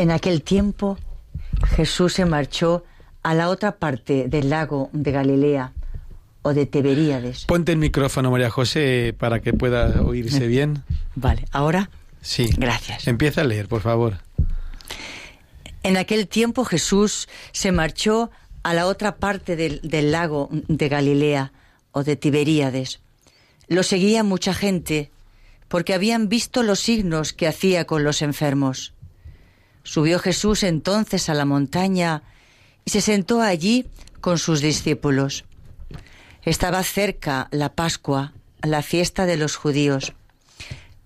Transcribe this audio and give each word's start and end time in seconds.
En 0.00 0.10
aquel 0.10 0.40
tiempo 0.40 0.96
Jesús 1.76 2.14
se 2.14 2.24
marchó 2.24 2.84
a 3.22 3.34
la 3.34 3.50
otra 3.50 3.72
parte 3.72 4.28
del 4.28 4.48
lago 4.48 4.88
de 4.94 5.12
Galilea 5.12 5.74
o 6.40 6.54
de 6.54 6.64
Tiberíades. 6.64 7.44
Ponte 7.44 7.72
el 7.72 7.76
micrófono, 7.76 8.30
María 8.30 8.48
José, 8.48 9.14
para 9.18 9.40
que 9.40 9.52
pueda 9.52 10.00
oírse 10.00 10.46
bien. 10.46 10.84
Vale, 11.16 11.44
¿ahora? 11.52 11.90
Sí. 12.22 12.48
Gracias. 12.56 13.08
Empieza 13.08 13.42
a 13.42 13.44
leer, 13.44 13.68
por 13.68 13.82
favor. 13.82 14.16
En 15.82 15.98
aquel 15.98 16.28
tiempo 16.28 16.64
Jesús 16.64 17.28
se 17.52 17.70
marchó 17.70 18.30
a 18.62 18.72
la 18.72 18.86
otra 18.86 19.16
parte 19.16 19.54
del, 19.54 19.82
del 19.82 20.12
lago 20.12 20.48
de 20.50 20.88
Galilea 20.88 21.52
o 21.92 22.04
de 22.04 22.16
Tiberíades. 22.16 23.00
Lo 23.68 23.82
seguía 23.82 24.24
mucha 24.24 24.54
gente 24.54 25.10
porque 25.68 25.92
habían 25.92 26.30
visto 26.30 26.62
los 26.62 26.80
signos 26.80 27.34
que 27.34 27.46
hacía 27.46 27.84
con 27.84 28.02
los 28.02 28.22
enfermos. 28.22 28.94
Subió 29.82 30.18
Jesús 30.18 30.62
entonces 30.62 31.28
a 31.28 31.34
la 31.34 31.44
montaña 31.44 32.22
y 32.84 32.90
se 32.90 33.00
sentó 33.00 33.40
allí 33.40 33.86
con 34.20 34.38
sus 34.38 34.60
discípulos. 34.60 35.44
Estaba 36.42 36.82
cerca 36.82 37.48
la 37.50 37.74
Pascua, 37.74 38.32
la 38.62 38.82
fiesta 38.82 39.26
de 39.26 39.36
los 39.36 39.56
judíos. 39.56 40.12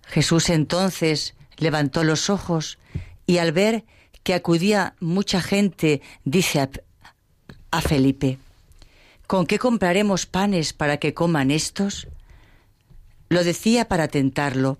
Jesús 0.06 0.50
entonces 0.50 1.34
levantó 1.56 2.04
los 2.04 2.30
ojos 2.30 2.78
y 3.26 3.38
al 3.38 3.52
ver 3.52 3.84
que 4.22 4.34
acudía 4.34 4.94
mucha 5.00 5.40
gente, 5.40 6.02
dice 6.24 6.60
a, 6.60 6.70
a 7.70 7.80
Felipe, 7.80 8.38
¿con 9.26 9.46
qué 9.46 9.58
compraremos 9.58 10.26
panes 10.26 10.72
para 10.72 10.98
que 10.98 11.14
coman 11.14 11.50
estos? 11.50 12.08
Lo 13.28 13.44
decía 13.44 13.88
para 13.88 14.08
tentarlo, 14.08 14.78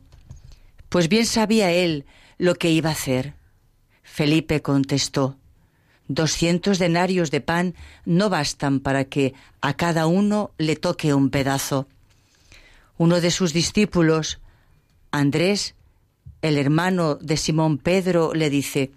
pues 0.89 1.09
bien 1.09 1.27
sabía 1.27 1.73
él 1.73 2.07
lo 2.39 2.55
que 2.55 2.71
iba 2.71 2.91
a 2.91 2.93
hacer. 2.93 3.35
Felipe 4.05 4.63
contestó, 4.63 5.37
Doscientos 6.07 6.79
denarios 6.79 7.31
de 7.31 7.41
pan 7.41 7.75
no 8.05 8.29
bastan 8.29 8.81
para 8.81 9.07
que 9.07 9.33
a 9.63 9.75
cada 9.75 10.07
uno 10.07 10.51
le 10.59 10.77
toque 10.77 11.15
un 11.15 11.31
pedazo. 11.31 11.89
Uno 12.99 13.23
de 13.23 13.31
sus 13.31 13.55
discípulos, 13.55 14.39
Andrés, 15.11 15.75
el 16.43 16.59
hermano 16.59 17.15
de 17.15 17.39
Simón 17.39 17.79
Pedro, 17.79 18.35
le 18.35 18.51
dice, 18.51 18.93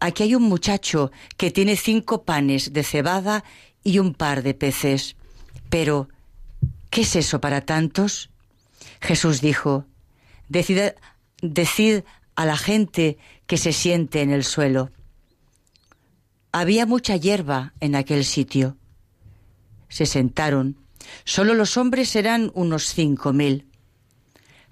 Aquí 0.00 0.22
hay 0.22 0.34
un 0.34 0.44
muchacho 0.44 1.12
que 1.36 1.50
tiene 1.50 1.76
cinco 1.76 2.24
panes 2.24 2.72
de 2.72 2.82
cebada 2.82 3.44
y 3.82 3.98
un 3.98 4.14
par 4.14 4.42
de 4.42 4.54
peces. 4.54 5.16
Pero, 5.68 6.08
¿qué 6.90 7.02
es 7.02 7.16
eso 7.16 7.40
para 7.40 7.60
tantos? 7.60 8.30
Jesús 9.00 9.40
dijo, 9.42 9.84
decid, 10.48 10.92
decid 11.42 12.02
a 12.34 12.46
la 12.46 12.56
gente 12.56 13.18
que 13.46 13.56
se 13.56 13.72
siente 13.72 14.22
en 14.22 14.30
el 14.30 14.44
suelo. 14.44 14.90
Había 16.52 16.86
mucha 16.86 17.16
hierba 17.16 17.74
en 17.80 17.94
aquel 17.96 18.24
sitio. 18.24 18.76
Se 19.88 20.06
sentaron. 20.06 20.76
Solo 21.24 21.54
los 21.54 21.76
hombres 21.76 22.14
eran 22.16 22.50
unos 22.54 22.86
cinco 22.88 23.32
mil. 23.32 23.66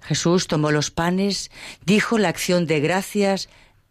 Jesús 0.01 0.47
tomó 0.47 0.71
los 0.71 0.91
panes, 0.91 1.51
dijo 1.85 2.17
la 2.17 2.29
acción 2.29 2.65
de 2.65 2.79
gracias 2.79 3.49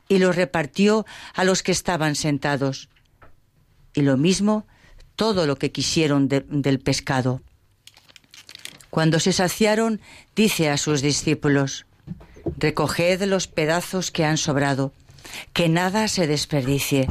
y 0.09 0.19
los 0.19 0.37
repartió 0.37 1.07
a 1.35 1.45
los 1.45 1.63
que 1.63 1.73
estaban 1.73 2.17
sentados. 2.17 2.89
Y 3.95 4.03
lo 4.03 4.17
mismo 4.17 4.67
todo 5.17 5.47
lo 5.47 5.57
que 5.57 5.73
quisieron 5.73 6.29
de, 6.29 6.45
del 6.49 6.81
pescado. 6.81 7.43
Cuando 8.91 9.21
se 9.21 9.33
saciaron, 9.33 10.01
dice 10.37 10.69
a 10.69 10.77
sus 10.77 11.01
discípulos, 11.01 11.87
Recoged 12.59 13.23
los 13.25 13.47
pedazos 13.47 14.11
que 14.11 14.25
han 14.25 14.37
sobrado, 14.37 14.93
que 15.53 15.69
nada 15.69 16.09
se 16.09 16.27
desperdicie. 16.27 17.09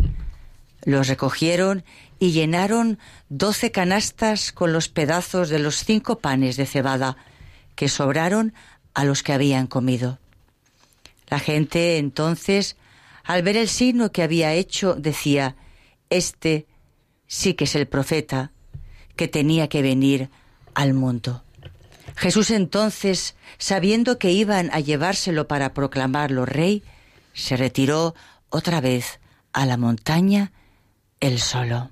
Los 0.83 1.07
recogieron 1.07 1.83
y 2.19 2.31
llenaron 2.31 2.99
doce 3.29 3.71
canastas 3.71 4.51
con 4.51 4.73
los 4.73 4.89
pedazos 4.89 5.49
de 5.49 5.59
los 5.59 5.83
cinco 5.83 6.19
panes 6.19 6.57
de 6.57 6.65
cebada 6.65 7.17
que 7.75 7.89
sobraron 7.89 8.53
a 8.93 9.05
los 9.05 9.23
que 9.23 9.33
habían 9.33 9.67
comido. 9.67 10.19
La 11.29 11.39
gente 11.39 11.97
entonces, 11.97 12.75
al 13.23 13.41
ver 13.41 13.57
el 13.57 13.69
signo 13.69 14.11
que 14.11 14.23
había 14.23 14.53
hecho, 14.53 14.95
decía, 14.95 15.55
Este 16.09 16.67
sí 17.27 17.53
que 17.53 17.63
es 17.63 17.75
el 17.75 17.87
profeta 17.87 18.51
que 19.15 19.27
tenía 19.27 19.69
que 19.69 19.81
venir 19.81 20.29
al 20.73 20.93
mundo. 20.93 21.43
Jesús 22.21 22.51
entonces, 22.51 23.35
sabiendo 23.57 24.19
que 24.19 24.29
iban 24.29 24.69
a 24.73 24.79
llevárselo 24.79 25.47
para 25.47 25.73
proclamarlo 25.73 26.45
rey, 26.45 26.83
se 27.33 27.57
retiró 27.57 28.13
otra 28.51 28.79
vez 28.79 29.19
a 29.53 29.65
la 29.65 29.75
montaña 29.75 30.51
él 31.19 31.39
solo. 31.39 31.89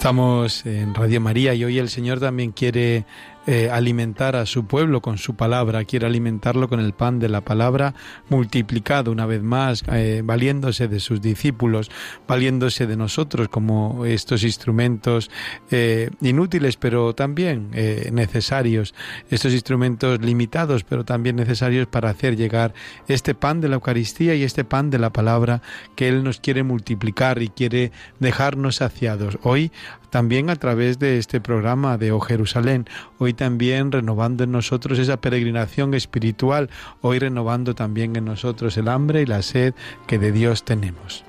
Estamos 0.00 0.64
en 0.64 0.94
Radio 0.94 1.20
María 1.20 1.52
y 1.52 1.62
hoy 1.62 1.78
el 1.78 1.90
Señor 1.90 2.20
también 2.20 2.52
quiere 2.52 3.04
eh, 3.46 3.70
alimentar 3.70 4.36
a 4.36 4.44
su 4.44 4.66
pueblo 4.66 5.00
con 5.00 5.16
su 5.16 5.34
palabra, 5.34 5.84
quiere 5.84 6.06
alimentarlo 6.06 6.68
con 6.68 6.78
el 6.78 6.92
pan 6.92 7.18
de 7.18 7.28
la 7.28 7.40
palabra 7.40 7.94
multiplicado 8.28 9.10
una 9.10 9.26
vez 9.26 9.42
más, 9.42 9.82
eh, 9.92 10.22
valiéndose 10.24 10.88
de 10.88 11.00
sus 11.00 11.22
discípulos, 11.22 11.90
valiéndose 12.28 12.86
de 12.86 12.96
nosotros 12.96 13.48
como 13.48 14.04
estos 14.04 14.44
instrumentos 14.44 15.30
eh, 15.70 16.10
inútiles 16.20 16.76
pero 16.76 17.14
también 17.14 17.70
necesarios, 18.12 18.94
estos 19.30 19.52
instrumentos 19.52 20.20
limitados 20.20 20.84
pero 20.84 21.04
también 21.04 21.36
necesarios 21.36 21.86
para 21.86 22.10
hacer 22.10 22.36
llegar 22.36 22.74
este 23.08 23.34
pan 23.34 23.60
de 23.60 23.68
la 23.68 23.76
Eucaristía 23.76 24.34
y 24.34 24.42
este 24.42 24.64
pan 24.64 24.90
de 24.90 24.98
la 24.98 25.10
palabra 25.10 25.62
que 25.96 26.08
Él 26.08 26.22
nos 26.24 26.40
quiere 26.40 26.62
multiplicar 26.62 27.42
y 27.42 27.48
quiere 27.48 27.92
dejarnos 28.18 28.76
saciados. 28.76 29.38
Hoy 29.42 29.72
también 30.10 30.50
a 30.50 30.56
través 30.56 30.98
de 30.98 31.18
este 31.18 31.40
programa 31.40 31.96
de 31.96 32.12
O 32.12 32.20
Jerusalén, 32.20 32.86
hoy 33.18 33.32
también 33.32 33.92
renovando 33.92 34.44
en 34.44 34.52
nosotros 34.52 34.98
esa 34.98 35.20
peregrinación 35.20 35.94
espiritual, 35.94 36.68
hoy 37.00 37.18
renovando 37.18 37.74
también 37.74 38.16
en 38.16 38.24
nosotros 38.24 38.76
el 38.76 38.88
hambre 38.88 39.22
y 39.22 39.26
la 39.26 39.42
sed 39.42 39.74
que 40.06 40.18
de 40.18 40.32
Dios 40.32 40.64
tenemos. 40.64 41.24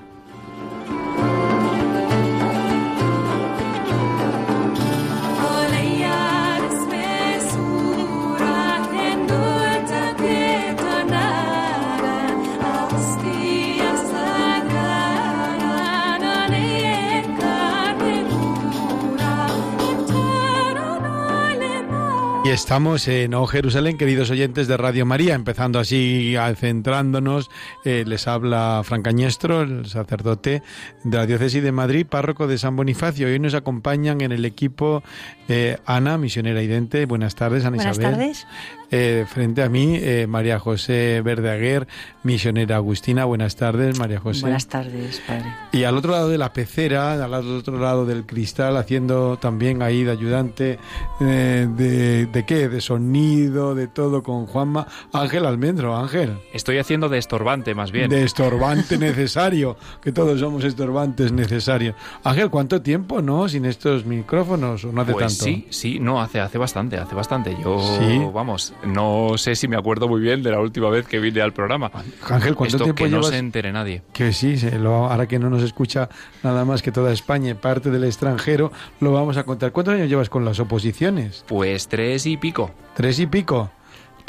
Y 22.44 22.48
estamos 22.48 23.06
en 23.06 23.34
O 23.34 23.46
Jerusalén, 23.46 23.96
queridos 23.96 24.28
oyentes 24.30 24.66
de 24.66 24.76
Radio 24.76 25.06
María, 25.06 25.34
empezando 25.34 25.78
así, 25.78 26.34
centrándonos. 26.56 27.50
Eh, 27.84 28.02
les 28.04 28.26
habla 28.26 28.82
Fran 28.84 29.02
Cañestro, 29.02 29.62
el 29.62 29.86
sacerdote 29.86 30.60
de 31.04 31.16
la 31.16 31.26
Diócesis 31.26 31.62
de 31.62 31.70
Madrid, 31.70 32.04
párroco 32.04 32.48
de 32.48 32.58
San 32.58 32.74
Bonifacio. 32.74 33.28
Hoy 33.28 33.38
nos 33.38 33.54
acompañan 33.54 34.22
en 34.22 34.32
el 34.32 34.44
equipo 34.44 35.04
eh, 35.48 35.78
Ana, 35.86 36.18
misionera 36.18 36.60
idente. 36.62 37.06
Buenas 37.06 37.36
tardes, 37.36 37.64
Ana 37.64 37.76
Buenas 37.76 37.96
Isabel. 37.96 38.16
tardes. 38.16 38.46
Eh, 38.94 39.24
frente 39.26 39.62
a 39.62 39.70
mí, 39.70 39.96
eh, 40.00 40.26
María 40.28 40.58
José 40.58 41.22
Verdaguer, 41.24 41.88
misionera 42.24 42.76
agustina. 42.76 43.24
Buenas 43.24 43.56
tardes, 43.56 43.98
María 43.98 44.20
José. 44.20 44.42
Buenas 44.42 44.66
tardes, 44.68 45.20
padre. 45.26 45.46
Y 45.72 45.84
al 45.84 45.96
otro 45.96 46.12
lado 46.12 46.28
de 46.28 46.36
la 46.36 46.52
pecera, 46.52 47.14
al 47.14 47.32
otro 47.32 47.78
lado 47.78 48.04
del 48.04 48.26
cristal, 48.26 48.76
haciendo 48.76 49.38
también 49.38 49.80
ahí 49.82 50.04
de 50.04 50.10
ayudante 50.12 50.78
eh, 51.20 51.66
de, 51.74 52.26
de 52.26 52.44
qué, 52.44 52.68
de 52.68 52.80
sonido, 52.82 53.74
de 53.74 53.88
todo 53.88 54.22
con 54.22 54.46
Juanma, 54.46 54.86
Ángel 55.12 55.46
Almendro, 55.46 55.96
Ángel. 55.96 56.36
Estoy 56.52 56.76
haciendo 56.76 57.08
de 57.08 57.16
estorbante 57.16 57.74
más 57.74 57.92
bien. 57.92 58.10
De 58.10 58.24
estorbante 58.24 58.98
necesario, 58.98 59.76
que 60.02 60.12
todos 60.12 60.38
somos 60.38 60.64
estorbantes 60.64 61.32
necesarios. 61.32 61.94
Ángel, 62.24 62.50
¿cuánto 62.50 62.82
tiempo, 62.82 63.22
no? 63.22 63.48
Sin 63.48 63.64
estos 63.64 64.04
micrófonos, 64.04 64.84
¿o 64.84 64.92
no 64.92 65.00
hace 65.00 65.12
pues 65.12 65.26
tanto? 65.38 65.44
sí, 65.44 65.66
sí, 65.70 65.98
no, 65.98 66.20
hace, 66.20 66.40
hace 66.40 66.58
bastante, 66.58 66.98
hace 66.98 67.14
bastante. 67.14 67.56
Yo, 67.62 67.78
Sí. 67.98 68.20
vamos, 68.34 68.74
no 68.84 69.38
sé 69.38 69.54
si 69.56 69.68
me 69.68 69.76
acuerdo 69.76 70.08
muy 70.08 70.20
bien 70.20 70.42
de 70.42 70.50
la 70.50 70.60
última 70.60 70.88
vez 70.90 71.06
que 71.06 71.18
vine 71.20 71.40
al 71.40 71.52
programa. 71.52 71.90
Ángel, 72.28 72.54
¿cuánto 72.54 72.76
Esto 72.76 72.84
tiempo 72.84 73.04
que 73.04 73.10
no 73.10 73.16
llevas? 73.18 73.30
se 73.30 73.38
entere 73.38 73.72
nadie. 73.72 74.02
Que 74.12 74.32
sí, 74.32 74.56
se 74.56 74.78
lo- 74.78 75.06
ahora 75.10 75.26
que 75.26 75.38
no 75.38 75.50
nos 75.50 75.62
escucha 75.62 76.08
nada 76.42 76.64
más 76.64 76.82
que 76.82 76.92
toda 76.92 77.12
España 77.12 77.50
y 77.50 77.54
parte 77.54 77.90
del 77.90 78.04
extranjero, 78.04 78.72
lo 79.00 79.12
vamos 79.12 79.36
a 79.36 79.44
contar. 79.44 79.72
¿Cuántos 79.72 79.94
años 79.94 80.08
llevas 80.08 80.28
con 80.28 80.44
las 80.44 80.58
oposiciones? 80.60 81.44
Pues 81.48 81.88
tres 81.88 82.26
y 82.26 82.36
pico. 82.36 82.70
¿Tres 82.94 83.18
y 83.20 83.26
pico? 83.26 83.70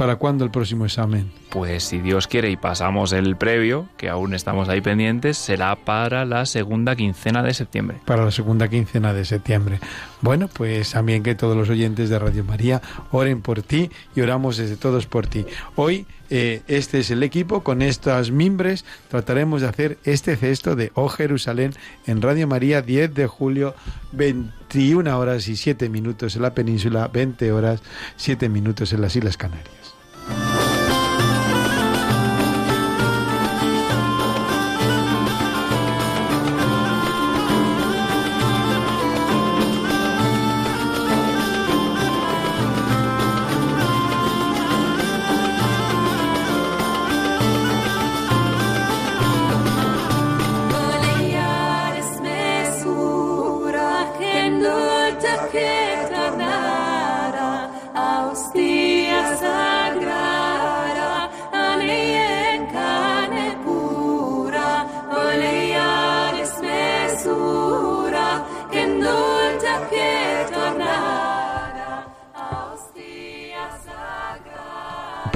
¿Para 0.03 0.17
cuándo 0.17 0.43
el 0.43 0.51
próximo 0.51 0.83
examen? 0.83 1.31
Pues 1.49 1.85
si 1.85 2.01
Dios 2.01 2.27
quiere 2.27 2.49
y 2.49 2.57
pasamos 2.57 3.13
el 3.13 3.37
previo, 3.37 3.87
que 3.95 4.09
aún 4.09 4.33
estamos 4.33 4.67
ahí 4.67 4.81
pendientes, 4.81 5.37
será 5.37 5.77
para 5.77 6.25
la 6.25 6.45
segunda 6.45 6.93
quincena 6.97 7.41
de 7.41 7.53
septiembre. 7.53 7.99
Para 8.03 8.25
la 8.25 8.31
segunda 8.31 8.67
quincena 8.67 9.13
de 9.13 9.23
septiembre. 9.23 9.79
Bueno, 10.19 10.49
pues 10.51 10.91
también 10.91 11.23
que 11.23 11.35
todos 11.35 11.55
los 11.55 11.69
oyentes 11.69 12.09
de 12.09 12.19
Radio 12.19 12.43
María 12.43 12.81
oren 13.11 13.41
por 13.41 13.61
ti 13.61 13.91
y 14.13 14.19
oramos 14.19 14.57
desde 14.57 14.75
todos 14.75 15.05
por 15.05 15.25
ti. 15.27 15.45
Hoy 15.77 16.05
eh, 16.29 16.63
este 16.67 16.99
es 16.99 17.09
el 17.09 17.23
equipo, 17.23 17.63
con 17.63 17.81
estas 17.81 18.29
mimbres 18.29 18.83
trataremos 19.07 19.61
de 19.61 19.69
hacer 19.69 19.99
este 20.03 20.35
cesto 20.35 20.75
de 20.75 20.91
Oh 20.95 21.07
Jerusalén 21.07 21.71
en 22.07 22.21
Radio 22.21 22.45
María 22.45 22.81
10 22.81 23.13
de 23.13 23.27
julio, 23.27 23.73
21 24.11 25.17
horas 25.17 25.47
y 25.47 25.55
7 25.55 25.87
minutos 25.87 26.35
en 26.35 26.41
la 26.41 26.53
península, 26.53 27.07
20 27.07 27.53
horas 27.53 27.81
7 28.17 28.49
minutos 28.49 28.91
en 28.91 28.99
las 28.99 29.15
Islas 29.15 29.37
Canarias. 29.37 29.92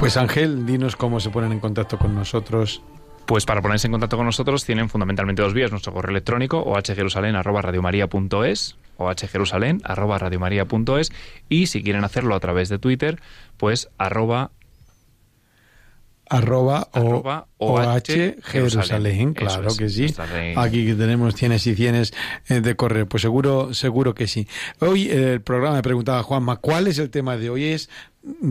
Pues 0.08 0.16
Ángel, 0.16 0.64
dinos 0.64 0.96
cómo 0.96 1.20
se 1.20 1.28
ponen 1.28 1.52
en 1.52 1.60
contacto 1.60 1.98
con 1.98 2.14
nosotros. 2.14 2.80
Pues 3.26 3.44
para 3.44 3.60
ponerse 3.60 3.88
en 3.88 3.92
contacto 3.92 4.16
con 4.16 4.24
nosotros 4.24 4.64
tienen 4.64 4.88
fundamentalmente 4.88 5.42
dos 5.42 5.52
vías, 5.52 5.70
nuestro 5.70 5.92
correo 5.92 6.12
electrónico 6.12 6.64
ohjerusalén@radiomaria.es 6.64 8.78
ohjerusalén@radiomaria.es 8.96 11.12
y 11.50 11.66
si 11.66 11.82
quieren 11.82 12.04
hacerlo 12.04 12.34
a 12.34 12.40
través 12.40 12.70
de 12.70 12.78
Twitter, 12.78 13.20
pues 13.58 13.90
arroba 13.98 14.50
arroba, 16.28 16.88
o, 16.92 17.22
OH 17.58 18.02
Jerusalén, 18.42 18.42
Jerusalén. 18.42 19.34
claro 19.34 19.68
es, 19.68 19.76
que 19.76 19.88
sí. 19.88 20.14
Aquí 20.56 20.86
que 20.86 20.94
tenemos 20.94 21.34
cienes 21.34 21.66
y 21.66 21.74
cienes 21.74 22.14
eh, 22.48 22.60
de 22.60 22.76
correr, 22.76 23.06
pues 23.06 23.22
seguro, 23.22 23.74
seguro 23.74 24.14
que 24.14 24.26
sí. 24.26 24.46
Hoy 24.80 25.08
eh, 25.08 25.34
el 25.34 25.40
programa 25.40 25.76
me 25.76 25.82
preguntaba 25.82 26.22
Juanma, 26.22 26.56
¿cuál 26.56 26.86
es 26.86 26.98
el 26.98 27.10
tema 27.10 27.36
de 27.36 27.50
hoy? 27.50 27.64
Es 27.64 27.90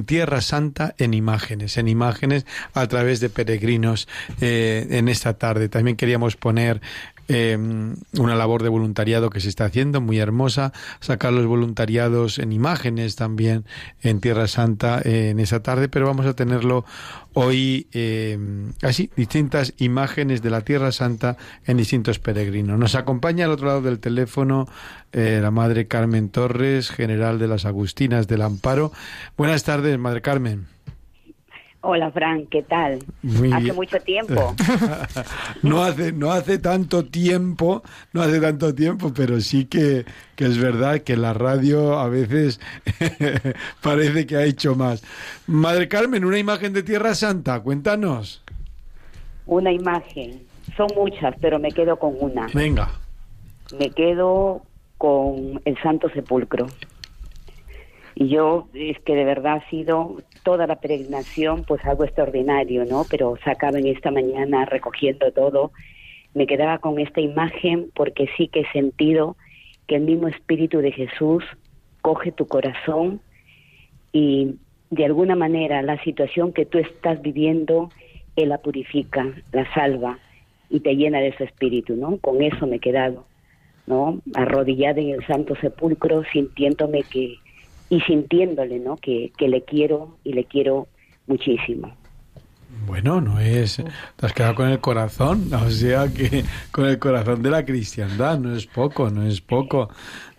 Tierra 0.06 0.42
Santa 0.42 0.96
en 0.98 1.14
imágenes, 1.14 1.78
en 1.78 1.88
imágenes 1.88 2.46
a 2.74 2.88
través 2.88 3.20
de 3.20 3.30
peregrinos 3.30 4.08
eh, 4.42 4.88
en 4.90 5.08
esta 5.08 5.38
tarde. 5.38 5.70
También 5.70 5.98
queríamos 5.98 6.36
poner 6.36 6.82
eh, 7.28 7.58
una 7.58 8.36
labor 8.36 8.64
de 8.64 8.70
voluntariado 8.70 9.30
que 9.30 9.40
se 9.40 9.50
está 9.50 9.66
haciendo, 9.66 10.02
muy 10.02 10.20
hermosa, 10.20 10.74
sacar 11.00 11.34
los 11.34 11.46
voluntariados 11.46 12.40
en 12.40 12.52
imágenes 12.52 13.16
también 13.16 13.66
en 14.02 14.22
Tierra 14.22 14.48
Santa 14.48 15.02
eh, 15.04 15.30
en 15.30 15.40
esa 15.40 15.62
tarde, 15.62 15.90
pero 15.90 16.06
vamos 16.06 16.26
a 16.26 16.34
tenerlo 16.34 16.86
hoy 17.34 17.88
eh, 17.94 18.40
así, 18.82 19.12
distintas 19.16 19.74
imágenes 19.78 20.42
de 20.42 20.50
la 20.50 20.62
Tierra 20.62 20.92
Santa 20.92 21.38
en 21.66 21.78
distintos 21.78 22.20
peregrinos. 22.20 22.80
Nos 22.80 22.96
acompaña 22.96 23.46
al 23.46 23.52
otro 23.52 23.68
lado 23.68 23.82
del 23.82 24.00
teléfono 24.00 24.68
eh, 25.12 25.40
la 25.42 25.52
Madre 25.52 25.88
Carmen 25.88 26.30
Torres, 26.30 26.90
general 26.90 27.40
de 27.40 27.48
las 27.48 27.66
Agustinas 27.66 28.28
del 28.28 28.42
Amparo. 28.42 28.92
Buenas 29.38 29.64
tardes, 29.64 29.98
Madre 30.00 30.22
Carmen. 30.22 30.77
Hola, 31.90 32.12
Fran, 32.12 32.48
¿qué 32.48 32.64
tal? 32.64 33.00
Muy 33.24 33.50
Hace 33.50 33.64
bien. 33.64 33.76
mucho 33.76 33.98
tiempo. 34.02 34.54
No 35.64 35.84
hace, 35.84 36.12
no 36.12 36.34
hace 36.34 36.60
tanto 36.60 37.06
tiempo, 37.06 37.82
no 38.12 38.22
hace 38.22 38.42
tanto 38.42 38.76
tiempo, 38.76 39.14
pero 39.14 39.40
sí 39.40 39.66
que, 39.66 40.04
que 40.36 40.46
es 40.46 40.58
verdad 40.58 41.00
que 41.00 41.16
la 41.16 41.34
radio 41.34 41.98
a 41.98 42.10
veces 42.10 42.60
parece 43.82 44.28
que 44.28 44.36
ha 44.36 44.44
hecho 44.44 44.76
más. 44.76 45.02
Madre 45.48 45.88
Carmen, 45.88 46.26
una 46.26 46.38
imagen 46.38 46.74
de 46.74 46.84
Tierra 46.84 47.16
Santa, 47.16 47.62
cuéntanos. 47.62 48.44
Una 49.46 49.72
imagen. 49.72 50.42
Son 50.76 50.88
muchas, 50.94 51.36
pero 51.40 51.58
me 51.58 51.72
quedo 51.72 51.98
con 51.98 52.16
una. 52.20 52.48
Venga. 52.54 52.92
Me 53.80 53.92
quedo 53.92 54.62
con 54.98 55.62
el 55.64 55.82
Santo 55.82 56.10
Sepulcro. 56.10 56.68
Y 58.20 58.28
yo, 58.30 58.68
es 58.74 59.00
que 59.06 59.16
de 59.16 59.24
verdad 59.24 59.62
ha 59.64 59.70
sido 59.70 60.18
toda 60.48 60.66
la 60.66 60.78
peregrinación, 60.78 61.66
pues 61.66 61.84
algo 61.84 62.06
extraordinario, 62.06 62.86
¿no? 62.86 63.04
Pero 63.10 63.36
sacaban 63.44 63.86
esta 63.86 64.12
mañana 64.12 64.64
recogiendo 64.64 65.30
todo. 65.34 65.74
Me 66.34 66.48
quedaba 66.48 66.78
con 66.78 67.00
esta 67.00 67.20
imagen 67.20 67.92
porque 67.94 68.30
sí 68.38 68.48
que 68.48 68.62
he 68.62 68.72
sentido 68.72 69.36
que 69.88 69.98
el 69.98 70.04
mismo 70.04 70.30
Espíritu 70.30 70.78
de 70.78 70.94
Jesús 70.94 71.44
coge 72.02 72.32
tu 72.32 72.48
corazón 72.48 73.20
y 74.14 74.56
de 74.90 75.04
alguna 75.04 75.36
manera 75.36 75.82
la 75.82 76.02
situación 76.06 76.54
que 76.54 76.66
tú 76.66 76.78
estás 76.78 77.22
viviendo, 77.22 77.90
Él 78.38 78.48
la 78.48 78.60
purifica, 78.60 79.26
la 79.52 79.70
salva 79.74 80.18
y 80.70 80.80
te 80.80 80.96
llena 80.96 81.20
de 81.20 81.36
su 81.36 81.44
espíritu, 81.44 81.98
¿no? 81.98 82.20
Con 82.20 82.42
eso 82.42 82.68
me 82.68 82.78
he 82.78 82.80
quedado, 82.80 83.26
¿no? 83.86 84.22
Arrodillada 84.34 85.02
en 85.02 85.10
el 85.10 85.28
Santo 85.28 85.58
Sepulcro, 85.58 86.24
sintiéndome 86.32 87.04
que, 87.04 87.36
y 87.90 88.02
sintiéndole, 88.02 88.80
¿no? 88.80 88.98
Que, 88.98 89.32
que 89.38 89.48
le 89.48 89.64
quiero 89.64 90.18
y 90.24 90.34
le 90.34 90.46
quiero 90.46 90.88
muchísimo. 91.28 91.94
Bueno, 92.86 93.20
no 93.22 93.40
es. 93.40 93.82
Te 94.16 94.26
has 94.26 94.34
quedado 94.34 94.56
con 94.56 94.70
el 94.70 94.80
corazón, 94.80 95.54
o 95.54 95.70
sea 95.70 96.08
que 96.08 96.44
con 96.72 96.86
el 96.86 97.00
corazón 97.00 97.42
de 97.42 97.50
la 97.50 97.66
cristiandad, 97.66 98.40
no 98.40 98.56
es 98.56 98.66
poco, 98.66 99.10
no 99.10 99.24
es 99.24 99.42
poco, 99.42 99.90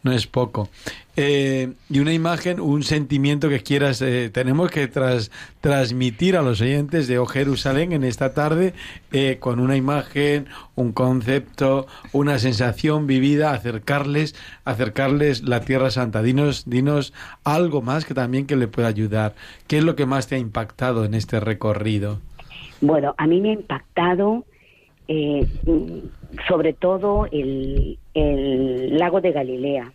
no 0.03 0.13
es 0.13 0.27
poco. 0.27 0.69
Eh, 1.17 1.73
y 1.91 1.99
una 1.99 2.13
imagen, 2.13 2.61
un 2.61 2.85
sentimiento 2.85 3.49
que 3.49 3.61
quieras, 3.61 4.01
eh, 4.03 4.31
tenemos 4.33 4.71
que 4.71 4.87
tras, 4.87 5.33
transmitir 5.61 6.37
a 6.37 6.43
los 6.43 6.61
oyentes 6.61 7.09
de 7.09 7.19
O 7.19 7.27
Jerusalén 7.27 7.93
en 7.93 8.05
esta 8.05 8.35
tarde 8.35 8.73
eh, 9.11 9.39
con 9.41 9.59
una 9.59 9.77
imagen, 9.77 10.47
un 10.77 10.93
concepto, 10.93 11.89
una 12.13 12.39
sensación 12.39 13.09
vivida, 13.09 13.53
acercarles, 13.53 14.37
acercarles 14.65 15.43
la 15.43 15.63
Tierra 15.63 15.91
Santa. 15.91 16.23
Dinos, 16.23 16.71
dinos 16.71 17.13
algo 17.43 17.83
más 17.83 18.05
que 18.05 18.15
también 18.15 18.47
que 18.47 18.55
le 18.55 18.69
pueda 18.69 18.87
ayudar. 18.87 19.35
¿Qué 19.67 19.79
es 19.79 19.85
lo 19.85 19.97
que 19.97 20.07
más 20.07 20.29
te 20.29 20.37
ha 20.37 20.39
impactado 20.39 21.05
en 21.05 21.15
este 21.15 21.41
recorrido? 21.41 22.21
Bueno, 22.81 23.17
a 23.19 23.27
mí 23.27 23.41
me 23.41 23.51
ha 23.51 23.55
impactado 23.55 24.45
eh, 25.09 25.47
sobre 26.47 26.75
todo 26.75 27.27
el, 27.33 27.99
lago 28.99 29.21
de 29.21 29.33
Galilea 29.33 29.93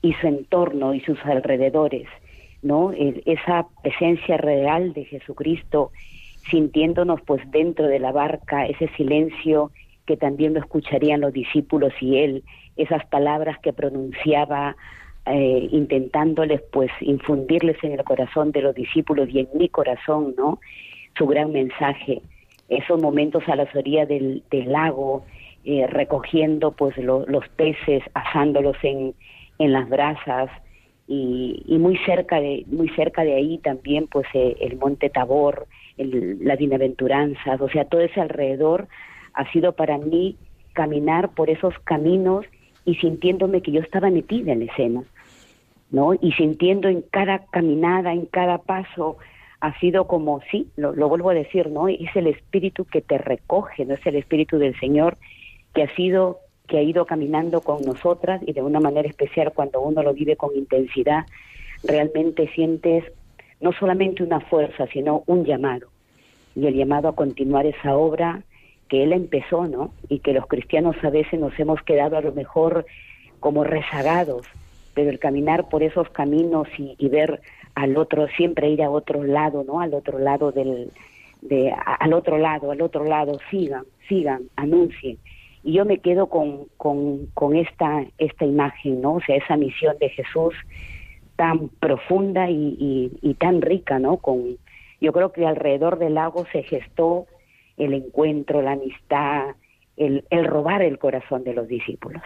y 0.00 0.12
su 0.14 0.26
entorno 0.26 0.94
y 0.94 1.00
sus 1.00 1.18
alrededores. 1.24 2.06
¿no? 2.62 2.92
Esa 2.92 3.66
presencia 3.82 4.36
real 4.36 4.94
de 4.94 5.04
Jesucristo, 5.04 5.90
sintiéndonos 6.50 7.20
pues 7.22 7.42
dentro 7.50 7.86
de 7.86 7.98
la 7.98 8.12
barca, 8.12 8.66
ese 8.66 8.88
silencio 8.96 9.70
que 10.06 10.16
también 10.16 10.54
lo 10.54 10.60
escucharían 10.60 11.20
los 11.20 11.32
discípulos 11.32 11.92
y 12.00 12.18
él, 12.18 12.44
esas 12.76 13.04
palabras 13.06 13.58
que 13.60 13.72
pronunciaba 13.72 14.76
eh, 15.26 15.68
intentándoles 15.70 16.60
pues 16.70 16.90
infundirles 17.00 17.82
en 17.82 17.92
el 17.92 18.04
corazón 18.04 18.52
de 18.52 18.60
los 18.60 18.74
discípulos 18.74 19.28
y 19.30 19.40
en 19.40 19.48
mi 19.54 19.68
corazón, 19.68 20.34
¿no? 20.36 20.60
Su 21.16 21.26
gran 21.26 21.50
mensaje, 21.52 22.20
esos 22.68 23.00
momentos 23.00 23.42
a 23.48 23.56
las 23.56 23.74
orillas 23.74 24.08
del, 24.08 24.42
del 24.50 24.72
lago, 24.72 25.24
eh, 25.64 25.86
recogiendo 25.86 26.72
pues 26.72 26.96
lo- 26.98 27.26
los 27.26 27.48
peces, 27.50 28.02
asándolos 28.14 28.76
en, 28.82 29.14
en 29.58 29.72
las 29.72 29.88
brasas 29.88 30.50
y, 31.06 31.62
y 31.66 31.78
muy 31.78 31.96
cerca 31.98 32.40
de 32.40 32.64
muy 32.66 32.88
cerca 32.90 33.24
de 33.24 33.34
ahí 33.34 33.58
también 33.58 34.06
pues 34.06 34.26
eh, 34.34 34.56
el 34.60 34.76
monte 34.76 35.10
Tabor, 35.10 35.66
el, 35.98 36.38
las 36.44 36.58
bienaventuranzas, 36.58 37.60
o 37.60 37.68
sea 37.68 37.84
todo 37.84 38.00
ese 38.00 38.20
alrededor 38.20 38.88
ha 39.34 39.50
sido 39.52 39.72
para 39.72 39.98
mí 39.98 40.36
caminar 40.72 41.30
por 41.30 41.50
esos 41.50 41.74
caminos 41.84 42.44
y 42.84 42.94
sintiéndome 42.96 43.62
que 43.62 43.72
yo 43.72 43.80
estaba 43.80 44.10
metida 44.10 44.52
en 44.52 44.60
la 44.60 44.64
escena, 44.66 45.02
¿no? 45.90 46.14
Y 46.14 46.32
sintiendo 46.32 46.88
en 46.88 47.02
cada 47.10 47.46
caminada, 47.46 48.12
en 48.12 48.26
cada 48.26 48.58
paso, 48.58 49.16
ha 49.64 49.78
sido 49.80 50.06
como, 50.06 50.42
sí, 50.50 50.68
lo, 50.76 50.92
vuelvo 51.08 51.30
a 51.30 51.34
decir, 51.34 51.70
¿no? 51.70 51.88
Es 51.88 52.14
el 52.14 52.26
espíritu 52.26 52.84
que 52.84 53.00
te 53.00 53.16
recoge, 53.16 53.86
no 53.86 53.94
es 53.94 54.06
el 54.06 54.16
espíritu 54.16 54.58
del 54.58 54.78
Señor 54.78 55.16
que 55.74 55.84
ha 55.84 55.94
sido, 55.96 56.40
que 56.68 56.76
ha 56.76 56.82
ido 56.82 57.06
caminando 57.06 57.62
con 57.62 57.82
nosotras 57.82 58.42
y 58.46 58.52
de 58.52 58.60
una 58.60 58.78
manera 58.78 59.08
especial 59.08 59.54
cuando 59.54 59.80
uno 59.80 60.02
lo 60.02 60.12
vive 60.12 60.36
con 60.36 60.54
intensidad, 60.54 61.24
realmente 61.82 62.46
sientes 62.48 63.04
no 63.62 63.72
solamente 63.72 64.22
una 64.22 64.40
fuerza, 64.40 64.86
sino 64.92 65.22
un 65.26 65.46
llamado. 65.46 65.88
Y 66.54 66.66
el 66.66 66.74
llamado 66.74 67.08
a 67.08 67.16
continuar 67.16 67.64
esa 67.64 67.96
obra 67.96 68.42
que 68.90 69.02
él 69.02 69.14
empezó, 69.14 69.66
¿no? 69.66 69.94
Y 70.10 70.18
que 70.18 70.34
los 70.34 70.46
cristianos 70.46 70.94
a 71.02 71.08
veces 71.08 71.40
nos 71.40 71.58
hemos 71.58 71.80
quedado 71.80 72.18
a 72.18 72.20
lo 72.20 72.32
mejor 72.32 72.84
como 73.40 73.64
rezagados, 73.64 74.46
pero 74.92 75.08
el 75.08 75.18
caminar 75.18 75.70
por 75.70 75.82
esos 75.82 76.10
caminos 76.10 76.68
y 76.76 77.08
ver 77.08 77.40
al 77.74 77.96
otro, 77.96 78.28
siempre 78.36 78.70
ir 78.70 78.82
a 78.82 78.90
otro 78.90 79.24
lado, 79.24 79.64
¿no? 79.64 79.80
Al 79.80 79.94
otro 79.94 80.18
lado 80.18 80.52
del, 80.52 80.90
de, 81.42 81.72
al 81.72 82.12
otro 82.12 82.38
lado, 82.38 82.70
al 82.70 82.80
otro 82.80 83.04
lado, 83.04 83.38
sigan, 83.50 83.84
sigan, 84.08 84.42
anuncien. 84.56 85.18
Y 85.62 85.72
yo 85.72 85.84
me 85.84 85.98
quedo 85.98 86.28
con, 86.28 86.66
con, 86.76 87.26
con 87.34 87.56
esta, 87.56 88.04
esta 88.18 88.44
imagen, 88.44 89.00
¿no? 89.00 89.14
O 89.14 89.20
sea, 89.20 89.36
esa 89.36 89.56
misión 89.56 89.96
de 89.98 90.10
Jesús 90.10 90.54
tan 91.36 91.68
profunda 91.68 92.48
y, 92.50 92.76
y, 92.78 93.12
y 93.22 93.34
tan 93.34 93.60
rica, 93.60 93.98
¿no? 93.98 94.18
Con, 94.18 94.56
yo 95.00 95.12
creo 95.12 95.32
que 95.32 95.46
alrededor 95.46 95.98
del 95.98 96.14
lago 96.14 96.46
se 96.52 96.62
gestó 96.62 97.26
el 97.76 97.92
encuentro, 97.94 98.62
la 98.62 98.72
amistad, 98.72 99.56
el, 99.96 100.24
el 100.30 100.44
robar 100.44 100.82
el 100.82 100.98
corazón 100.98 101.44
de 101.44 101.54
los 101.54 101.66
discípulos. 101.66 102.22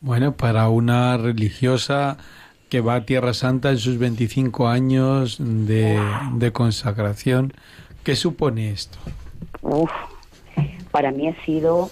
Bueno, 0.00 0.36
para 0.36 0.68
una 0.68 1.16
religiosa 1.16 2.18
que 2.74 2.80
va 2.80 2.96
a 2.96 3.06
Tierra 3.06 3.34
Santa 3.34 3.70
en 3.70 3.78
sus 3.78 3.98
25 3.98 4.66
años 4.66 5.36
de, 5.38 6.50
consagración, 6.52 7.52
¿qué 8.02 8.16
supone 8.16 8.72
esto? 8.72 8.98
Uf, 9.62 9.92
para 10.90 11.12
mí 11.12 11.28
ha 11.28 11.44
sido 11.44 11.90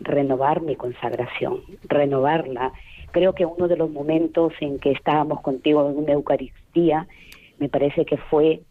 renovar 0.00 0.60
mi 0.60 0.74
consagración, 0.74 1.60
renovarla. 1.84 2.72
Creo 3.12 3.36
que 3.36 3.46
uno 3.46 3.68
de 3.68 3.76
los 3.76 3.88
momentos 3.90 4.52
en 4.58 4.80
que 4.80 4.90
estábamos 4.90 5.40
contigo 5.40 5.88
en 5.88 5.98
una 5.98 6.14
Eucaristía, 6.14 7.06
me 7.60 7.68
parece 7.68 8.04
que 8.04 8.16
fue 8.16 8.62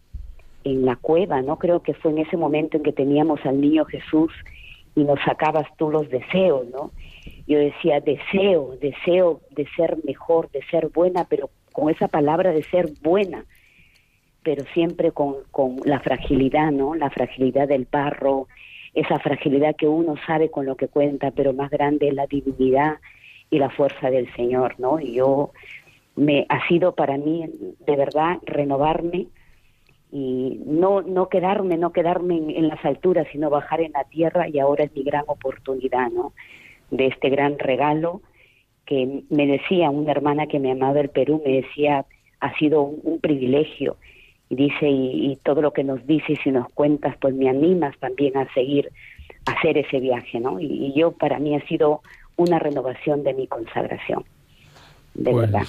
en 0.65 0.84
la 0.84 0.98
cueva, 0.98 1.41
¿no? 1.41 1.60
Creo 1.60 1.82
que 1.82 1.93
fue 1.93 2.12
en 2.12 2.17
ese 2.17 2.36
momento 2.36 2.75
en 2.75 2.84
que 2.84 2.91
teníamos 2.91 3.39
al 3.46 3.62
niño 3.62 3.86
Jesús 3.86 4.34
y 4.95 5.03
nos 5.03 5.19
sacabas 5.21 5.67
tú 5.77 5.89
los 5.89 6.09
deseos, 6.09 6.67
¿no? 6.67 6.91
Yo 7.47 7.59
decía, 7.59 8.00
deseo, 8.00 8.75
deseo 8.79 9.41
de 9.51 9.67
ser 9.75 9.97
mejor, 10.03 10.50
de 10.51 10.62
ser 10.69 10.89
buena, 10.89 11.25
pero 11.25 11.50
con 11.71 11.89
esa 11.89 12.07
palabra 12.07 12.51
de 12.51 12.63
ser 12.63 12.89
buena, 13.01 13.45
pero 14.43 14.63
siempre 14.73 15.12
con, 15.12 15.38
con 15.51 15.77
la 15.85 16.00
fragilidad, 16.00 16.71
¿no? 16.71 16.95
La 16.95 17.09
fragilidad 17.09 17.67
del 17.67 17.88
barro, 17.89 18.47
esa 18.93 19.19
fragilidad 19.19 19.75
que 19.75 19.88
uno 19.88 20.15
sabe 20.27 20.51
con 20.51 20.65
lo 20.65 20.75
que 20.75 20.88
cuenta, 20.88 21.31
pero 21.31 21.53
más 21.53 21.71
grande 21.71 22.09
es 22.09 22.13
la 22.13 22.27
divinidad 22.27 22.97
y 23.50 23.59
la 23.59 23.69
fuerza 23.69 24.09
del 24.09 24.31
Señor, 24.35 24.79
¿no? 24.79 25.00
Y 25.00 25.13
yo 25.15 25.51
me 26.15 26.45
ha 26.50 26.67
sido 26.67 26.93
para 26.93 27.17
mí 27.17 27.45
de 27.85 27.95
verdad 27.95 28.38
renovarme 28.43 29.27
y 30.13 30.62
no 30.67 31.01
no 31.01 31.27
quedarme 31.27 31.75
no 31.77 31.91
quedarme 31.91 32.38
en, 32.38 32.50
en 32.51 32.67
las 32.67 32.86
alturas 32.86 33.25
sino 33.32 33.50
bajar 33.50 33.82
en 33.82 33.93
la 33.93 34.03
tierra 34.03 34.48
y 34.48 34.60
ahora 34.60 34.84
es 34.84 34.96
mi 34.96 35.03
gran 35.03 35.24
oportunidad 35.27 36.12
no 36.12 36.34
de 36.91 37.08
este 37.08 37.29
gran 37.29 37.58
regalo 37.58 38.22
que 38.86 39.24
me 39.29 39.48
decía 39.48 39.89
una 39.89 40.12
hermana 40.12 40.46
que 40.46 40.60
me 40.60 40.72
amaba 40.72 40.93
del 40.93 41.10
Perú 41.10 41.41
me 41.43 41.53
decía 41.62 42.05
ha 42.39 42.58
sido 42.60 42.84
un, 42.84 43.00
un 43.03 43.20
privilegio 43.20 43.98
y 44.50 44.55
dice 44.55 44.88
y, 44.88 45.32
y 45.32 45.36
todo 45.38 45.62
lo 45.63 45.74
que 45.74 45.84
nos 45.84 46.05
dices 46.05 46.38
y 46.46 46.51
nos 46.51 46.70
cuentas 46.74 47.15
pues 47.20 47.34
me 47.34 47.50
animas 47.50 47.98
también 47.98 48.38
a 48.38 48.46
seguir 48.53 48.91
a 49.48 49.53
hacer 49.53 49.79
ese 49.79 50.00
viaje 50.00 50.39
no 50.39 50.60
y, 50.60 50.65
y 50.67 50.93
yo 50.93 51.12
para 51.12 51.39
mí 51.39 51.55
ha 51.55 51.65
sido 51.67 52.01
una 52.36 52.60
renovación 52.60 53.24
de 53.24 53.34
mi 53.34 53.48
consagración. 53.48 54.24
De 55.13 55.32
Pues, 55.32 55.51
verdad 55.51 55.67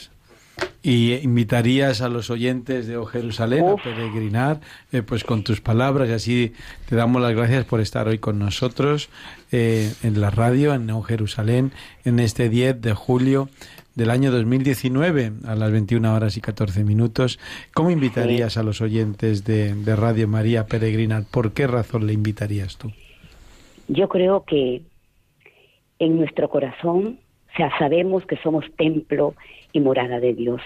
Y 0.82 1.14
invitarías 1.14 2.02
a 2.02 2.10
los 2.10 2.28
oyentes 2.28 2.86
de 2.86 2.98
O 2.98 3.06
Jerusalén 3.06 3.64
Uf. 3.64 3.80
a 3.80 3.84
peregrinar 3.84 4.60
eh, 4.92 5.02
pues 5.02 5.24
con 5.24 5.42
tus 5.42 5.62
palabras 5.62 6.10
y 6.10 6.12
así 6.12 6.52
te 6.88 6.96
damos 6.96 7.22
las 7.22 7.34
gracias 7.34 7.64
por 7.64 7.80
estar 7.80 8.06
hoy 8.06 8.18
con 8.18 8.38
nosotros 8.38 9.08
eh, 9.50 9.92
en 10.02 10.20
la 10.20 10.30
radio 10.30 10.74
en 10.74 10.90
O 10.90 11.02
Jerusalén 11.02 11.72
en 12.04 12.20
este 12.20 12.50
10 12.50 12.82
de 12.82 12.92
julio 12.92 13.48
del 13.94 14.10
año 14.10 14.30
2019 14.30 15.32
a 15.46 15.54
las 15.54 15.72
21 15.72 16.14
horas 16.14 16.36
y 16.36 16.40
14 16.40 16.84
minutos. 16.84 17.38
¿Cómo 17.72 17.90
invitarías 17.90 18.56
a 18.56 18.62
los 18.62 18.80
oyentes 18.80 19.44
de, 19.44 19.74
de 19.74 19.96
Radio 19.96 20.28
María 20.28 20.62
a 20.62 20.66
peregrinar? 20.66 21.24
¿Por 21.30 21.52
qué 21.52 21.66
razón 21.66 22.06
le 22.06 22.12
invitarías 22.12 22.76
tú? 22.76 22.92
Yo 23.88 24.08
creo 24.08 24.44
que 24.44 24.82
en 25.98 26.16
nuestro 26.16 26.48
corazón, 26.48 27.20
o 27.52 27.56
sea, 27.56 27.70
sabemos 27.78 28.24
que 28.26 28.36
somos 28.38 28.64
templo 28.76 29.34
y 29.74 29.80
morada 29.80 30.20
de 30.20 30.32
Dios, 30.32 30.62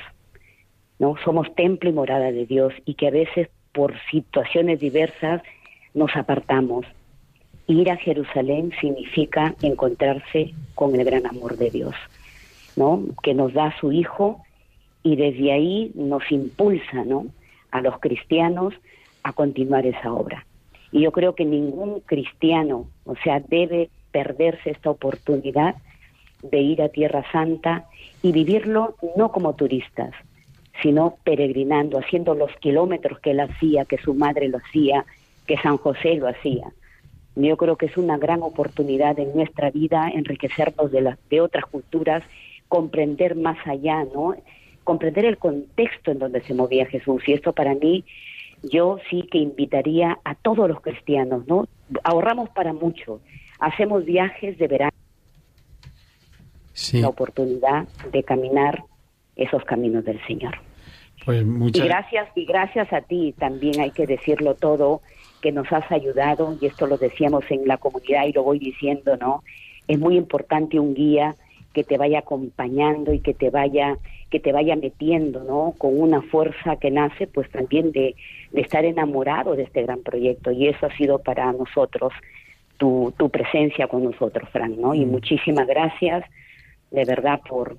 ¿no? 1.00 1.16
Somos 1.24 1.52
templo 1.56 1.90
y 1.90 1.92
morada 1.92 2.30
de 2.30 2.46
Dios 2.46 2.72
y 2.84 2.94
que 2.94 3.08
a 3.08 3.10
veces 3.10 3.48
por 3.72 3.94
situaciones 4.10 4.78
diversas 4.78 5.42
nos 5.94 6.14
apartamos. 6.14 6.86
Ir 7.66 7.90
a 7.90 7.96
Jerusalén 7.96 8.72
significa 8.80 9.54
encontrarse 9.62 10.52
con 10.74 10.94
el 10.94 11.04
gran 11.04 11.26
amor 11.26 11.56
de 11.56 11.70
Dios, 11.70 11.94
¿no? 12.76 13.02
Que 13.22 13.34
nos 13.34 13.54
da 13.54 13.74
su 13.80 13.90
Hijo 13.92 14.44
y 15.02 15.16
desde 15.16 15.52
ahí 15.52 15.90
nos 15.94 16.30
impulsa, 16.30 17.04
¿no? 17.04 17.26
A 17.70 17.80
los 17.80 17.98
cristianos 18.00 18.74
a 19.22 19.32
continuar 19.32 19.86
esa 19.86 20.12
obra. 20.12 20.44
Y 20.92 21.00
yo 21.00 21.12
creo 21.12 21.34
que 21.34 21.46
ningún 21.46 22.00
cristiano, 22.00 22.88
o 23.04 23.16
sea, 23.16 23.40
debe 23.40 23.88
perderse 24.12 24.70
esta 24.70 24.90
oportunidad 24.90 25.76
de 26.42 26.58
ir 26.58 26.82
a 26.82 26.88
Tierra 26.88 27.24
Santa 27.32 27.86
y 28.22 28.32
vivirlo 28.32 28.96
no 29.16 29.30
como 29.30 29.54
turistas, 29.54 30.12
sino 30.82 31.16
peregrinando, 31.24 31.98
haciendo 31.98 32.34
los 32.34 32.50
kilómetros 32.56 33.18
que 33.20 33.32
él 33.32 33.40
hacía, 33.40 33.84
que 33.84 33.98
su 33.98 34.14
madre 34.14 34.48
lo 34.48 34.58
hacía, 34.58 35.04
que 35.46 35.56
San 35.58 35.76
José 35.78 36.14
lo 36.16 36.28
hacía. 36.28 36.72
Yo 37.34 37.56
creo 37.56 37.76
que 37.76 37.86
es 37.86 37.96
una 37.96 38.18
gran 38.18 38.42
oportunidad 38.42 39.18
en 39.18 39.34
nuestra 39.34 39.70
vida 39.70 40.10
enriquecernos 40.12 40.90
de, 40.90 41.02
las 41.02 41.18
de 41.28 41.40
otras 41.40 41.64
culturas, 41.66 42.22
comprender 42.66 43.36
más 43.36 43.58
allá, 43.64 44.04
¿no? 44.12 44.34
Comprender 44.82 45.24
el 45.24 45.38
contexto 45.38 46.10
en 46.10 46.18
donde 46.18 46.40
se 46.42 46.54
movía 46.54 46.86
Jesús. 46.86 47.22
Y 47.28 47.34
esto 47.34 47.52
para 47.52 47.74
mí, 47.74 48.04
yo 48.62 48.98
sí 49.08 49.22
que 49.30 49.38
invitaría 49.38 50.18
a 50.24 50.34
todos 50.34 50.68
los 50.68 50.80
cristianos, 50.80 51.46
¿no? 51.46 51.68
Ahorramos 52.02 52.48
para 52.50 52.72
mucho. 52.72 53.20
Hacemos 53.60 54.04
viajes 54.04 54.58
de 54.58 54.66
verano, 54.66 54.97
Sí, 56.78 57.00
la 57.00 57.08
oportunidad 57.08 57.88
de 58.12 58.22
caminar 58.22 58.84
esos 59.34 59.64
caminos 59.64 60.04
del 60.04 60.24
Señor. 60.26 60.56
pues 61.24 61.42
Y 61.42 61.44
muchas 61.44 61.84
gracias, 61.84 62.28
y 62.36 62.44
gracias 62.44 62.92
a 62.92 63.00
ti 63.00 63.34
también 63.36 63.80
hay 63.80 63.90
que 63.90 64.06
decirlo 64.06 64.54
todo, 64.54 65.00
que 65.42 65.50
nos 65.50 65.72
has 65.72 65.90
ayudado, 65.90 66.56
y 66.60 66.66
esto 66.66 66.86
lo 66.86 66.96
decíamos 66.96 67.44
en 67.50 67.66
la 67.66 67.78
comunidad 67.78 68.26
y 68.26 68.32
lo 68.32 68.44
voy 68.44 68.60
diciendo, 68.60 69.16
¿no? 69.16 69.42
Es 69.88 69.98
muy 69.98 70.16
importante 70.16 70.78
un 70.78 70.94
guía 70.94 71.34
que 71.72 71.82
te 71.82 71.98
vaya 71.98 72.20
acompañando 72.20 73.12
y 73.12 73.18
que 73.18 73.34
te 73.34 73.50
vaya, 73.50 73.96
que 74.30 74.38
te 74.38 74.52
vaya 74.52 74.76
metiendo, 74.76 75.42
¿no? 75.42 75.74
Con 75.78 76.00
una 76.00 76.22
fuerza 76.22 76.76
que 76.76 76.92
nace, 76.92 77.26
pues 77.26 77.50
también 77.50 77.90
de, 77.90 78.14
de 78.52 78.60
estar 78.60 78.84
enamorado 78.84 79.56
de 79.56 79.64
este 79.64 79.82
gran 79.82 80.02
proyecto. 80.02 80.52
Y 80.52 80.68
eso 80.68 80.86
ha 80.86 80.96
sido 80.96 81.18
para 81.18 81.52
nosotros 81.52 82.12
tu, 82.76 83.12
tu 83.16 83.30
presencia 83.30 83.88
con 83.88 84.04
nosotros, 84.04 84.48
Fran, 84.50 84.80
¿no? 84.80 84.94
Y 84.94 85.04
muchísimas 85.04 85.66
gracias, 85.66 86.24
de 86.90 87.04
verdad, 87.04 87.40
por, 87.48 87.78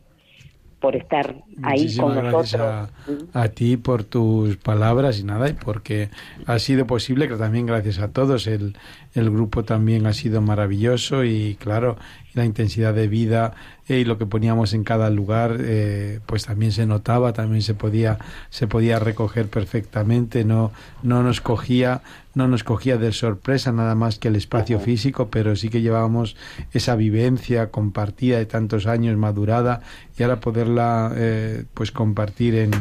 por 0.80 0.96
estar 0.96 1.36
ahí 1.62 1.88
Muchísimas 1.88 1.98
con 1.98 2.18
gracias 2.18 2.54
nosotros. 2.54 2.90
a, 3.34 3.42
a 3.44 3.50
ti 3.50 3.78
por 3.78 4.04
tus 4.06 4.58
palabras 4.58 5.20
y 5.20 5.24
nada, 5.24 5.50
y 5.50 5.54
porque 5.54 6.10
ha 6.46 6.60
sido 6.60 6.88
posible, 6.88 7.28
que 7.28 7.36
también 7.36 7.66
gracias 7.66 8.00
a 8.00 8.12
todos, 8.12 8.48
el, 8.48 8.78
el 9.14 9.30
grupo 9.30 9.64
también 9.64 10.06
ha 10.08 10.14
sido 10.14 10.42
maravilloso 10.42 11.24
y 11.26 11.56
claro, 11.60 11.98
la 12.40 12.46
intensidad 12.46 12.94
de 12.94 13.08
vida 13.08 13.54
eh, 13.88 14.00
y 14.00 14.06
lo 14.06 14.18
que 14.18 14.26
poníamos 14.26 14.74
en 14.74 14.84
cada 14.84 15.10
lugar, 15.10 15.58
eh, 15.60 16.20
pues 16.26 16.46
también 16.46 16.72
se 16.72 16.86
notaba, 16.86 17.34
también 17.34 17.62
se 17.62 17.74
podía, 17.74 18.18
se 18.50 18.68
podía 18.68 18.98
recoger 18.98 19.50
perfectamente, 19.50 20.44
no, 20.44 20.72
no 21.04 21.22
nos 21.22 21.42
cogía, 21.42 22.02
no 22.34 22.48
nos 22.48 22.64
cogía 22.64 22.98
de 22.98 23.12
sorpresa 23.12 23.72
nada 23.72 23.96
más 23.96 24.18
que 24.18 24.30
el 24.30 24.36
espacio 24.36 24.80
físico, 24.80 25.30
pero 25.30 25.56
sí 25.56 25.70
que 25.70 25.82
llevábamos 25.82 26.36
esa 26.72 26.96
vivencia 26.96 27.72
compartida 27.72 28.38
de 28.38 28.46
tantos 28.46 28.88
años, 28.88 29.18
madurada, 29.18 29.82
y 30.18 30.24
ahora 30.24 30.40
poderla 30.40 31.12
eh, 31.16 31.66
pues 31.74 31.92
compartir 31.92 32.56
en, 32.56 32.72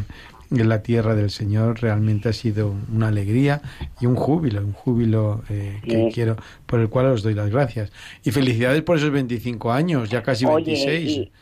en 0.50 0.68
la 0.68 0.82
tierra 0.82 1.14
del 1.14 1.30
Señor 1.30 1.80
realmente 1.82 2.28
ha 2.30 2.32
sido 2.32 2.74
una 2.94 3.08
alegría 3.08 3.60
y 4.00 4.06
un 4.06 4.14
júbilo, 4.16 4.60
un 4.60 4.72
júbilo 4.72 5.42
eh, 5.50 5.78
que 5.84 5.90
Sí. 5.90 6.08
quiero, 6.14 6.36
por 6.66 6.80
el 6.80 6.88
cual 6.88 7.06
os 7.06 7.22
doy 7.22 7.34
las 7.34 7.50
gracias. 7.50 7.92
Y 8.24 8.30
felicidades 8.30 8.82
por 8.82 8.96
esos 8.96 9.10
25 9.10 9.70
años, 9.72 10.08
ya 10.10 10.22
casi 10.22 10.46
26. 10.46 11.10
y- 11.10 11.32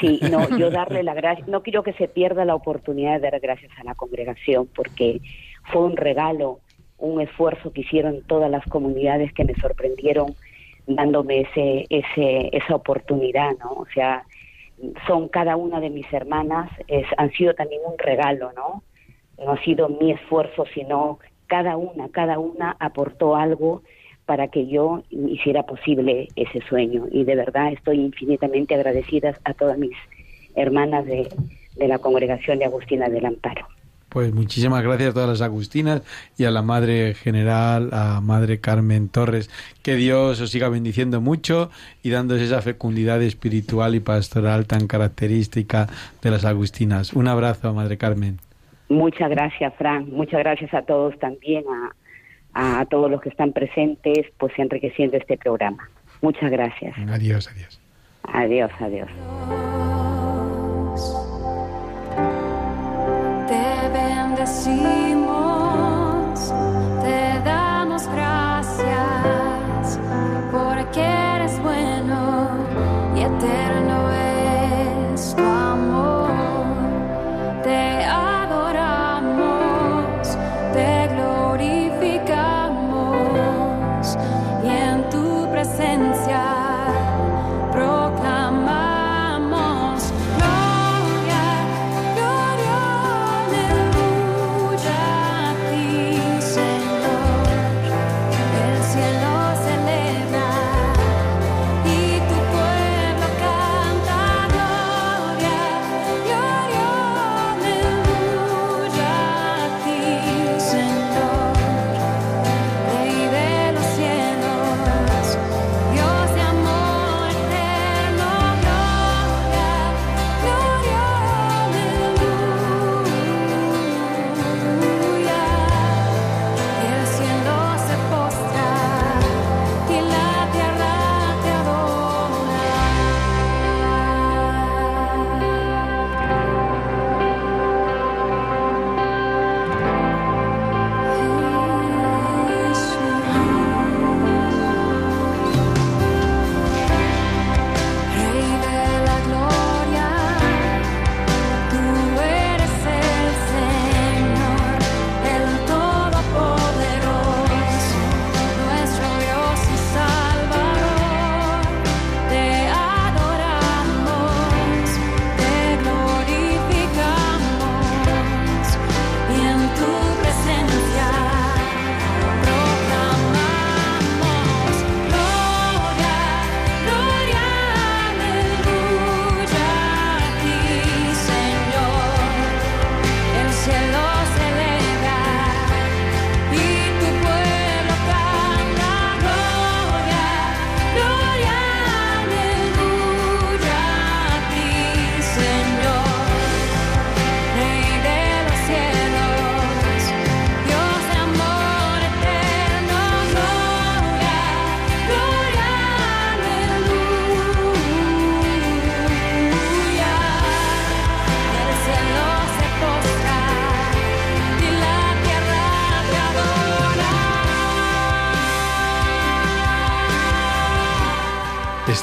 sí, 0.00 0.18
no, 0.30 0.48
yo 0.56 0.70
darle 0.70 1.02
la 1.02 1.12
gracia, 1.14 1.44
no 1.46 1.62
quiero 1.62 1.82
que 1.82 1.92
se 1.92 2.08
pierda 2.08 2.44
la 2.46 2.54
oportunidad 2.54 3.20
de 3.20 3.30
dar 3.30 3.38
gracias 3.40 3.70
a 3.78 3.84
la 3.84 3.94
congregación, 3.94 4.66
porque 4.74 5.20
fue 5.70 5.82
un 5.82 5.96
regalo, 5.96 6.60
un 6.98 7.20
esfuerzo 7.20 7.70
que 7.72 7.82
hicieron 7.82 8.22
todas 8.26 8.50
las 8.50 8.64
comunidades 8.66 9.32
que 9.34 9.44
me 9.44 9.54
sorprendieron 9.56 10.34
dándome 10.86 11.40
ese, 11.42 11.86
ese, 11.90 12.50
esa 12.56 12.74
oportunidad, 12.74 13.50
¿no? 13.58 13.72
O 13.72 13.86
sea, 13.94 14.24
son 15.06 15.28
cada 15.28 15.56
una 15.56 15.80
de 15.80 15.90
mis 15.90 16.10
hermanas, 16.12 16.70
es, 16.88 17.06
han 17.16 17.30
sido 17.32 17.54
también 17.54 17.80
un 17.86 17.98
regalo, 17.98 18.52
¿no? 18.52 18.82
No 19.38 19.52
ha 19.52 19.62
sido 19.62 19.88
mi 19.88 20.12
esfuerzo, 20.12 20.64
sino 20.72 21.18
cada 21.46 21.76
una, 21.76 22.08
cada 22.08 22.38
una 22.38 22.76
aportó 22.78 23.36
algo 23.36 23.82
para 24.26 24.48
que 24.48 24.66
yo 24.66 25.02
hiciera 25.10 25.64
posible 25.64 26.28
ese 26.36 26.60
sueño. 26.62 27.06
Y 27.10 27.24
de 27.24 27.36
verdad 27.36 27.72
estoy 27.72 28.00
infinitamente 28.00 28.74
agradecida 28.74 29.34
a 29.44 29.54
todas 29.54 29.76
mis 29.76 29.96
hermanas 30.54 31.04
de, 31.04 31.28
de 31.76 31.88
la 31.88 31.98
congregación 31.98 32.58
de 32.58 32.64
Agustina 32.64 33.08
del 33.08 33.26
Amparo. 33.26 33.66
Pues 34.14 34.32
muchísimas 34.32 34.80
gracias 34.84 35.10
a 35.10 35.12
todas 35.12 35.28
las 35.28 35.40
Agustinas 35.40 36.02
y 36.38 36.44
a 36.44 36.52
la 36.52 36.62
Madre 36.62 37.14
General, 37.14 37.90
a 37.92 38.20
Madre 38.20 38.60
Carmen 38.60 39.08
Torres. 39.08 39.50
Que 39.82 39.96
Dios 39.96 40.40
os 40.40 40.50
siga 40.50 40.68
bendiciendo 40.68 41.20
mucho 41.20 41.68
y 42.00 42.10
dándos 42.10 42.40
esa 42.40 42.62
fecundidad 42.62 43.20
espiritual 43.22 43.96
y 43.96 43.98
pastoral 43.98 44.68
tan 44.68 44.86
característica 44.86 45.88
de 46.22 46.30
las 46.30 46.44
Agustinas. 46.44 47.12
Un 47.12 47.26
abrazo, 47.26 47.74
Madre 47.74 47.96
Carmen. 47.96 48.38
Muchas 48.88 49.30
gracias, 49.30 49.74
Fran. 49.74 50.08
Muchas 50.12 50.38
gracias 50.38 50.72
a 50.74 50.82
todos 50.82 51.18
también, 51.18 51.64
a, 52.54 52.82
a 52.82 52.86
todos 52.86 53.10
los 53.10 53.20
que 53.20 53.30
están 53.30 53.52
presentes, 53.52 54.26
pues 54.38 54.52
enriqueciendo 54.58 55.16
este 55.16 55.36
programa. 55.36 55.88
Muchas 56.22 56.52
gracias. 56.52 56.94
Adiós, 57.08 57.50
adiós. 57.52 57.80
Adiós, 58.22 58.70
adiós. 58.78 60.13
Te 63.46 63.88
bendecimos, 63.92 65.24
te 67.02 67.40
damos 67.44 68.06
gracias, 68.08 69.98
porque 70.50 71.23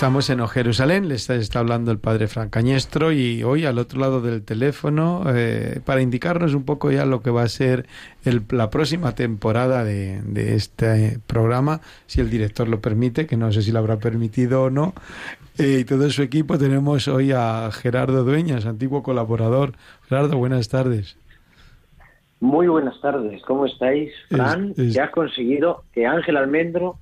Estamos 0.01 0.31
en 0.31 0.39
O 0.41 0.47
Jerusalén, 0.47 1.07
le 1.09 1.13
está, 1.13 1.35
hablando 1.59 1.91
el 1.91 1.99
padre 1.99 2.27
Francañestro 2.27 3.11
y 3.11 3.43
hoy 3.43 3.65
al 3.65 3.77
otro 3.77 3.99
lado 3.99 4.19
del 4.19 4.41
teléfono 4.43 5.25
eh, 5.27 5.79
para 5.85 6.01
indicarnos 6.01 6.55
un 6.55 6.63
poco 6.65 6.89
ya 6.89 7.05
lo 7.05 7.21
que 7.21 7.29
va 7.29 7.43
a 7.43 7.47
ser 7.47 7.85
el- 8.25 8.41
la 8.49 8.71
próxima 8.71 9.13
temporada 9.13 9.83
de, 9.83 10.23
de 10.23 10.55
este 10.55 11.19
programa, 11.27 11.81
si 12.07 12.19
el 12.19 12.31
director 12.31 12.67
lo 12.67 12.81
permite, 12.81 13.27
que 13.27 13.37
no 13.37 13.51
sé 13.51 13.61
si 13.61 13.71
lo 13.71 13.77
habrá 13.77 13.97
permitido 13.97 14.63
o 14.63 14.69
no. 14.71 14.95
Eh, 15.59 15.77
y 15.81 15.85
todo 15.85 16.09
su 16.09 16.23
equipo 16.23 16.57
tenemos 16.57 17.07
hoy 17.07 17.31
a 17.31 17.69
Gerardo 17.71 18.23
Dueñas, 18.23 18.65
antiguo 18.65 19.03
colaborador. 19.03 19.73
Gerardo, 20.09 20.35
buenas 20.35 20.67
tardes. 20.69 21.15
Muy 22.39 22.65
buenas 22.65 22.99
tardes, 23.01 23.39
¿cómo 23.43 23.67
estáis? 23.67 24.09
Es- 24.31 24.35
Fran, 24.35 24.73
es- 24.77 24.95
que 24.95 24.99
has 24.99 25.11
conseguido 25.11 25.83
que 25.93 26.07
Ángel 26.07 26.37
Almendro 26.37 26.97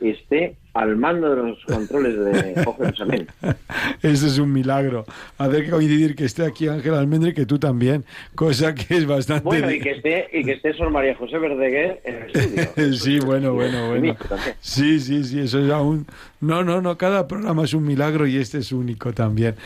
esté 0.00 0.56
al 0.74 0.96
mando 0.96 1.34
de 1.34 1.42
los 1.42 1.64
controles 1.64 2.18
de 2.18 2.62
Oh 2.66 2.76
Jerusalén. 2.76 3.26
Eso 4.02 4.26
es 4.26 4.38
un 4.38 4.52
milagro. 4.52 5.04
Hacer 5.38 5.64
que 5.64 5.70
coincidir 5.70 6.14
que 6.14 6.24
esté 6.24 6.44
aquí 6.44 6.68
Ángel 6.68 6.94
Almendra 6.94 7.30
y 7.30 7.34
que 7.34 7.46
tú 7.46 7.58
también, 7.58 8.04
cosa 8.34 8.74
que 8.74 8.96
es 8.96 9.06
bastante... 9.06 9.44
Bueno, 9.44 9.70
y 9.70 9.80
que 9.80 9.92
esté, 9.92 10.28
y 10.32 10.44
que 10.44 10.52
esté 10.52 10.74
Sor 10.74 10.90
María 10.90 11.14
José 11.16 11.38
Verdeguer 11.38 12.00
en 12.04 12.14
el 12.14 12.30
estudio. 12.30 12.92
sí, 12.96 13.18
bueno, 13.18 13.54
bueno, 13.54 13.88
bueno. 13.88 14.16
Sí, 14.60 15.00
sí, 15.00 15.24
sí, 15.24 15.40
eso 15.40 15.58
es 15.60 15.70
aún... 15.70 16.06
No, 16.40 16.62
no, 16.62 16.80
no, 16.80 16.96
cada 16.96 17.26
programa 17.26 17.64
es 17.64 17.74
un 17.74 17.84
milagro 17.84 18.26
y 18.26 18.36
este 18.36 18.58
es 18.58 18.70
único 18.70 19.12
también. 19.12 19.56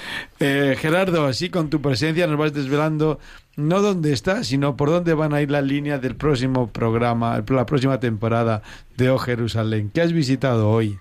Eh, 0.41 0.75
Gerardo, 0.79 1.27
así 1.27 1.51
con 1.51 1.69
tu 1.69 1.83
presencia 1.83 2.27
nos 2.27 2.39
vas 2.39 2.55
desvelando 2.55 3.19
no 3.57 3.83
dónde 3.83 4.13
estás, 4.13 4.47
sino 4.49 4.77
por 4.77 4.91
dónde 4.91 5.15
van 5.15 5.35
a 5.35 5.43
ir 5.43 5.51
las 5.51 5.65
líneas 5.65 6.01
del 6.01 6.17
próximo 6.17 6.69
programa, 6.69 7.43
la 7.49 7.67
próxima 7.67 8.01
temporada 8.01 8.63
de 8.97 9.11
O 9.11 9.19
Jerusalén. 9.19 9.91
¿Qué 9.93 10.01
has 10.01 10.13
visitado 10.13 10.71
hoy? 10.71 10.99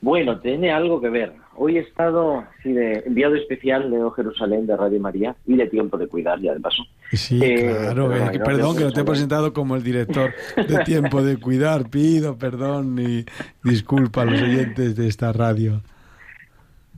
Bueno, 0.00 0.38
tiene 0.40 0.70
algo 0.70 1.00
que 1.00 1.08
ver. 1.08 1.32
Hoy 1.58 1.78
he 1.78 1.80
estado 1.80 2.44
sí, 2.62 2.70
de 2.72 3.02
enviado 3.06 3.34
especial 3.34 3.90
de 3.90 4.02
O 4.02 4.10
Jerusalén 4.10 4.66
de 4.66 4.76
Radio 4.76 5.00
María 5.00 5.34
y 5.46 5.56
de 5.56 5.66
Tiempo 5.68 5.96
de 5.96 6.06
Cuidar, 6.06 6.38
ya 6.40 6.52
de 6.52 6.60
paso. 6.60 6.82
Sí, 7.12 7.40
Eh, 7.42 7.70
claro. 7.80 8.12
eh, 8.12 8.20
no, 8.20 8.30
que 8.30 8.38
no, 8.38 8.44
perdón, 8.44 8.76
que 8.76 8.84
no 8.84 8.92
te 8.92 9.00
he 9.00 9.04
presentado 9.04 9.52
como 9.54 9.74
el 9.74 9.82
director 9.82 10.34
de 10.56 10.78
Tiempo 10.84 11.22
de 11.22 11.38
Cuidar. 11.38 11.88
Pido 11.88 12.36
perdón 12.36 12.98
y 12.98 13.24
disculpa 13.64 14.22
a 14.22 14.24
los 14.26 14.42
oyentes 14.42 14.96
de 14.96 15.08
esta 15.08 15.32
radio. 15.32 15.80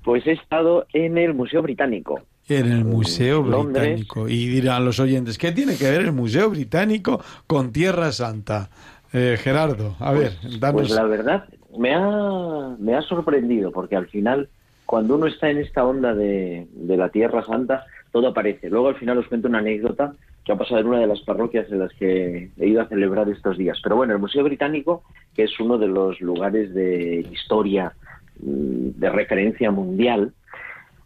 Pues 0.03 0.27
he 0.27 0.33
estado 0.33 0.87
en 0.93 1.19
el 1.19 1.35
Museo 1.35 1.63
Británico. 1.63 2.23
En 2.49 2.73
el 2.73 2.85
Museo 2.85 3.43
Londres. 3.43 3.85
Británico. 3.85 4.29
Y 4.29 4.47
dirán 4.49 4.85
los 4.85 5.01
oyentes, 5.01 5.37
¿qué 5.39 5.53
tiene 5.53 5.77
que 5.77 5.91
ver 5.91 6.03
el 6.03 6.13
Museo 6.13 6.51
Británico 6.51 7.21
con 7.47 7.73
Tierra 7.73 8.13
Santa? 8.13 8.71
Eh, 9.13 9.37
Gerardo, 9.39 9.97
a 10.01 10.13
ver, 10.13 10.33
danos... 10.59 10.83
Pues 10.83 10.91
la 10.91 11.05
verdad, 11.05 11.45
me 11.79 11.95
ha, 11.95 12.77
me 12.79 12.95
ha 12.95 13.03
sorprendido, 13.03 13.73
porque 13.73 13.97
al 13.97 14.07
final, 14.09 14.49
cuando 14.85 15.17
uno 15.17 15.27
está 15.27 15.51
en 15.51 15.59
esta 15.59 15.85
onda 15.85 16.15
de, 16.15 16.67
de 16.73 16.97
la 16.97 17.09
Tierra 17.09 17.45
Santa, 17.45 17.87
todo 18.13 18.29
aparece. 18.29 18.69
Luego 18.69 18.89
al 18.89 18.97
final 18.97 19.19
os 19.19 19.27
cuento 19.29 19.49
una 19.49 19.59
anécdota 19.59 20.15
que 20.45 20.53
ha 20.53 20.57
pasado 20.57 20.81
en 20.81 20.87
una 20.87 21.01
de 21.01 21.07
las 21.07 21.21
parroquias 21.21 21.71
en 21.71 21.79
las 21.79 21.93
que 21.93 22.51
he 22.57 22.67
ido 22.67 22.81
a 22.81 22.89
celebrar 22.89 23.29
estos 23.29 23.59
días. 23.59 23.79
Pero 23.83 23.97
bueno, 23.97 24.15
el 24.15 24.19
Museo 24.19 24.45
Británico, 24.45 25.03
que 25.35 25.45
es 25.45 25.61
uno 25.61 25.77
de 25.77 25.89
los 25.89 26.21
lugares 26.23 26.73
de 26.73 27.27
historia 27.31 27.93
mm, 28.41 28.99
de 28.99 29.11
referencia 29.11 29.71
mundial, 29.71 30.33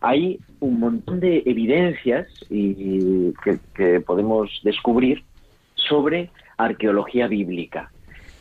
hay 0.03 0.39
un 0.61 0.81
montón 0.81 1.21
de 1.21 1.43
evidencias 1.47 2.29
y, 2.51 3.33
que, 3.45 3.59
que 3.75 4.01
podemos 4.01 4.51
descubrir 4.65 5.23
sobre 5.75 6.31
arqueología 6.57 7.27
bíblica. 7.29 7.91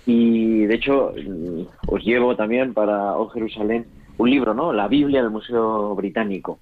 Y 0.06 0.66
de 0.66 0.76
hecho, 0.76 1.14
mm, 1.16 1.62
os 1.88 2.04
llevo 2.04 2.36
también 2.36 2.74
para 2.74 3.18
O 3.18 3.30
Jerusalén 3.30 3.86
un 4.18 4.30
libro, 4.30 4.54
¿no? 4.54 4.74
La 4.74 4.88
Biblia 4.88 5.22
del 5.22 5.32
Museo 5.32 5.96
Británico. 5.96 6.60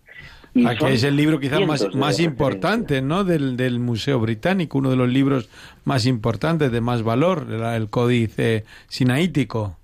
Y 0.54 0.66
Aquí 0.66 0.80
son 0.80 0.92
es 0.92 1.04
el 1.04 1.16
libro 1.16 1.40
quizás 1.40 1.62
más, 1.96 2.20
importante, 2.20 3.02
¿no? 3.02 3.24
Del, 3.24 3.56
del 3.56 3.80
Museo 3.80 4.20
Británico, 4.20 4.80
uno 4.80 4.90
de 4.90 4.96
los 4.96 5.10
libros 5.10 5.50
más 5.86 6.06
importantes, 6.06 6.72
de 6.72 6.82
más 6.82 7.04
valor, 7.04 7.46
el, 7.52 7.90
Códice 7.90 8.66
Sinaítico. 8.88 9.78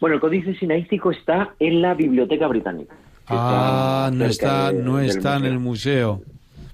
Bueno, 0.00 0.16
el 0.16 0.20
Códice 0.20 0.54
Sinaístico 0.56 1.12
está 1.12 1.54
en 1.60 1.82
la 1.82 1.94
Biblioteca 1.94 2.48
Británica. 2.48 2.94
Ah, 3.26 4.10
no 4.12 4.24
está, 4.26 4.72
de- 4.72 4.82
no 4.82 5.00
está 5.00 5.36
en 5.36 5.44
el 5.46 5.58
museo. 5.58 6.22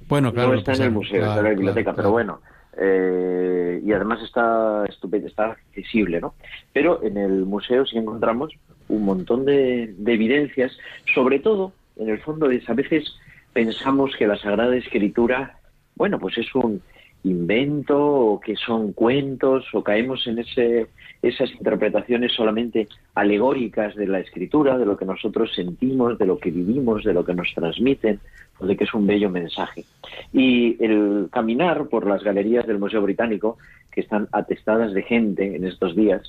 Bueno, 0.09 0.33
claro. 0.33 0.53
no 0.53 0.59
está 0.59 0.73
en 0.75 0.83
el 0.83 0.91
museo, 0.91 1.21
está 1.23 1.39
en 1.39 1.45
la 1.45 1.51
biblioteca, 1.51 1.85
claro, 1.85 1.97
pero 1.97 2.11
bueno, 2.11 2.41
eh, 2.77 3.81
y 3.85 3.93
además 3.93 4.21
está 4.23 4.85
estupendo, 4.89 5.29
está 5.29 5.53
accesible, 5.53 6.21
¿no? 6.21 6.35
Pero 6.73 7.03
en 7.05 7.17
el 7.17 7.45
museo 7.47 7.87
sí 7.87 7.97
encontramos 7.99 8.53
un 8.89 9.05
montón 9.05 9.45
de, 9.45 9.95
de 9.97 10.13
evidencias, 10.15 10.77
sobre 11.15 11.39
todo, 11.39 11.73
en 11.97 12.09
el 12.09 12.19
fondo, 12.21 12.51
es 12.51 12.69
a 12.69 12.75
veces 12.75 13.05
pensamos 13.53 14.17
que 14.19 14.27
la 14.27 14.37
Sagrada 14.37 14.75
Escritura, 14.77 15.59
bueno, 15.95 16.19
pues 16.19 16.39
es 16.39 16.53
un 16.55 16.83
invento 17.25 17.99
o 17.99 18.41
que 18.41 18.57
son 18.57 18.93
cuentos 18.93 19.67
o 19.75 19.83
caemos 19.83 20.27
en 20.27 20.39
ese, 20.39 20.87
esas 21.23 21.51
interpretaciones 21.53 22.33
solamente 22.33 22.89
alegóricas 23.15 23.95
de 23.95 24.07
la 24.07 24.21
escritura, 24.21 24.79
de 24.79 24.87
lo 24.87 24.97
que 24.97 25.05
nosotros 25.05 25.53
sentimos, 25.55 26.19
de 26.19 26.27
lo 26.27 26.39
que 26.39 26.51
vivimos, 26.51 27.05
de 27.05 27.13
lo 27.13 27.25
que 27.25 27.35
nos 27.35 27.53
transmiten, 27.55 28.21
o 28.59 28.67
de 28.67 28.77
que 28.77 28.85
es 28.85 28.95
un 28.95 29.07
bello 29.07 29.31
mensaje. 29.31 29.85
Y 30.33 30.83
el 30.83 31.29
caminar 31.31 31.89
por 31.89 32.07
las 32.07 32.23
galerías 32.23 32.67
del 32.67 32.79
Museo 32.79 33.03
Británico, 33.03 33.59
que 33.91 34.01
están 34.01 34.29
atestadas 34.33 34.93
de 34.95 35.03
gente 35.03 35.57
en 35.57 35.67
estos 35.67 35.95
días, 35.95 36.23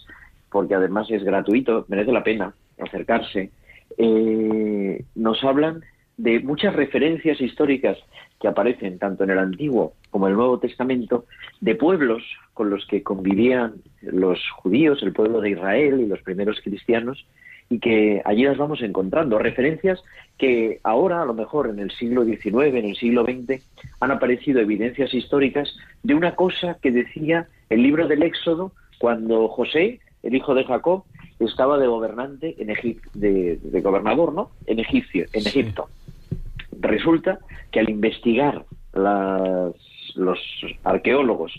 porque 0.51 0.75
además 0.75 1.09
es 1.09 1.23
gratuito, 1.23 1.85
merece 1.87 2.11
la 2.11 2.23
pena 2.23 2.53
acercarse, 2.79 3.51
eh, 3.97 5.03
nos 5.15 5.43
hablan 5.43 5.81
de 6.17 6.39
muchas 6.39 6.75
referencias 6.75 7.39
históricas 7.41 7.97
que 8.41 8.47
aparecen 8.47 8.97
tanto 8.97 9.23
en 9.23 9.29
el 9.29 9.39
Antiguo 9.39 9.93
como 10.09 10.27
en 10.27 10.31
el 10.31 10.37
Nuevo 10.37 10.59
Testamento 10.59 11.25
de 11.61 11.75
pueblos 11.75 12.23
con 12.53 12.69
los 12.69 12.85
que 12.87 13.03
convivían 13.03 13.75
los 14.01 14.39
judíos, 14.55 15.01
el 15.03 15.13
pueblo 15.13 15.41
de 15.41 15.51
Israel 15.51 15.99
y 16.01 16.07
los 16.07 16.21
primeros 16.21 16.59
cristianos, 16.61 17.25
y 17.69 17.79
que 17.79 18.21
allí 18.25 18.43
las 18.43 18.57
vamos 18.57 18.81
encontrando. 18.81 19.37
Referencias 19.37 20.03
que 20.37 20.79
ahora, 20.83 21.21
a 21.21 21.25
lo 21.25 21.33
mejor 21.33 21.69
en 21.69 21.79
el 21.79 21.91
siglo 21.91 22.25
XIX, 22.25 22.75
en 22.75 22.85
el 22.85 22.95
siglo 22.95 23.23
XX, 23.23 23.63
han 24.01 24.11
aparecido 24.11 24.59
evidencias 24.59 25.13
históricas 25.13 25.73
de 26.03 26.15
una 26.15 26.35
cosa 26.35 26.77
que 26.81 26.91
decía 26.91 27.47
el 27.69 27.83
libro 27.83 28.07
del 28.07 28.23
Éxodo 28.23 28.73
cuando 28.99 29.47
José, 29.47 29.99
el 30.23 30.35
hijo 30.35 30.53
de 30.53 30.65
Jacob, 30.65 31.03
estaba 31.39 31.77
de 31.77 31.87
gobernante 31.87 32.55
en 32.59 32.69
Egipto, 32.69 33.09
de, 33.13 33.57
de 33.61 33.81
gobernador, 33.81 34.33
¿no? 34.33 34.51
En 34.65 34.79
Egipcio, 34.79 35.25
en 35.33 35.41
Sí. 35.43 35.65
Resulta 36.81 37.39
que 37.71 37.79
al 37.79 37.89
investigar 37.89 38.65
las- 38.93 39.73
los 40.15 40.39
arqueólogos 40.83 41.53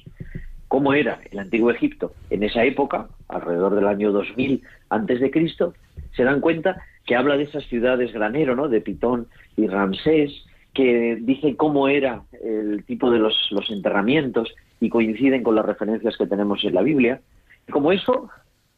cómo 0.69 0.95
era 0.95 1.21
el 1.31 1.39
antiguo 1.39 1.71
Egipto 1.71 2.13
en 2.31 2.43
esa 2.43 2.65
época, 2.65 3.09
alrededor 3.29 3.75
del 3.75 3.87
año 3.87 4.11
2000 4.13 4.63
antes 4.91 5.21
de 5.21 5.31
Cristo, 5.31 5.75
se 6.17 6.25
dan 6.25 6.41
cuenta 6.41 6.83
que 7.07 7.15
habla 7.17 7.37
de 7.37 7.45
esas 7.45 7.65
ciudades 7.67 8.13
granero, 8.13 8.55
¿no? 8.57 8.69
De 8.69 8.81
Pitón 8.81 9.27
y 9.57 9.67
Ramsés, 9.67 10.31
que 10.73 11.19
dice 11.21 11.57
cómo 11.57 11.89
era 11.89 12.23
el 12.43 12.85
tipo 12.87 13.11
de 13.11 13.19
los, 13.19 13.35
los 13.51 13.71
enterramientos 13.71 14.55
y 14.81 14.89
coinciden 14.89 15.43
con 15.43 15.55
las 15.55 15.67
referencias 15.67 16.17
que 16.17 16.27
tenemos 16.27 16.65
en 16.65 16.75
la 16.75 16.83
Biblia. 16.83 17.21
Y 17.69 17.73
como 17.73 17.93
eso, 17.93 18.31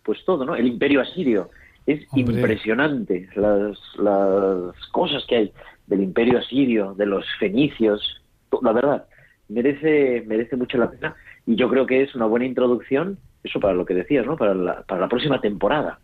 pues 0.03 0.25
todo, 0.25 0.45
¿no? 0.45 0.57
El 0.57 0.67
imperio 0.67 1.01
asirio. 1.01 1.51
Es 1.87 2.07
Hombre. 2.13 2.35
impresionante 2.37 3.29
las, 3.37 3.79
las 3.99 4.75
cosas 4.91 5.25
que 5.29 5.37
hay 5.37 5.53
del 5.87 6.03
imperio 6.03 6.39
asirio, 6.39 6.95
de 6.95 7.07
los 7.07 7.25
fenicios. 7.39 8.23
La 8.63 8.73
verdad, 8.73 9.07
merece, 9.49 10.23
merece 10.27 10.57
mucho 10.57 10.79
la 10.79 10.91
pena 10.91 11.15
y 11.47 11.57
yo 11.57 11.69
creo 11.69 11.87
que 11.87 12.03
es 12.03 12.15
una 12.15 12.27
buena 12.27 12.47
introducción, 12.47 13.19
eso 13.43 13.61
para 13.61 13.75
lo 13.75 13.85
que 13.85 13.95
decías, 13.95 14.27
¿no? 14.27 14.37
Para 14.37 14.55
la, 14.55 14.83
para 14.83 15.03
la 15.03 15.09
próxima 15.09 15.41
temporada. 15.41 15.99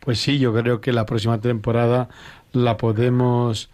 Pues 0.00 0.18
sí, 0.18 0.38
yo 0.38 0.52
creo 0.52 0.80
que 0.80 0.92
la 0.92 1.06
próxima 1.06 1.40
temporada 1.40 2.08
la 2.52 2.76
podemos 2.76 3.70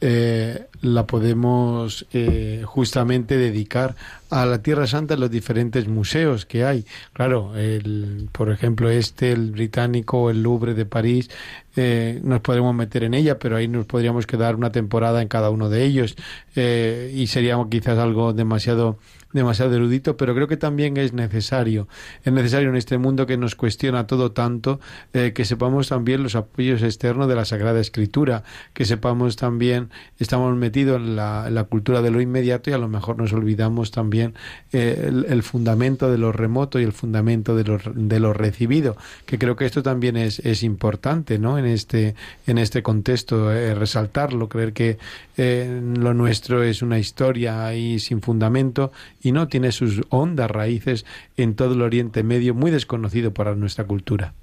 eh, 0.00 0.66
la 0.82 1.06
podemos 1.06 2.06
eh, 2.12 2.62
justamente 2.64 3.36
dedicar 3.36 3.96
a 4.30 4.46
la 4.46 4.62
Tierra 4.62 4.86
Santa 4.86 5.14
en 5.14 5.20
los 5.20 5.30
diferentes 5.30 5.88
museos 5.88 6.46
que 6.46 6.64
hay. 6.64 6.86
Claro, 7.12 7.56
el, 7.56 8.28
por 8.32 8.50
ejemplo, 8.50 8.88
este, 8.90 9.32
el 9.32 9.50
británico, 9.50 10.30
el 10.30 10.42
Louvre 10.42 10.74
de 10.74 10.86
París, 10.86 11.30
eh, 11.76 12.20
nos 12.22 12.40
podremos 12.40 12.74
meter 12.74 13.04
en 13.04 13.14
ella, 13.14 13.38
pero 13.38 13.56
ahí 13.56 13.68
nos 13.68 13.86
podríamos 13.86 14.26
quedar 14.26 14.56
una 14.56 14.72
temporada 14.72 15.22
en 15.22 15.28
cada 15.28 15.50
uno 15.50 15.68
de 15.68 15.84
ellos 15.84 16.16
eh, 16.56 17.12
y 17.14 17.26
sería 17.26 17.56
quizás 17.70 17.98
algo 17.98 18.32
demasiado 18.32 18.98
demasiado 19.32 19.74
erudito, 19.74 20.16
pero 20.16 20.34
creo 20.34 20.48
que 20.48 20.56
también 20.56 20.96
es 20.96 21.12
necesario. 21.12 21.88
Es 22.24 22.32
necesario 22.32 22.68
en 22.68 22.76
este 22.76 22.98
mundo 22.98 23.26
que 23.26 23.36
nos 23.36 23.54
cuestiona 23.54 24.06
todo 24.06 24.32
tanto, 24.32 24.80
eh, 25.12 25.32
que 25.32 25.44
sepamos 25.44 25.88
también 25.88 26.22
los 26.22 26.34
apoyos 26.34 26.82
externos 26.82 27.28
de 27.28 27.36
la 27.36 27.44
Sagrada 27.44 27.80
Escritura, 27.80 28.42
que 28.74 28.84
sepamos 28.84 29.36
también, 29.36 29.90
estamos 30.18 30.56
metidos 30.56 31.00
en 31.00 31.16
la, 31.16 31.66
cultura 31.68 32.02
de 32.02 32.10
lo 32.10 32.20
inmediato 32.20 32.70
y 32.70 32.72
a 32.72 32.78
lo 32.78 32.88
mejor 32.88 33.18
nos 33.18 33.32
olvidamos 33.32 33.90
también 33.90 34.34
eh, 34.72 35.10
el, 35.28 35.42
fundamento 35.42 36.10
de 36.10 36.18
lo 36.18 36.32
remoto 36.32 36.80
y 36.80 36.82
el 36.84 36.92
fundamento 36.92 37.54
de 37.54 37.64
lo, 37.64 37.78
de 37.94 38.18
lo 38.18 38.32
recibido, 38.32 38.96
que 39.26 39.38
creo 39.38 39.56
que 39.56 39.66
esto 39.66 39.82
también 39.82 40.16
es, 40.16 40.40
es 40.40 40.62
importante, 40.62 41.38
¿no? 41.38 41.58
En 41.58 41.66
este, 41.66 42.14
en 42.46 42.58
este 42.58 42.82
contexto, 42.82 43.52
eh, 43.52 43.74
resaltarlo, 43.74 44.48
creer 44.48 44.72
que 44.72 44.98
lo 45.40 46.12
nuestro 46.12 46.62
es 46.62 46.82
una 46.82 46.98
historia 46.98 47.64
ahí 47.64 47.98
sin 47.98 48.20
fundamento 48.20 48.92
y 49.22 49.32
no 49.32 49.48
tiene 49.48 49.72
sus 49.72 50.02
hondas 50.08 50.50
raíces 50.50 51.06
en 51.36 51.54
todo 51.54 51.74
el 51.74 51.82
Oriente 51.82 52.22
Medio, 52.22 52.54
muy 52.54 52.70
desconocido 52.70 53.32
para 53.32 53.54
nuestra 53.54 53.84
cultura. 53.84 54.34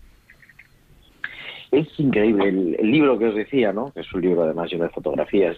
Es 1.72 1.88
increíble. 2.00 2.50
El, 2.50 2.76
el 2.80 2.92
libro 2.92 3.18
que 3.20 3.28
os 3.28 3.36
decía, 3.36 3.74
¿no? 3.74 3.92
Es 3.96 4.12
un 4.14 4.22
libro 4.22 4.44
además 4.44 4.72
lleno 4.72 4.86
de 4.86 4.90
fotografías 4.90 5.58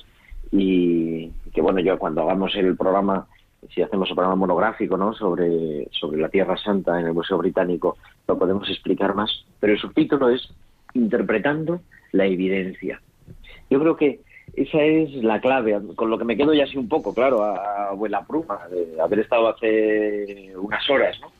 y 0.52 1.30
que 1.54 1.62
bueno, 1.62 1.80
yo 1.80 2.00
cuando 2.00 2.22
hagamos 2.22 2.56
el 2.56 2.76
programa 2.76 3.28
si 3.74 3.82
hacemos 3.82 4.10
un 4.10 4.16
programa 4.16 4.36
monográfico 4.36 4.98
¿no? 4.98 5.14
sobre, 5.14 5.88
sobre 5.92 6.20
la 6.20 6.30
Tierra 6.30 6.58
Santa 6.58 7.00
en 7.00 7.08
el 7.08 7.14
Museo 7.14 7.38
Británico, 7.38 7.98
lo 8.28 8.38
podemos 8.38 8.70
explicar 8.70 9.16
más. 9.16 9.46
Pero 9.60 9.74
el 9.74 9.80
subtítulo 9.80 10.30
es 10.30 10.50
Interpretando 10.96 11.82
la 12.14 12.26
evidencia. 12.26 13.00
Yo 13.70 13.80
creo 13.80 13.96
que 13.96 14.22
esa 14.62 14.82
es 14.82 15.14
la 15.24 15.40
clave, 15.40 15.80
con 15.96 16.10
lo 16.10 16.18
que 16.18 16.26
me 16.26 16.36
quedo 16.36 16.54
ya 16.54 16.66
así 16.66 16.78
un 16.78 16.90
poco, 16.90 17.14
claro, 17.14 17.44
a, 17.44 17.90
abuela 17.90 18.26
pluma, 18.26 18.68
de 18.70 19.00
haber 19.02 19.20
estado 19.20 19.48
hace 19.48 20.54
unas 20.58 20.90
horas, 20.90 21.18
¿no? 21.22 21.32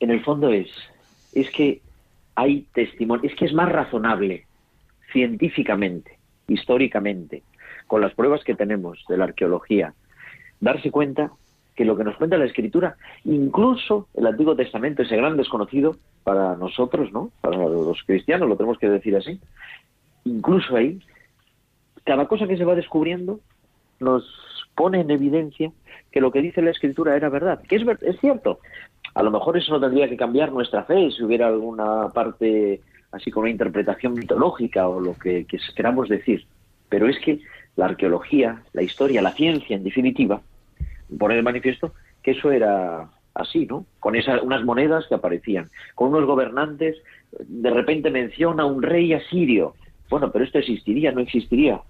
En 0.00 0.10
el 0.10 0.24
fondo 0.24 0.48
es, 0.48 0.68
es 1.34 1.50
que 1.50 1.82
hay 2.34 2.66
testimonio, 2.72 3.28
es 3.28 3.36
que 3.36 3.44
es 3.44 3.52
más 3.52 3.70
razonable 3.70 4.46
científicamente, 5.12 6.18
históricamente, 6.48 7.42
con 7.86 8.00
las 8.00 8.14
pruebas 8.14 8.42
que 8.44 8.54
tenemos 8.54 9.04
de 9.08 9.18
la 9.18 9.24
arqueología, 9.24 9.92
darse 10.58 10.90
cuenta 10.90 11.32
que 11.74 11.84
lo 11.84 11.96
que 11.96 12.04
nos 12.04 12.16
cuenta 12.16 12.38
la 12.38 12.46
Escritura, 12.46 12.96
incluso 13.24 14.08
el 14.14 14.26
Antiguo 14.26 14.56
Testamento, 14.56 15.02
ese 15.02 15.16
gran 15.16 15.36
desconocido 15.36 15.96
para 16.24 16.56
nosotros, 16.56 17.12
¿no? 17.12 17.30
Para 17.42 17.58
los 17.58 18.02
cristianos, 18.04 18.48
lo 18.48 18.56
tenemos 18.56 18.78
que 18.78 18.88
decir 18.88 19.16
así. 19.16 19.38
Incluso 20.24 20.76
ahí, 20.76 20.98
cada 22.04 22.26
cosa 22.26 22.46
que 22.46 22.56
se 22.56 22.64
va 22.64 22.74
descubriendo 22.74 23.40
nos 24.00 24.24
pone 24.74 25.00
en 25.00 25.10
evidencia 25.10 25.70
que 26.10 26.20
lo 26.20 26.30
que 26.32 26.40
dice 26.42 26.62
la 26.62 26.70
Escritura 26.70 27.16
era 27.16 27.28
verdad, 27.28 27.62
que 27.62 27.76
es, 27.76 27.84
ver- 27.84 27.98
es 28.02 28.18
cierto. 28.20 28.58
A 29.14 29.22
lo 29.22 29.30
mejor 29.30 29.56
eso 29.56 29.72
no 29.72 29.80
tendría 29.80 30.08
que 30.08 30.16
cambiar 30.16 30.52
nuestra 30.52 30.84
fe 30.84 31.10
si 31.10 31.22
hubiera 31.22 31.46
alguna 31.48 32.08
parte 32.08 32.80
así 33.12 33.30
con 33.30 33.42
una 33.42 33.50
interpretación 33.50 34.14
mitológica 34.14 34.88
o 34.88 35.00
lo 35.00 35.14
que, 35.14 35.44
que 35.44 35.58
queramos 35.76 36.08
decir. 36.08 36.46
Pero 36.88 37.08
es 37.08 37.18
que 37.20 37.40
la 37.76 37.86
arqueología, 37.86 38.62
la 38.72 38.82
historia, 38.82 39.20
la 39.22 39.32
ciencia, 39.32 39.76
en 39.76 39.84
definitiva, 39.84 40.40
pone 41.18 41.34
de 41.36 41.42
manifiesto 41.42 41.92
que 42.22 42.32
eso 42.32 42.50
era 42.50 43.08
así, 43.34 43.66
¿no? 43.66 43.84
Con 44.00 44.14
esas 44.16 44.42
unas 44.42 44.64
monedas 44.64 45.06
que 45.08 45.14
aparecían, 45.14 45.70
con 45.94 46.08
unos 46.08 46.24
gobernantes, 46.26 46.96
de 47.38 47.70
repente 47.70 48.10
menciona 48.10 48.64
un 48.64 48.82
rey 48.82 49.12
asirio. 49.12 49.74
Bueno, 50.08 50.30
pero 50.30 50.44
esto 50.44 50.58
existiría, 50.58 51.12
no 51.12 51.20
existiría. 51.20 51.80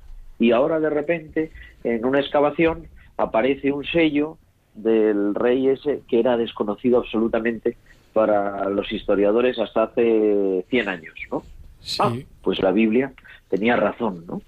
Y 0.42 0.50
ahora 0.50 0.80
de 0.80 0.90
repente, 0.90 1.52
en 1.84 2.04
una 2.04 2.18
excavación, 2.18 2.88
aparece 3.16 3.70
un 3.70 3.84
sello 3.84 4.38
del 4.74 5.36
rey 5.36 5.68
ese 5.68 6.02
que 6.08 6.18
era 6.18 6.36
desconocido 6.36 6.98
absolutamente 6.98 7.76
para 8.12 8.68
los 8.68 8.90
historiadores 8.90 9.56
hasta 9.60 9.84
hace 9.84 10.64
100 10.68 10.88
años, 10.88 11.14
¿no? 11.30 11.44
Sí. 11.78 11.98
Ah, 12.02 12.12
pues 12.42 12.60
la 12.60 12.72
Biblia 12.72 13.12
tenía 13.48 13.76
razón, 13.76 14.24
¿no? 14.26 14.42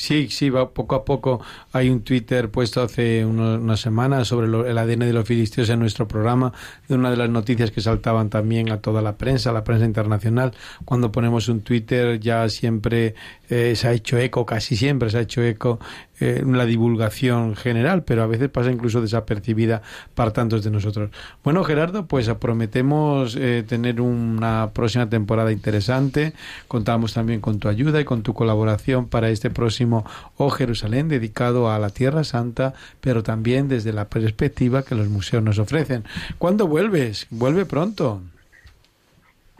Sí, 0.00 0.28
sí, 0.30 0.48
va 0.48 0.70
poco 0.72 0.94
a 0.94 1.04
poco. 1.04 1.40
Hay 1.72 1.90
un 1.90 2.02
Twitter 2.04 2.50
puesto 2.52 2.80
hace 2.82 3.24
unas 3.26 3.80
semanas 3.80 4.28
sobre 4.28 4.46
lo- 4.46 4.64
el 4.64 4.78
ADN 4.78 5.04
de 5.06 5.12
los 5.12 5.26
filisteos 5.26 5.68
en 5.70 5.80
nuestro 5.80 6.06
programa, 6.06 6.52
de 6.86 6.94
una 6.94 7.10
de 7.10 7.16
las 7.16 7.28
noticias 7.30 7.72
que 7.72 7.80
saltaban 7.80 8.30
también 8.30 8.70
a 8.70 8.80
toda 8.80 9.02
la 9.02 9.16
prensa, 9.18 9.50
a 9.50 9.52
la 9.52 9.64
prensa 9.64 9.86
internacional. 9.86 10.52
Cuando 10.84 11.10
ponemos 11.10 11.48
un 11.48 11.62
Twitter 11.62 12.20
ya 12.20 12.48
siempre 12.48 13.16
eh, 13.50 13.74
se 13.74 13.88
ha 13.88 13.92
hecho 13.92 14.16
eco, 14.18 14.46
casi 14.46 14.76
siempre 14.76 15.10
se 15.10 15.18
ha 15.18 15.20
hecho 15.22 15.42
eco 15.42 15.80
eh, 16.20 16.42
la 16.46 16.66
divulgación 16.66 17.54
general, 17.56 18.02
pero 18.04 18.22
a 18.22 18.26
veces 18.26 18.48
pasa 18.48 18.70
incluso 18.70 19.00
desapercibida 19.00 19.82
para 20.14 20.32
tantos 20.32 20.64
de 20.64 20.70
nosotros. 20.70 21.10
Bueno, 21.44 21.64
Gerardo, 21.64 22.06
pues 22.06 22.28
prometemos 22.34 23.36
eh, 23.36 23.64
tener 23.66 24.00
una 24.00 24.70
próxima 24.72 25.08
temporada 25.08 25.52
interesante. 25.52 26.32
Contamos 26.66 27.14
también 27.14 27.40
con 27.40 27.58
tu 27.58 27.68
ayuda 27.68 28.00
y 28.00 28.04
con 28.04 28.22
tu 28.22 28.34
colaboración 28.34 29.08
para 29.08 29.30
este 29.30 29.50
próximo 29.50 30.04
O 30.36 30.50
Jerusalén 30.50 31.08
dedicado 31.08 31.70
a 31.70 31.78
la 31.78 31.90
Tierra 31.90 32.24
Santa, 32.24 32.74
pero 33.00 33.22
también 33.22 33.68
desde 33.68 33.92
la 33.92 34.08
perspectiva 34.08 34.82
que 34.82 34.94
los 34.94 35.08
museos 35.08 35.42
nos 35.42 35.58
ofrecen. 35.58 36.04
¿Cuándo 36.38 36.66
vuelves? 36.66 37.26
Vuelve 37.30 37.64
pronto. 37.64 38.20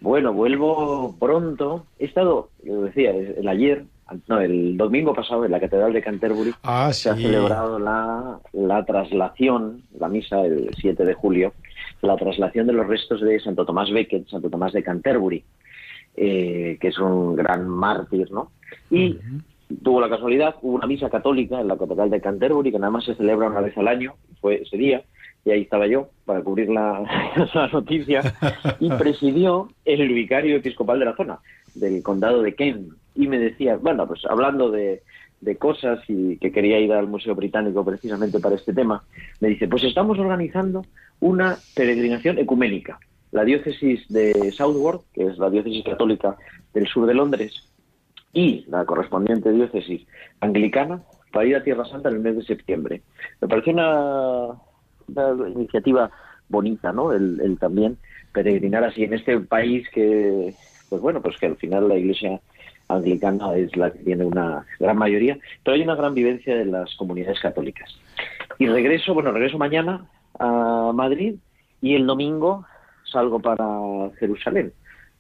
Bueno, 0.01 0.33
vuelvo 0.33 1.17
pronto. 1.19 1.87
He 1.99 2.05
estado, 2.05 2.51
lo 2.65 2.83
decía, 2.83 3.11
el 3.11 3.49
ayer, 3.49 3.85
no, 4.27 4.41
el 4.41 4.77
domingo 4.77 5.15
pasado 5.15 5.45
en 5.45 5.53
la 5.53 5.61
Catedral 5.61 5.93
de 5.93 6.03
Canterbury 6.03 6.55
Ah, 6.63 6.93
se 6.93 7.11
ha 7.11 7.15
celebrado 7.15 7.79
la, 7.79 8.41
la 8.53 8.85
traslación, 8.85 9.83
la 9.99 10.09
misa 10.09 10.41
el 10.41 10.71
7 10.81 11.05
de 11.05 11.15
julio, 11.15 11.53
la 12.03 12.17
traslación 12.17 12.67
de 12.67 12.73
los 12.73 12.87
restos 12.87 13.21
de 13.21 13.39
Santo 13.41 13.67
Tomás 13.67 13.91
Becket, 13.91 14.29
Santo 14.29 14.49
Tomás 14.49 14.73
de 14.73 14.83
Canterbury, 14.83 15.45
eh, 16.17 16.79
que 16.81 16.89
es 16.89 16.99
un 16.99 17.37
gran 17.37 17.69
mártir, 17.69 18.31
¿no? 18.31 18.51
Y 18.91 19.19
tuvo 19.83 20.01
la 20.01 20.09
casualidad, 20.09 20.57
hubo 20.63 20.77
una 20.77 20.87
misa 20.87 21.11
católica 21.11 21.61
en 21.61 21.69
la 21.69 21.77
Catedral 21.77 22.11
de 22.11 22.21
Canterbury, 22.21 22.73
que 22.73 22.79
nada 22.79 22.91
más 22.91 23.05
se 23.05 23.15
celebra 23.15 23.49
una 23.49 23.61
vez 23.61 23.77
al 23.77 23.89
año, 23.89 24.15
fue 24.41 24.63
ese 24.63 24.77
día, 24.77 25.03
y 25.45 25.51
ahí 25.51 25.63
estaba 25.63 25.87
yo 25.87 26.09
para 26.25 26.43
cubrir 26.43 26.71
la, 26.71 27.03
la 27.55 27.69
noticia, 27.69 28.35
y 28.81 28.89
presidió 28.99 29.69
el 29.85 30.09
vicario 30.09 30.57
episcopal 30.57 30.99
de 30.99 31.05
la 31.05 31.17
zona, 31.17 31.39
del 31.75 32.03
condado 32.03 32.43
de 32.43 32.55
Kent, 32.55 32.93
y 33.19 33.27
me 33.27 33.39
decía, 33.39 33.77
bueno, 33.77 34.07
pues 34.07 34.25
hablando 34.25 34.71
de, 34.71 35.03
de 35.41 35.57
cosas 35.57 35.99
y 36.07 36.37
que 36.39 36.53
quería 36.53 36.79
ir 36.79 36.93
al 36.93 37.09
Museo 37.09 37.35
Británico 37.35 37.85
precisamente 37.85 38.39
para 38.39 38.55
este 38.55 38.73
tema, 38.73 39.03
me 39.41 39.49
dice, 39.49 39.67
pues 39.67 39.83
estamos 39.83 40.19
organizando 40.21 40.85
una 41.19 41.59
peregrinación 41.75 42.39
ecuménica. 42.39 43.01
La 43.33 43.45
diócesis 43.45 44.07
de 44.09 44.53
Southwark, 44.53 45.03
que 45.13 45.25
es 45.27 45.37
la 45.37 45.51
diócesis 45.51 45.85
católica 45.85 46.37
del 46.73 46.87
sur 46.87 47.07
de 47.07 47.15
Londres, 47.15 47.53
y 48.33 48.65
la 48.69 48.85
correspondiente 48.85 49.51
diócesis 49.51 50.07
anglicana 50.41 51.03
para 51.33 51.47
ir 51.47 51.57
a 51.57 51.65
Tierra 51.65 51.85
Santa 51.87 52.09
en 52.11 52.17
el 52.17 52.21
mes 52.23 52.37
de 52.37 52.45
septiembre. 52.45 53.03
Me 53.41 53.49
pareció 53.49 53.73
una, 53.73 54.49
una 55.09 55.51
iniciativa 55.51 56.11
bonita, 56.49 56.93
¿no? 56.93 57.13
El, 57.13 57.41
el 57.41 57.59
también 57.59 57.99
peregrinar 58.33 58.85
así 58.85 59.03
en 59.03 59.15
este 59.15 59.41
país 59.41 59.89
que, 59.93 60.55
pues 60.89 61.03
bueno, 61.03 61.21
pues 61.21 61.37
que 61.39 61.47
al 61.47 61.57
final 61.57 61.89
la 61.89 61.99
Iglesia 61.99 62.41
anglicana 62.89 63.57
es 63.57 63.77
la 63.77 63.91
que 63.93 63.99
tiene 64.01 64.25
una 64.25 64.65
gran 64.81 64.97
mayoría, 64.97 65.39
pero 65.63 65.75
hay 65.75 65.83
una 65.83 65.95
gran 65.95 66.15
vivencia 66.15 66.57
de 66.57 66.65
las 66.65 66.95
comunidades 66.97 67.41
católicas. 67.41 67.91
Y 68.59 68.67
regreso, 68.67 69.15
bueno, 69.15 69.31
regreso 69.31 69.59
mañana 69.59 70.07
a 70.39 70.91
Madrid 70.95 71.37
y 71.81 71.95
el 71.95 72.07
domingo 72.07 72.65
salgo 73.05 73.41
para 73.41 73.67
Jerusalén 74.19 74.73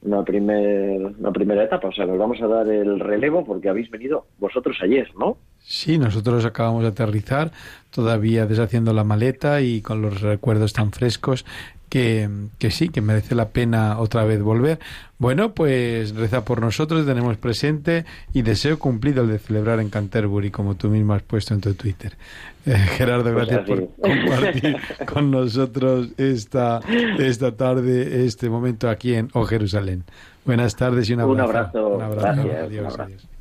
una, 0.02 0.22
primer, 0.24 1.00
una 1.18 1.32
primera 1.32 1.64
etapa. 1.64 1.88
O 1.88 1.92
sea, 1.92 2.06
nos 2.06 2.18
vamos 2.18 2.40
a 2.40 2.46
dar 2.46 2.68
el 2.68 3.00
relevo 3.00 3.44
porque 3.44 3.68
habéis 3.68 3.90
venido 3.90 4.26
vosotros 4.38 4.76
ayer, 4.82 5.08
¿no? 5.18 5.38
Sí, 5.70 5.98
nosotros 5.98 6.46
acabamos 6.46 6.82
de 6.82 6.88
aterrizar, 6.88 7.52
todavía 7.90 8.46
deshaciendo 8.46 8.94
la 8.94 9.04
maleta 9.04 9.60
y 9.60 9.82
con 9.82 10.00
los 10.00 10.22
recuerdos 10.22 10.72
tan 10.72 10.92
frescos 10.92 11.44
que, 11.90 12.28
que 12.58 12.70
sí, 12.70 12.88
que 12.88 13.02
merece 13.02 13.34
la 13.34 13.50
pena 13.50 13.98
otra 13.98 14.24
vez 14.24 14.40
volver. 14.42 14.78
Bueno, 15.18 15.52
pues 15.52 16.14
reza 16.14 16.42
por 16.42 16.62
nosotros, 16.62 17.04
tenemos 17.04 17.36
presente 17.36 18.06
y 18.32 18.40
deseo 18.42 18.78
cumplido 18.78 19.22
el 19.24 19.28
de 19.28 19.38
celebrar 19.38 19.80
en 19.80 19.90
Canterbury, 19.90 20.50
como 20.50 20.74
tú 20.74 20.88
mismo 20.88 21.12
has 21.12 21.22
puesto 21.22 21.52
en 21.52 21.60
tu 21.60 21.74
Twitter. 21.74 22.16
Eh, 22.64 22.74
Gerardo, 22.96 23.30
Pues 23.34 23.48
gracias 23.48 23.66
por 23.66 23.88
compartir 24.00 24.76
con 25.12 25.30
nosotros 25.30 26.08
esta, 26.16 26.80
esta 27.18 27.56
tarde, 27.56 28.24
este 28.24 28.48
momento 28.48 28.88
aquí 28.88 29.14
en 29.14 29.28
O 29.34 29.44
Jerusalén. 29.44 30.04
Buenas 30.46 30.76
tardes 30.76 31.10
y 31.10 31.12
un 31.12 31.20
Un 31.22 31.40
abrazo. 31.40 31.78
abrazo. 31.78 31.88
Un 31.88 32.02
abrazo. 32.02 32.22
Gracias. 32.44 32.62
Adiós, 32.64 32.80
Un 32.80 32.86
abrazo. 32.86 33.02
adiós. 33.02 33.37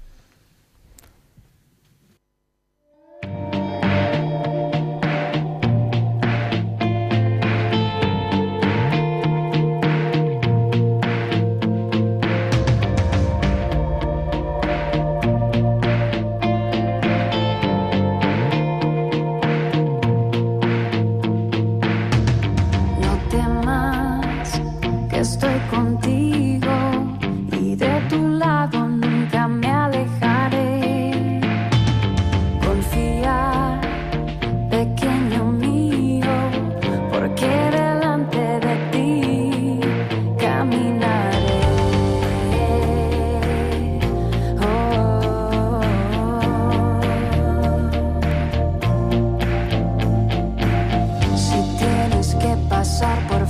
pasar 52.87 53.27
por 53.27 53.46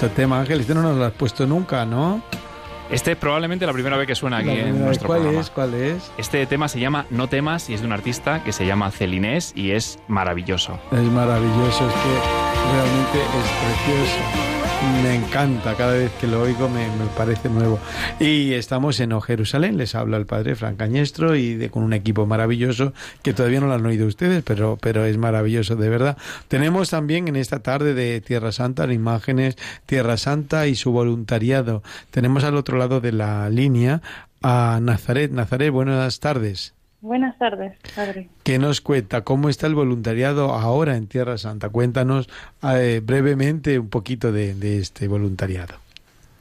bonito 0.00 0.16
tema, 0.16 0.40
Ángel. 0.40 0.60
Este 0.60 0.74
no 0.74 0.82
nos 0.82 0.96
lo 0.96 1.04
has 1.04 1.12
puesto 1.12 1.46
nunca, 1.46 1.84
¿no? 1.84 2.22
Este 2.90 3.12
es 3.12 3.16
probablemente 3.16 3.66
la 3.66 3.72
primera 3.72 3.96
vez 3.96 4.06
que 4.06 4.14
suena 4.14 4.38
aquí 4.38 4.50
en 4.50 4.82
nuestro 4.84 5.06
¿Cuál 5.06 5.20
programa. 5.20 5.42
es? 5.42 5.50
¿Cuál 5.50 5.74
es? 5.74 6.10
Este 6.18 6.44
tema 6.46 6.68
se 6.68 6.80
llama 6.80 7.06
No 7.10 7.28
temas 7.28 7.70
y 7.70 7.74
es 7.74 7.80
de 7.80 7.86
un 7.86 7.92
artista 7.92 8.42
que 8.42 8.52
se 8.52 8.66
llama 8.66 8.90
Celinés 8.90 9.52
y 9.54 9.72
es 9.72 9.98
maravilloso. 10.08 10.78
Es 10.90 11.02
maravilloso, 11.02 11.86
es 11.86 11.94
que 11.94 12.72
realmente 12.72 13.18
es 13.20 13.50
precioso. 13.62 14.49
Me 14.82 15.14
encanta, 15.14 15.74
cada 15.74 15.92
vez 15.92 16.10
que 16.20 16.26
lo 16.26 16.42
oigo 16.42 16.68
me, 16.68 16.86
me 16.86 17.06
parece 17.16 17.48
nuevo. 17.48 17.78
Y 18.18 18.54
estamos 18.54 18.98
en 19.00 19.12
O 19.12 19.20
Jerusalén, 19.20 19.76
les 19.76 19.94
habla 19.94 20.16
el 20.16 20.26
padre 20.26 20.54
Fran 20.54 20.76
Cañestro 20.76 21.36
y 21.36 21.54
de, 21.54 21.70
con 21.70 21.82
un 21.82 21.92
equipo 21.92 22.26
maravilloso 22.26 22.94
que 23.22 23.34
todavía 23.34 23.60
no 23.60 23.66
lo 23.66 23.74
han 23.74 23.84
oído 23.84 24.06
ustedes, 24.06 24.42
pero, 24.42 24.78
pero 24.80 25.04
es 25.04 25.18
maravilloso 25.18 25.76
de 25.76 25.88
verdad. 25.88 26.16
Tenemos 26.48 26.90
también 26.90 27.28
en 27.28 27.36
esta 27.36 27.62
tarde 27.62 27.92
de 27.94 28.20
Tierra 28.20 28.52
Santa 28.52 28.90
imágenes 28.90 29.56
Tierra 29.86 30.16
Santa 30.16 30.66
y 30.66 30.74
su 30.74 30.92
voluntariado. 30.92 31.82
Tenemos 32.10 32.44
al 32.44 32.56
otro 32.56 32.78
lado 32.78 33.00
de 33.00 33.12
la 33.12 33.50
línea 33.50 34.00
a 34.42 34.78
Nazaret. 34.82 35.30
Nazaret, 35.30 35.70
buenas 35.70 36.20
tardes. 36.20 36.74
Buenas 37.02 37.38
tardes, 37.38 37.78
padre. 37.96 38.28
¿Qué 38.42 38.58
nos 38.58 38.82
cuenta? 38.82 39.22
¿Cómo 39.22 39.48
está 39.48 39.66
el 39.66 39.74
voluntariado 39.74 40.50
ahora 40.50 40.96
en 40.96 41.06
Tierra 41.06 41.38
Santa? 41.38 41.70
Cuéntanos 41.70 42.28
eh, 42.62 43.00
brevemente 43.02 43.78
un 43.78 43.88
poquito 43.88 44.32
de, 44.32 44.54
de 44.54 44.78
este 44.78 45.08
voluntariado. 45.08 45.76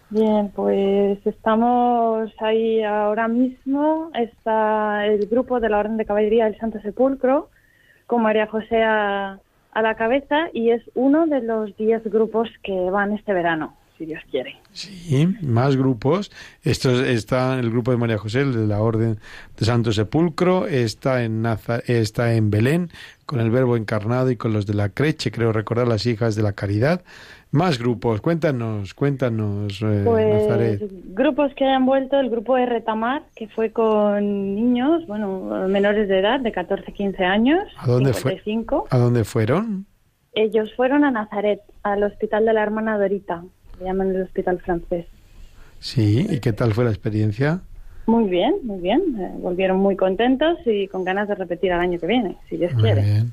Bien, 0.10 0.52
pues 0.56 1.26
estamos 1.26 2.32
ahí 2.40 2.84
ahora 2.84 3.28
mismo. 3.28 4.12
Está 4.16 5.06
el 5.06 5.28
grupo 5.28 5.60
de 5.60 5.70
la 5.70 5.80
Orden 5.80 5.98
de 5.98 6.06
Caballería 6.06 6.46
del 6.46 6.58
Santo 6.58 6.82
Sepulcro, 6.82 7.50
con 8.08 8.24
María 8.24 8.48
José 8.48 8.84
a, 8.84 9.40
a 9.72 9.82
la 9.82 9.96
cabeza, 9.96 10.50
y 10.52 10.72
es 10.72 10.82
uno 10.96 11.28
de 11.28 11.42
los 11.42 11.78
10 11.78 12.04
grupos 12.06 12.50
que 12.64 12.90
van 12.90 13.14
este 13.14 13.34
verano, 13.34 13.76
si 14.00 14.06
Dios 14.08 14.22
quiere. 14.32 14.56
Sí, 14.72 15.28
más 15.42 15.76
grupos. 15.76 16.32
Esto 16.64 17.04
está 17.04 17.60
el 17.60 17.70
grupo 17.70 17.92
de 17.92 17.98
María 17.98 18.18
José, 18.18 18.42
el 18.42 18.54
de 18.54 18.66
la 18.66 18.82
Orden 18.82 19.20
de 19.58 19.66
Santo 19.66 19.92
Sepulcro, 19.92 20.66
está 20.68 21.24
en 21.24 21.44
Naza- 21.44 21.84
está 21.86 22.34
en 22.34 22.50
Belén 22.50 22.90
con 23.28 23.40
el 23.42 23.52
Verbo 23.52 23.76
encarnado 23.78 24.32
y 24.32 24.38
con 24.38 24.54
los 24.54 24.66
de 24.66 24.74
la 24.74 24.90
Creche, 24.90 25.30
creo 25.32 25.52
recordar 25.52 25.88
las 25.88 26.06
hijas 26.08 26.36
de 26.36 26.42
la 26.44 26.54
Caridad. 26.54 27.04
Más 27.52 27.78
grupos. 27.80 28.22
Cuéntanos, 28.22 28.94
cuéntanos, 28.94 29.82
eh, 29.82 30.04
Pues 30.06 30.48
Nazaret. 30.48 30.82
grupos 31.14 31.52
que 31.56 31.66
hayan 31.66 31.86
vuelto, 31.86 32.20
el 32.20 32.30
grupo 32.30 32.56
de 32.56 32.66
Retamar, 32.68 33.24
que 33.36 33.48
fue 33.50 33.72
con 33.72 34.56
niños, 34.56 35.06
bueno, 35.08 35.68
menores 35.68 36.08
de 36.08 36.20
edad, 36.20 36.40
de 36.40 36.52
14, 36.52 36.94
15 36.94 37.24
años. 37.26 37.64
¿A 37.78 37.88
dónde 37.88 38.14
fue? 38.14 38.32
55. 38.40 38.88
¿A 38.92 38.98
dónde 38.98 39.24
fueron? 39.26 39.86
Ellos 40.34 40.72
fueron 40.76 41.04
a 41.06 41.10
Nazaret, 41.12 41.60
al 41.82 42.04
hospital 42.04 42.46
de 42.46 42.54
la 42.54 42.62
hermana 42.62 43.00
Dorita, 43.00 43.44
le 43.80 43.86
llaman 43.86 44.16
el 44.16 44.22
hospital 44.24 44.60
francés. 44.60 45.06
Sí, 45.80 46.28
¿y 46.30 46.40
qué 46.40 46.52
tal 46.54 46.74
fue 46.74 46.84
la 46.84 46.90
experiencia? 46.92 47.62
Muy 48.06 48.28
bien, 48.30 48.56
muy 48.64 48.80
bien. 48.80 49.02
eh, 49.20 49.32
volvieron 49.40 49.78
muy 49.80 49.96
contentos 49.96 50.58
y 50.66 50.88
con 50.88 51.04
ganas 51.04 51.28
de 51.28 51.36
repetir 51.36 51.72
al 51.72 51.80
año 51.82 52.00
que 52.00 52.08
viene, 52.08 52.38
si 52.50 52.58
Dios 52.58 52.74
Muy 52.74 52.84
quiere. 52.84 53.02
bien. 53.04 53.32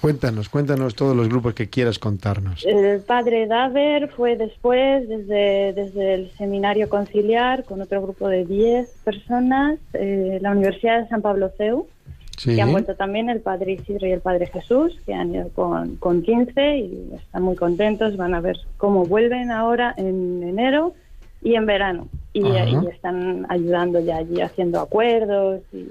Cuéntanos, 0.00 0.50
cuéntanos 0.50 0.94
todos 0.94 1.16
los 1.16 1.28
grupos 1.30 1.54
que 1.54 1.68
quieras 1.70 1.98
contarnos. 1.98 2.62
El 2.66 3.00
padre 3.00 3.46
Daver 3.46 4.08
fue 4.10 4.36
después, 4.36 5.08
desde, 5.08 5.72
desde 5.72 6.14
el 6.14 6.30
seminario 6.36 6.90
conciliar, 6.90 7.64
con 7.64 7.80
otro 7.80 8.02
grupo 8.02 8.28
de 8.28 8.44
10 8.44 8.86
personas, 9.02 9.78
eh, 9.94 10.38
la 10.42 10.50
Universidad 10.50 11.00
de 11.02 11.08
San 11.08 11.22
Pablo 11.22 11.50
CEU, 11.56 11.86
Sí. 12.36 12.56
que 12.56 12.62
han 12.62 12.72
vuelto 12.72 12.94
también 12.96 13.30
el 13.30 13.40
padre 13.40 13.72
Isidro 13.72 14.06
y 14.06 14.12
el 14.12 14.20
padre 14.20 14.46
Jesús, 14.46 14.98
que 15.06 15.14
han 15.14 15.34
ido 15.34 15.48
con, 15.50 15.96
con 15.96 16.22
15 16.22 16.78
y 16.78 17.10
están 17.14 17.42
muy 17.42 17.56
contentos. 17.56 18.16
Van 18.16 18.34
a 18.34 18.40
ver 18.40 18.56
cómo 18.76 19.04
vuelven 19.04 19.50
ahora 19.50 19.94
en 19.96 20.42
enero 20.42 20.94
y 21.42 21.54
en 21.54 21.66
verano. 21.66 22.08
Y, 22.32 22.44
y 22.44 22.86
están 22.92 23.46
ayudando 23.48 24.00
ya 24.00 24.16
allí, 24.16 24.40
haciendo 24.40 24.80
acuerdos 24.80 25.60
y 25.72 25.84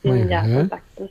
tienen 0.00 0.28
ya 0.28 0.42
contactos. 0.42 1.10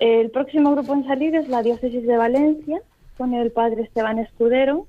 El 0.00 0.30
próximo 0.30 0.72
grupo 0.72 0.94
en 0.94 1.06
salir 1.06 1.34
es 1.34 1.48
la 1.48 1.62
diócesis 1.62 2.06
de 2.06 2.16
Valencia, 2.16 2.80
con 3.16 3.32
el 3.34 3.50
padre 3.50 3.82
Esteban 3.82 4.18
Escudero, 4.18 4.86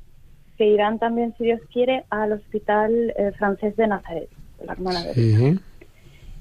que 0.58 0.66
irán 0.66 1.00
también, 1.00 1.34
si 1.38 1.46
Dios 1.46 1.62
quiere, 1.72 2.04
al 2.10 2.34
hospital 2.34 3.14
eh, 3.16 3.32
francés 3.38 3.76
de 3.78 3.88
Nazaret, 3.88 4.30
de 4.60 4.66
la 4.66 4.74
hermana 4.74 5.04
de 5.04 5.14
Sí. 5.14 5.60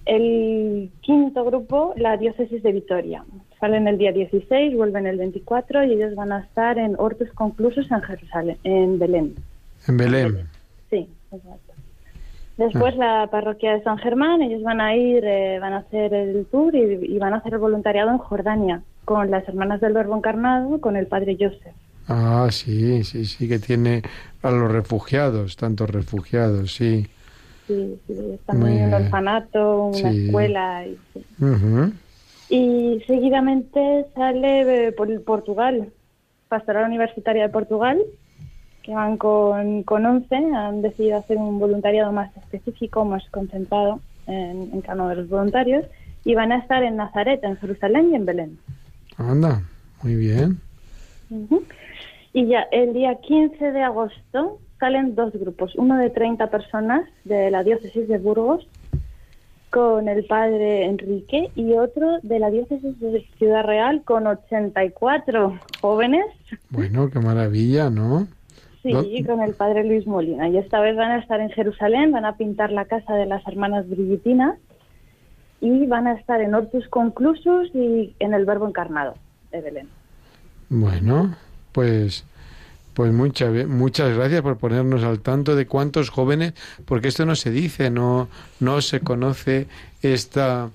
El 0.06 0.90
quinto 1.00 1.44
grupo, 1.44 1.92
la 1.96 2.16
diócesis 2.16 2.62
de 2.62 2.72
Vitoria. 2.72 3.24
Salen 3.60 3.88
el 3.88 3.98
día 3.98 4.12
16, 4.12 4.76
vuelven 4.76 5.06
el 5.06 5.18
24 5.18 5.84
y 5.84 5.92
ellos 5.92 6.14
van 6.14 6.32
a 6.32 6.40
estar 6.40 6.78
en 6.78 6.94
Hortus 6.98 7.30
Conclusos 7.32 7.90
en 7.90 8.00
Jerusalén, 8.02 8.56
en 8.64 8.98
Belén. 8.98 9.34
En 9.88 9.96
Belén. 9.96 10.48
Sí, 10.90 11.08
exacto. 11.32 11.72
Después 12.56 12.96
la 12.96 13.28
parroquia 13.30 13.74
de 13.74 13.82
San 13.82 13.98
Germán, 13.98 14.40
ellos 14.40 14.62
van 14.62 14.80
a 14.80 14.96
ir, 14.96 15.22
eh, 15.24 15.58
van 15.60 15.74
a 15.74 15.78
hacer 15.78 16.14
el 16.14 16.46
tour 16.46 16.74
y, 16.74 17.14
y 17.14 17.18
van 17.18 17.34
a 17.34 17.38
hacer 17.38 17.54
el 17.54 17.58
voluntariado 17.58 18.10
en 18.10 18.18
Jordania 18.18 18.82
con 19.04 19.30
las 19.30 19.46
hermanas 19.46 19.80
del 19.80 19.92
Verbo 19.92 20.16
Encarnado, 20.16 20.80
con 20.80 20.96
el 20.96 21.06
padre 21.06 21.36
Joseph. 21.38 21.74
Ah, 22.08 22.48
sí, 22.50 23.04
sí, 23.04 23.24
sí, 23.24 23.48
que 23.48 23.58
tiene 23.58 24.02
a 24.42 24.50
los 24.50 24.70
refugiados, 24.70 25.56
tantos 25.56 25.90
refugiados, 25.90 26.74
sí. 26.74 27.06
Sí, 27.66 27.98
sí, 28.06 28.14
están 28.34 28.60
Muy 28.60 28.76
en 28.78 28.84
un 28.88 28.94
orfanato, 28.94 29.86
una 29.86 30.12
Sí. 30.12 30.26
escuela. 30.26 30.86
Y, 30.86 30.96
sí. 31.12 31.24
Y 32.48 33.00
seguidamente 33.06 34.06
sale 34.14 34.86
eh, 34.88 34.92
por 34.92 35.22
Portugal, 35.24 35.88
Pastoral 36.48 36.84
Universitaria 36.86 37.42
de 37.42 37.48
Portugal, 37.48 37.98
que 38.82 38.94
van 38.94 39.16
con, 39.16 39.82
con 39.82 40.06
11, 40.06 40.36
han 40.36 40.80
decidido 40.82 41.18
hacer 41.18 41.36
un 41.38 41.58
voluntariado 41.58 42.12
más 42.12 42.34
específico, 42.36 43.04
más 43.04 43.28
concentrado 43.30 43.98
en, 44.28 44.70
en 44.72 44.80
cada 44.80 44.94
uno 45.02 45.08
de 45.08 45.16
los 45.16 45.28
voluntarios, 45.28 45.84
y 46.24 46.34
van 46.36 46.52
a 46.52 46.58
estar 46.58 46.84
en 46.84 46.96
Nazaret, 46.96 47.42
en 47.42 47.56
Jerusalén 47.56 48.10
y 48.12 48.14
en 48.14 48.26
Belén. 48.26 48.58
Anda, 49.16 49.62
muy 50.02 50.14
bien. 50.14 50.60
Y 52.32 52.46
ya 52.46 52.60
el 52.70 52.92
día 52.92 53.16
15 53.20 53.72
de 53.72 53.82
agosto 53.82 54.58
salen 54.78 55.14
dos 55.14 55.32
grupos, 55.32 55.74
uno 55.76 55.96
de 55.96 56.10
30 56.10 56.48
personas 56.50 57.08
de 57.24 57.50
la 57.50 57.62
diócesis 57.62 58.08
de 58.08 58.18
Burgos 58.18 58.66
con 59.70 60.08
el 60.08 60.24
padre 60.24 60.84
Enrique 60.86 61.50
y 61.54 61.74
otro 61.74 62.18
de 62.22 62.38
la 62.38 62.50
diócesis 62.50 62.98
de 63.00 63.26
Ciudad 63.38 63.64
Real 63.64 64.02
con 64.04 64.26
84 64.26 65.58
jóvenes, 65.80 66.24
Bueno, 66.70 67.10
qué 67.10 67.18
maravilla, 67.18 67.90
¿no? 67.90 68.26
sí, 68.82 69.24
con 69.24 69.40
el 69.42 69.54
padre 69.54 69.84
Luis 69.84 70.06
Molina. 70.06 70.48
Y 70.48 70.58
esta 70.58 70.80
vez 70.80 70.96
van 70.96 71.10
a 71.10 71.18
estar 71.18 71.40
en 71.40 71.50
Jerusalén, 71.50 72.12
van 72.12 72.24
a 72.24 72.36
pintar 72.36 72.70
la 72.70 72.84
casa 72.84 73.14
de 73.14 73.26
las 73.26 73.46
hermanas 73.46 73.88
Brigitinas 73.88 74.58
y 75.60 75.86
van 75.86 76.06
a 76.06 76.12
estar 76.12 76.40
en 76.40 76.54
Hortus 76.54 76.86
Conclusus 76.88 77.70
y 77.74 78.14
en 78.18 78.34
el 78.34 78.44
Verbo 78.44 78.68
Encarnado 78.68 79.14
de 79.50 79.60
Belén. 79.60 79.88
Bueno, 80.68 81.34
pues 81.72 82.24
pues 82.96 83.12
muchas 83.12 83.68
muchas 83.68 84.16
gracias 84.16 84.40
por 84.40 84.56
ponernos 84.56 85.04
al 85.04 85.20
tanto 85.20 85.54
de 85.54 85.66
cuántos 85.66 86.08
jóvenes, 86.08 86.54
porque 86.86 87.08
esto 87.08 87.26
no 87.26 87.36
se 87.36 87.50
dice, 87.50 87.90
no 87.90 88.28
no 88.58 88.80
se 88.80 89.00
conoce 89.00 89.66
esta 90.00 90.70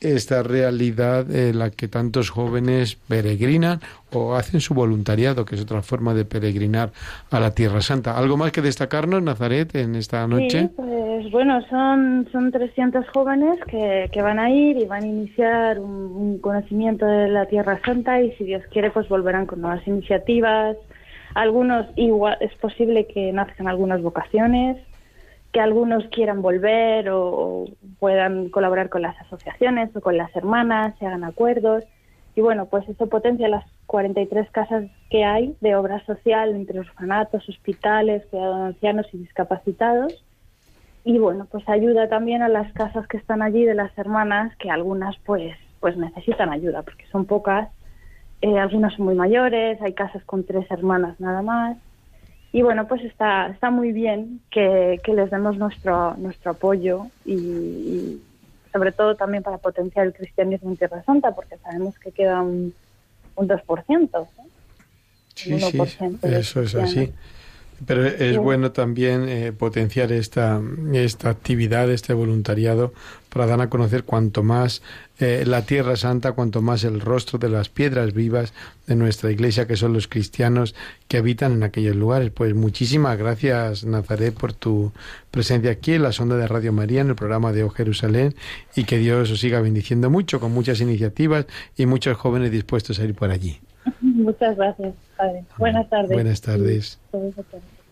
esta 0.00 0.44
realidad 0.44 1.28
en 1.34 1.58
la 1.58 1.70
que 1.70 1.88
tantos 1.88 2.30
jóvenes 2.30 2.94
peregrinan 3.08 3.80
o 4.12 4.36
hacen 4.36 4.60
su 4.60 4.74
voluntariado, 4.74 5.44
que 5.44 5.56
es 5.56 5.62
otra 5.62 5.82
forma 5.82 6.14
de 6.14 6.24
peregrinar 6.24 6.92
a 7.32 7.40
la 7.40 7.52
Tierra 7.52 7.80
Santa. 7.80 8.16
¿Algo 8.16 8.36
más 8.36 8.52
que 8.52 8.62
destacarnos, 8.62 9.20
Nazaret, 9.20 9.74
en 9.74 9.96
esta 9.96 10.28
noche? 10.28 10.60
Sí, 10.60 10.70
pues 10.76 11.32
bueno, 11.32 11.60
son, 11.68 12.28
son 12.30 12.52
300 12.52 13.08
jóvenes 13.08 13.58
que, 13.66 14.08
que 14.12 14.22
van 14.22 14.38
a 14.38 14.50
ir 14.50 14.76
y 14.76 14.84
van 14.84 15.02
a 15.02 15.06
iniciar 15.06 15.80
un, 15.80 15.90
un 15.90 16.38
conocimiento 16.38 17.06
de 17.06 17.28
la 17.28 17.46
Tierra 17.46 17.80
Santa 17.84 18.22
y 18.22 18.30
si 18.32 18.44
Dios 18.44 18.62
quiere 18.70 18.92
pues 18.92 19.08
volverán 19.08 19.46
con 19.46 19.62
nuevas 19.62 19.84
iniciativas. 19.88 20.76
Algunos 21.34 21.86
igual 21.96 22.36
es 22.40 22.54
posible 22.56 23.06
que 23.06 23.32
nazcan 23.32 23.66
algunas 23.66 24.00
vocaciones, 24.02 24.78
que 25.52 25.60
algunos 25.60 26.04
quieran 26.08 26.42
volver 26.42 27.10
o, 27.10 27.66
puedan 27.98 28.48
colaborar 28.50 28.88
con 28.88 29.02
las 29.02 29.20
asociaciones 29.20 29.94
o 29.94 30.00
con 30.00 30.16
las 30.16 30.34
hermanas, 30.36 30.94
se 30.98 31.06
hagan 31.06 31.24
acuerdos. 31.24 31.84
Y 32.36 32.40
bueno, 32.40 32.66
pues 32.66 32.88
eso 32.88 33.08
potencia 33.08 33.48
las 33.48 33.64
43 33.86 34.50
casas 34.50 34.84
que 35.10 35.24
hay 35.24 35.56
de 35.60 35.76
obra 35.76 36.04
social 36.06 36.54
entre 36.54 36.80
orfanatos, 36.80 37.48
hospitales, 37.48 38.26
cuidado 38.26 38.56
de 38.56 38.62
ancianos 38.66 39.06
y 39.12 39.18
discapacitados. 39.18 40.24
Y 41.04 41.18
bueno, 41.18 41.46
pues 41.50 41.68
ayuda 41.68 42.08
también 42.08 42.42
a 42.42 42.48
las 42.48 42.72
casas 42.72 43.06
que 43.06 43.18
están 43.18 43.42
allí 43.42 43.64
de 43.64 43.74
las 43.74 43.96
hermanas, 43.98 44.56
que 44.56 44.70
algunas 44.70 45.16
pues, 45.24 45.56
pues 45.80 45.96
necesitan 45.96 46.50
ayuda, 46.50 46.82
porque 46.82 47.06
son 47.12 47.26
pocas. 47.26 47.68
Eh, 48.42 48.58
algunas 48.58 48.94
son 48.94 49.06
muy 49.06 49.14
mayores, 49.14 49.80
hay 49.80 49.92
casas 49.94 50.22
con 50.24 50.44
tres 50.44 50.70
hermanas 50.70 51.18
nada 51.18 51.42
más. 51.42 51.76
Y 52.52 52.62
bueno, 52.62 52.86
pues 52.86 53.02
está, 53.02 53.48
está 53.48 53.70
muy 53.70 53.90
bien 53.92 54.40
que, 54.50 55.00
que 55.02 55.12
les 55.14 55.30
demos 55.30 55.56
nuestro, 55.56 56.14
nuestro 56.18 56.52
apoyo 56.52 57.06
y, 57.24 57.32
y 57.34 58.22
sobre 58.72 58.92
todo 58.92 59.16
también 59.16 59.42
para 59.42 59.58
potenciar 59.58 60.06
el 60.06 60.12
cristianismo 60.12 60.70
en 60.70 60.76
Tierra 60.76 61.02
Santa, 61.04 61.34
porque 61.34 61.56
sabemos 61.58 61.98
que 61.98 62.12
queda 62.12 62.42
un, 62.42 62.72
un 63.36 63.48
2%. 63.48 64.10
¿no? 64.12 64.28
Sí, 65.34 65.58
sí, 65.58 65.78
1% 65.78 66.20
de 66.20 66.38
eso 66.38 66.60
es 66.62 66.74
así. 66.76 67.12
Pero 67.86 68.06
es 68.06 68.34
Sí. 68.34 68.38
bueno 68.38 68.70
también 68.70 69.28
eh, 69.28 69.52
potenciar 69.52 70.12
esta, 70.12 70.60
esta 70.92 71.30
actividad, 71.30 71.90
este 71.90 72.14
voluntariado, 72.14 72.92
para 73.34 73.46
dar 73.46 73.60
a 73.60 73.68
conocer 73.68 74.04
cuanto 74.04 74.44
más 74.44 74.80
eh, 75.18 75.42
la 75.44 75.62
Tierra 75.62 75.96
Santa, 75.96 76.32
cuanto 76.32 76.62
más 76.62 76.84
el 76.84 77.00
rostro 77.00 77.38
de 77.38 77.48
las 77.48 77.68
piedras 77.68 78.14
vivas 78.14 78.54
de 78.86 78.94
nuestra 78.94 79.32
Iglesia, 79.32 79.66
que 79.66 79.76
son 79.76 79.92
los 79.92 80.06
cristianos 80.06 80.76
que 81.08 81.18
habitan 81.18 81.52
en 81.52 81.64
aquellos 81.64 81.96
lugares. 81.96 82.30
Pues 82.30 82.54
muchísimas 82.54 83.18
gracias, 83.18 83.84
Nazaret, 83.84 84.32
por 84.34 84.52
tu 84.52 84.92
presencia 85.32 85.72
aquí 85.72 85.94
en 85.94 86.04
la 86.04 86.12
sonda 86.12 86.36
de 86.36 86.46
Radio 86.46 86.72
María, 86.72 87.00
en 87.00 87.08
el 87.08 87.16
programa 87.16 87.52
de 87.52 87.64
O 87.64 87.70
Jerusalén, 87.70 88.34
y 88.76 88.84
que 88.84 88.98
Dios 88.98 89.30
os 89.32 89.40
siga 89.40 89.60
bendiciendo 89.60 90.10
mucho, 90.10 90.38
con 90.38 90.52
muchas 90.52 90.80
iniciativas 90.80 91.46
y 91.76 91.86
muchos 91.86 92.16
jóvenes 92.16 92.52
dispuestos 92.52 93.00
a 93.00 93.04
ir 93.04 93.14
por 93.14 93.30
allí. 93.30 93.58
Muchas 94.00 94.56
gracias, 94.56 94.94
padre. 95.16 95.44
Buenas 95.58 95.90
tardes. 95.90 96.10
Buenas 96.12 96.40
tardes. 96.40 96.98
Buenas 97.10 97.34
tardes. 97.34 97.83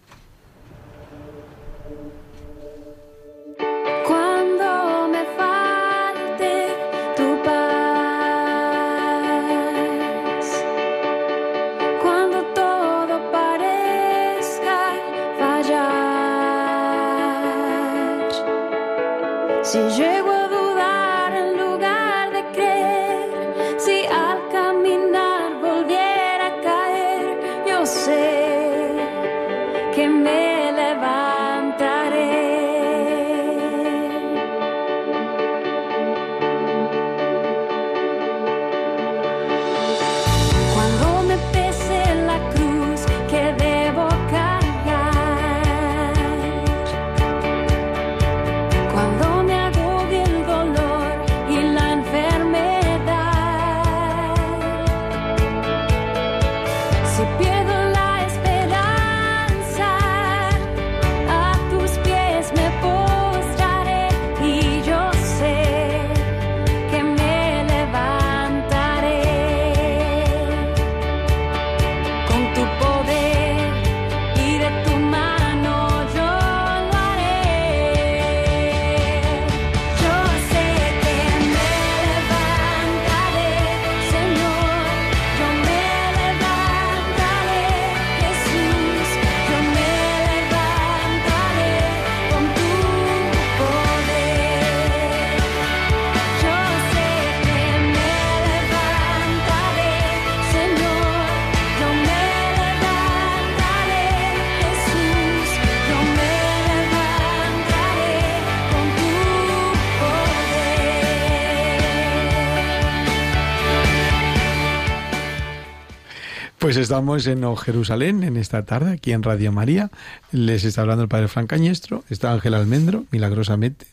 Pues 116.72 116.84
estamos 116.84 117.26
en 117.26 117.54
Jerusalén 117.54 118.22
en 118.22 118.38
esta 118.38 118.64
tarde, 118.64 118.92
aquí 118.92 119.12
en 119.12 119.22
Radio 119.22 119.52
María. 119.52 119.90
Les 120.30 120.64
está 120.64 120.80
hablando 120.80 121.02
el 121.02 121.08
padre 121.10 121.28
Fran 121.28 121.46
Cañestro, 121.46 122.02
está 122.08 122.32
Ángel 122.32 122.54
Almendro, 122.54 123.04
milagrosamente. 123.10 123.84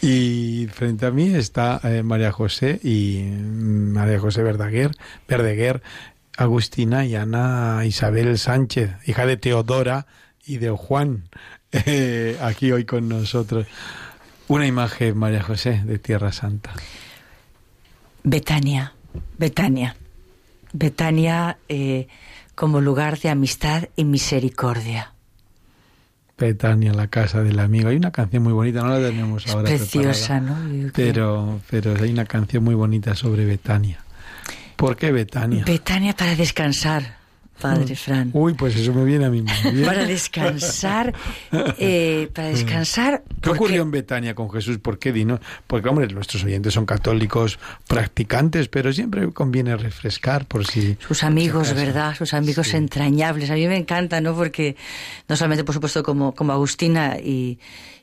Y 0.00 0.66
frente 0.72 1.04
a 1.04 1.10
mí 1.10 1.34
está 1.34 1.78
eh, 1.84 2.02
María 2.02 2.32
José 2.32 2.80
y 2.82 3.20
mm, 3.22 3.92
María 3.92 4.18
José 4.18 4.42
Verdaguer, 4.42 4.92
Verdeguer, 5.28 5.82
Agustina 6.38 7.04
y 7.04 7.16
Ana 7.16 7.82
Isabel 7.84 8.38
Sánchez, 8.38 8.92
hija 9.04 9.26
de 9.26 9.36
Teodora 9.36 10.06
y 10.46 10.56
de 10.56 10.70
Juan, 10.70 11.28
eh, 11.72 12.38
aquí 12.40 12.72
hoy 12.72 12.86
con 12.86 13.10
nosotros. 13.10 13.66
Una 14.48 14.66
imagen, 14.66 15.18
María 15.18 15.42
José, 15.42 15.82
de 15.84 15.98
Tierra 15.98 16.32
Santa. 16.32 16.72
Betania, 18.22 18.94
Betania. 19.36 19.96
Betania 20.78 21.58
eh, 21.68 22.06
como 22.54 22.80
lugar 22.80 23.18
de 23.18 23.30
amistad 23.30 23.88
y 23.96 24.04
misericordia. 24.04 25.12
Betania, 26.38 26.92
la 26.92 27.06
casa 27.08 27.42
del 27.42 27.58
amigo. 27.58 27.88
Hay 27.88 27.96
una 27.96 28.10
canción 28.10 28.42
muy 28.42 28.52
bonita, 28.52 28.82
no 28.82 28.88
la 28.90 29.08
tenemos 29.08 29.46
Es 29.46 29.54
ahora. 29.54 29.68
preciosa, 29.68 30.38
preparada, 30.38 30.66
¿no? 30.68 30.90
Pero, 30.94 31.60
pero 31.70 31.94
hay 32.02 32.10
una 32.10 32.26
canción 32.26 32.62
muy 32.62 32.74
bonita 32.74 33.14
sobre 33.14 33.46
Betania. 33.46 34.00
¿Por 34.76 34.96
qué 34.96 35.12
Betania? 35.12 35.64
Betania 35.64 36.14
para 36.14 36.34
descansar, 36.34 37.15
Padre 37.60 37.96
Fran. 37.96 38.30
Uy, 38.32 38.54
pues 38.54 38.76
eso 38.76 38.92
me 38.92 39.04
viene 39.04 39.24
a 39.24 39.30
mí 39.30 39.42
bien. 39.42 39.84
Para 39.84 40.04
descansar, 40.04 41.14
eh, 41.78 42.28
para 42.34 42.48
descansar. 42.48 43.22
¿Qué 43.26 43.34
porque- 43.40 43.58
ocurrió 43.58 43.82
en 43.82 43.90
Betania 43.90 44.34
con 44.34 44.50
Jesús? 44.50 44.78
¿Por 44.78 44.98
qué 44.98 45.12
Dino? 45.12 45.40
Porque, 45.66 45.88
hombre, 45.88 46.06
nuestros 46.08 46.44
oyentes 46.44 46.74
son 46.74 46.86
católicos 46.86 47.58
practicantes, 47.88 48.68
pero 48.68 48.92
siempre 48.92 49.32
conviene 49.32 49.76
refrescar 49.76 50.44
por 50.46 50.66
si... 50.66 50.96
Sus 51.06 51.22
amigos. 51.24 51.72
¿verdad? 51.74 52.14
Sus 52.16 52.34
amigos 52.34 52.68
Sí. 52.68 52.76
entrañables. 52.76 53.50
A 53.50 53.54
mí 53.54 53.66
me 53.66 53.76
encanta, 53.76 54.20
¿no? 54.20 54.34
Porque 54.34 54.76
no 55.28 55.36
solamente, 55.36 55.64
por 55.64 55.74
supuesto, 55.74 56.02
como, 56.02 56.34
como 56.34 56.52
Agustina 56.52 57.16
y, 57.18 57.58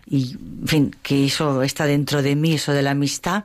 y, 0.08 0.32
en 0.62 0.68
fin, 0.68 0.96
que 1.02 1.26
eso 1.26 1.62
está 1.64 1.86
dentro 1.86 2.22
de 2.22 2.36
mí, 2.36 2.54
eso 2.54 2.72
de 2.74 2.82
la 2.82 2.92
amistad. 2.92 3.44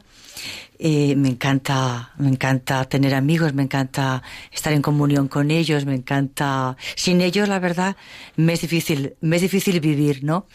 Eh, 0.78 1.16
me 1.16 1.28
encanta, 1.28 2.12
me 2.18 2.28
encanta 2.28 2.84
tener 2.84 3.14
amigos, 3.14 3.52
me 3.54 3.62
encanta 3.64 4.22
estar 4.52 4.72
en 4.72 4.82
comunión 4.82 5.28
con 5.28 5.50
ellos, 5.50 5.84
me 5.84 5.94
encanta. 5.94 6.76
Sin 6.94 7.20
ellos, 7.20 7.48
la 7.48 7.58
verdad, 7.58 7.96
me 8.36 8.52
es 8.52 8.60
difícil, 8.60 9.14
me 9.20 9.36
es 9.36 9.42
difícil 9.42 9.80
vivir, 9.80 10.22
¿no? 10.22 10.46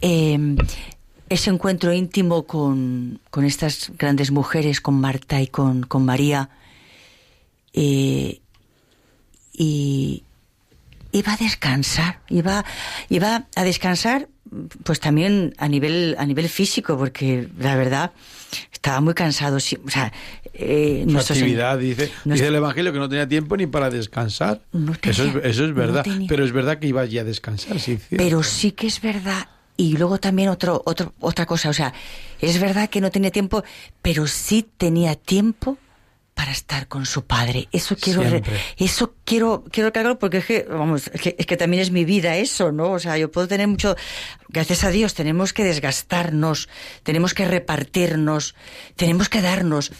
Eh, 0.00 0.56
ese 1.28 1.50
encuentro 1.50 1.92
íntimo 1.92 2.44
con, 2.44 3.20
con 3.30 3.44
estas 3.44 3.92
grandes 3.98 4.30
mujeres, 4.30 4.80
con 4.80 5.00
Marta 5.00 5.40
y 5.40 5.46
con, 5.46 5.82
con 5.82 6.04
María, 6.04 6.50
eh, 7.72 8.40
y 9.52 9.97
iba 11.18 11.32
a 11.34 11.36
descansar, 11.36 12.20
iba, 12.28 12.64
iba 13.08 13.46
a 13.54 13.64
descansar 13.64 14.28
pues 14.82 14.98
también 14.98 15.52
a 15.58 15.68
nivel, 15.68 16.16
a 16.18 16.24
nivel 16.24 16.48
físico, 16.48 16.96
porque 16.96 17.48
la 17.58 17.76
verdad 17.76 18.12
estaba 18.72 19.00
muy 19.02 19.12
cansado. 19.12 19.60
sí, 19.60 19.76
O 19.84 19.90
sea, 19.90 20.10
eh, 20.54 21.04
Su 21.06 21.18
actividad, 21.18 21.78
dice, 21.78 22.10
dice 22.24 22.46
el 22.46 22.54
Evangelio 22.54 22.92
que 22.92 22.98
no 22.98 23.08
tenía 23.10 23.28
tiempo 23.28 23.56
ni 23.58 23.66
para 23.66 23.90
descansar. 23.90 24.62
No 24.72 24.92
tenía- 24.94 25.10
eso, 25.12 25.24
es, 25.24 25.44
eso 25.44 25.64
es 25.66 25.74
verdad, 25.74 26.06
pero 26.28 26.44
es 26.44 26.52
verdad 26.52 26.78
que 26.78 26.86
iba 26.86 27.02
a 27.02 27.06
descansar, 27.06 27.78
sí. 27.78 27.98
Pero 28.16 28.42
sí 28.42 28.72
que 28.72 28.86
es 28.86 29.00
verdad. 29.02 29.48
Y 29.76 29.96
luego 29.96 30.18
también 30.18 30.48
otro, 30.48 30.82
otro, 30.86 31.12
otra 31.20 31.44
cosa, 31.46 31.68
o 31.68 31.72
sea, 31.74 31.92
es 32.40 32.58
verdad 32.60 32.88
que 32.88 33.00
no 33.00 33.10
tenía 33.10 33.30
tiempo, 33.30 33.62
pero 34.02 34.26
sí 34.26 34.66
tenía 34.76 35.14
tiempo 35.14 35.76
para 36.38 36.52
estar 36.52 36.86
con 36.86 37.04
su 37.04 37.26
padre. 37.26 37.66
Eso 37.72 37.96
quiero, 37.96 38.22
Siempre. 38.22 38.60
eso 38.76 39.16
quiero, 39.24 39.64
quiero 39.72 39.88
recalcarlo 39.88 40.20
porque 40.20 40.36
es 40.36 40.46
que, 40.46 40.66
vamos, 40.70 41.10
es 41.12 41.20
que, 41.20 41.34
es 41.36 41.46
que 41.46 41.56
también 41.56 41.82
es 41.82 41.90
mi 41.90 42.04
vida 42.04 42.36
eso, 42.36 42.70
¿no? 42.70 42.92
O 42.92 43.00
sea, 43.00 43.18
yo 43.18 43.28
puedo 43.28 43.48
tener 43.48 43.66
mucho, 43.66 43.96
gracias 44.48 44.84
a 44.84 44.90
Dios, 44.90 45.14
tenemos 45.14 45.52
que 45.52 45.64
desgastarnos, 45.64 46.68
tenemos 47.02 47.34
que 47.34 47.44
repartirnos, 47.44 48.54
tenemos 48.94 49.28
que 49.28 49.42
darnos, 49.42 49.90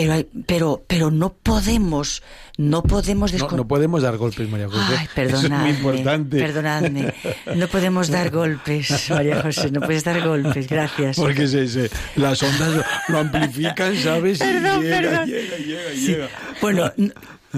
pero, 0.00 0.12
hay- 0.12 0.28
pero, 0.46 0.84
pero 0.86 1.10
no 1.10 1.32
podemos, 1.32 2.22
no 2.56 2.82
podemos 2.84 3.32
no, 3.34 3.48
no 3.50 3.66
podemos 3.66 4.02
dar 4.02 4.16
golpes, 4.16 4.48
María 4.48 4.68
José. 4.68 4.80
Ay, 4.96 5.04
Eso 5.06 5.14
perdonadme. 5.14 5.70
es 5.70 5.80
muy 5.80 5.90
importante. 5.96 6.38
Perdonadme. 6.38 7.14
No 7.56 7.66
podemos 7.66 8.08
dar 8.08 8.30
golpes, 8.30 9.10
María 9.10 9.42
José. 9.42 9.72
No 9.72 9.80
puedes 9.80 10.04
dar 10.04 10.20
golpes. 10.24 10.68
Gracias. 10.68 11.16
Porque 11.16 11.48
se, 11.48 11.66
se- 11.66 11.90
las 12.14 12.40
ondas 12.42 12.84
lo, 13.08 13.18
amplifican, 13.18 13.96
¿sabes? 13.96 14.40
Y 14.40 14.44
llega, 14.44 14.60
perdón. 14.80 15.26
llega, 15.26 15.56
llega, 15.56 15.90
Sí. 15.94 16.06
llega. 16.06 16.28
Bueno, 16.62 16.92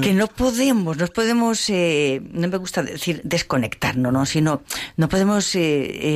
que 0.00 0.14
no 0.14 0.28
podemos, 0.28 0.96
no 0.96 1.06
podemos, 1.08 1.68
eh, 1.68 2.22
no 2.32 2.46
me 2.48 2.56
gusta 2.58 2.82
decir 2.82 3.20
desconectarnos, 3.24 4.12
¿no? 4.12 4.24
sino 4.24 4.62
no 4.96 5.08
podemos, 5.08 5.52
eh, 5.56 5.60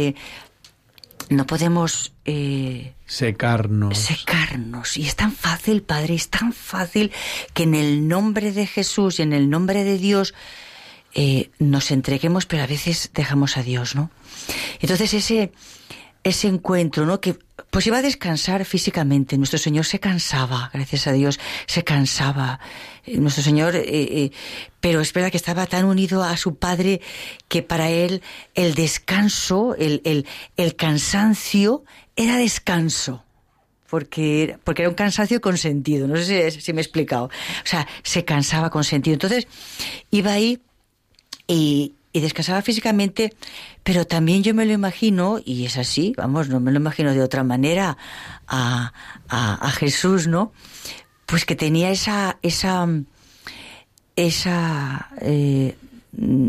eh, 0.08 0.14
no 1.30 1.46
podemos 1.46 2.12
eh, 2.24 2.94
Secarnos. 3.06 3.98
secarnos. 3.98 4.96
Y 4.96 5.06
es 5.06 5.16
tan 5.16 5.32
fácil, 5.32 5.82
Padre, 5.82 6.14
es 6.14 6.28
tan 6.28 6.52
fácil 6.52 7.12
que 7.52 7.64
en 7.64 7.74
el 7.74 8.08
nombre 8.08 8.52
de 8.52 8.66
Jesús 8.66 9.18
y 9.18 9.22
en 9.22 9.32
el 9.32 9.50
nombre 9.50 9.84
de 9.84 9.98
Dios 9.98 10.34
eh, 11.14 11.50
nos 11.58 11.90
entreguemos, 11.90 12.46
pero 12.46 12.62
a 12.62 12.66
veces 12.66 13.10
dejamos 13.14 13.56
a 13.56 13.62
Dios, 13.62 13.94
¿no? 13.94 14.10
Entonces 14.80 15.14
ese, 15.14 15.52
ese 16.24 16.48
encuentro, 16.48 17.04
¿no? 17.06 17.20
Que 17.20 17.36
pues 17.70 17.86
iba 17.86 17.98
a 17.98 18.02
descansar 18.02 18.64
físicamente. 18.64 19.36
Nuestro 19.36 19.58
Señor 19.58 19.84
se 19.84 20.00
cansaba, 20.00 20.70
gracias 20.72 21.06
a 21.06 21.12
Dios, 21.12 21.38
se 21.66 21.84
cansaba. 21.84 22.58
Eh, 23.04 23.18
Nuestro 23.18 23.42
Señor, 23.42 23.76
eh, 23.76 23.84
eh, 23.86 24.30
pero 24.80 25.00
es 25.00 25.12
verdad 25.12 25.30
que 25.30 25.36
estaba 25.36 25.66
tan 25.66 25.84
unido 25.84 26.24
a 26.24 26.36
su 26.36 26.56
Padre 26.56 27.00
que 27.48 27.62
para 27.62 27.90
él 27.90 28.22
el 28.54 28.74
descanso, 28.74 29.76
el, 29.76 30.00
el, 30.04 30.26
el 30.56 30.74
cansancio 30.76 31.84
era 32.16 32.38
descanso 32.38 33.22
porque, 33.88 34.58
porque 34.64 34.82
era 34.82 34.88
un 34.88 34.96
cansancio 34.96 35.40
con 35.40 35.58
sentido. 35.58 36.08
No 36.08 36.16
sé 36.16 36.50
si, 36.50 36.60
si 36.60 36.72
me 36.72 36.80
he 36.80 36.82
explicado. 36.82 37.26
O 37.26 37.66
sea, 37.66 37.86
se 38.02 38.24
cansaba 38.24 38.70
con 38.70 38.82
sentido. 38.82 39.14
Entonces, 39.14 39.46
iba 40.10 40.32
ahí 40.32 40.60
y, 41.46 41.94
y 42.14 42.20
descansaba 42.20 42.62
físicamente, 42.62 43.34
pero 43.82 44.06
también 44.06 44.44
yo 44.44 44.54
me 44.54 44.64
lo 44.64 44.72
imagino, 44.72 45.40
y 45.44 45.66
es 45.66 45.76
así, 45.76 46.14
vamos, 46.16 46.48
no 46.48 46.60
me 46.60 46.70
lo 46.70 46.78
imagino 46.78 47.12
de 47.12 47.20
otra 47.20 47.42
manera, 47.42 47.98
a, 48.46 48.92
a, 49.28 49.70
Jesús, 49.72 50.28
¿no? 50.28 50.52
Pues 51.26 51.44
que 51.44 51.56
tenía 51.56 51.90
esa, 51.90 52.38
esa, 52.40 52.86
esa, 54.14 55.10
eh, 55.22 55.76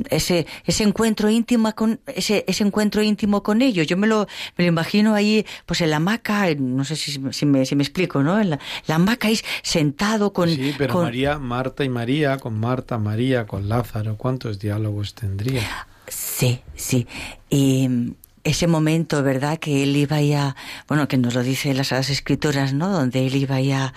ese, 0.09 0.45
ese 0.65 0.83
encuentro 0.83 1.29
íntimo 1.29 1.73
con, 1.75 1.99
ese, 2.07 2.43
ese 2.47 2.63
encuentro 2.63 3.01
íntimo 3.01 3.43
con 3.43 3.61
ellos. 3.61 3.87
Yo 3.87 3.97
me 3.97 4.07
lo, 4.07 4.27
me 4.57 4.63
lo 4.65 4.69
imagino 4.69 5.13
ahí, 5.15 5.45
pues 5.65 5.81
en 5.81 5.89
la 5.89 5.97
hamaca, 5.97 6.53
no 6.55 6.83
sé 6.85 6.95
si, 6.95 7.19
si 7.31 7.45
me, 7.45 7.65
si 7.65 7.75
me 7.75 7.83
explico, 7.83 8.23
¿no? 8.23 8.39
En 8.39 8.51
la, 8.51 8.59
la 8.87 8.95
hamaca 8.95 9.27
ahí 9.27 9.39
sentado 9.63 10.33
con, 10.33 10.49
Sí, 10.49 10.73
pero 10.77 10.93
con- 10.93 11.03
María, 11.03 11.39
Marta 11.39 11.83
y 11.83 11.89
María, 11.89 12.37
con 12.37 12.59
Marta, 12.59 12.97
María, 12.97 13.45
con 13.45 13.67
Lázaro, 13.69 14.15
¿cuántos 14.17 14.59
diálogos 14.59 15.13
tendría? 15.15 15.87
Sí, 16.07 16.59
sí. 16.75 17.07
Y 17.49 17.87
mm, 17.89 18.13
ese 18.45 18.67
momento, 18.67 19.21
¿verdad? 19.23 19.57
Que 19.59 19.83
él 19.83 19.95
iba 19.97 20.21
ya, 20.21 20.55
bueno, 20.87 21.07
que 21.09 21.17
nos 21.17 21.33
lo 21.33 21.43
dice 21.43 21.73
las 21.73 21.91
Escrituras, 21.91 22.73
¿no? 22.73 22.89
Donde 22.89 23.27
él 23.27 23.35
iba 23.35 23.59
ya 23.59 23.93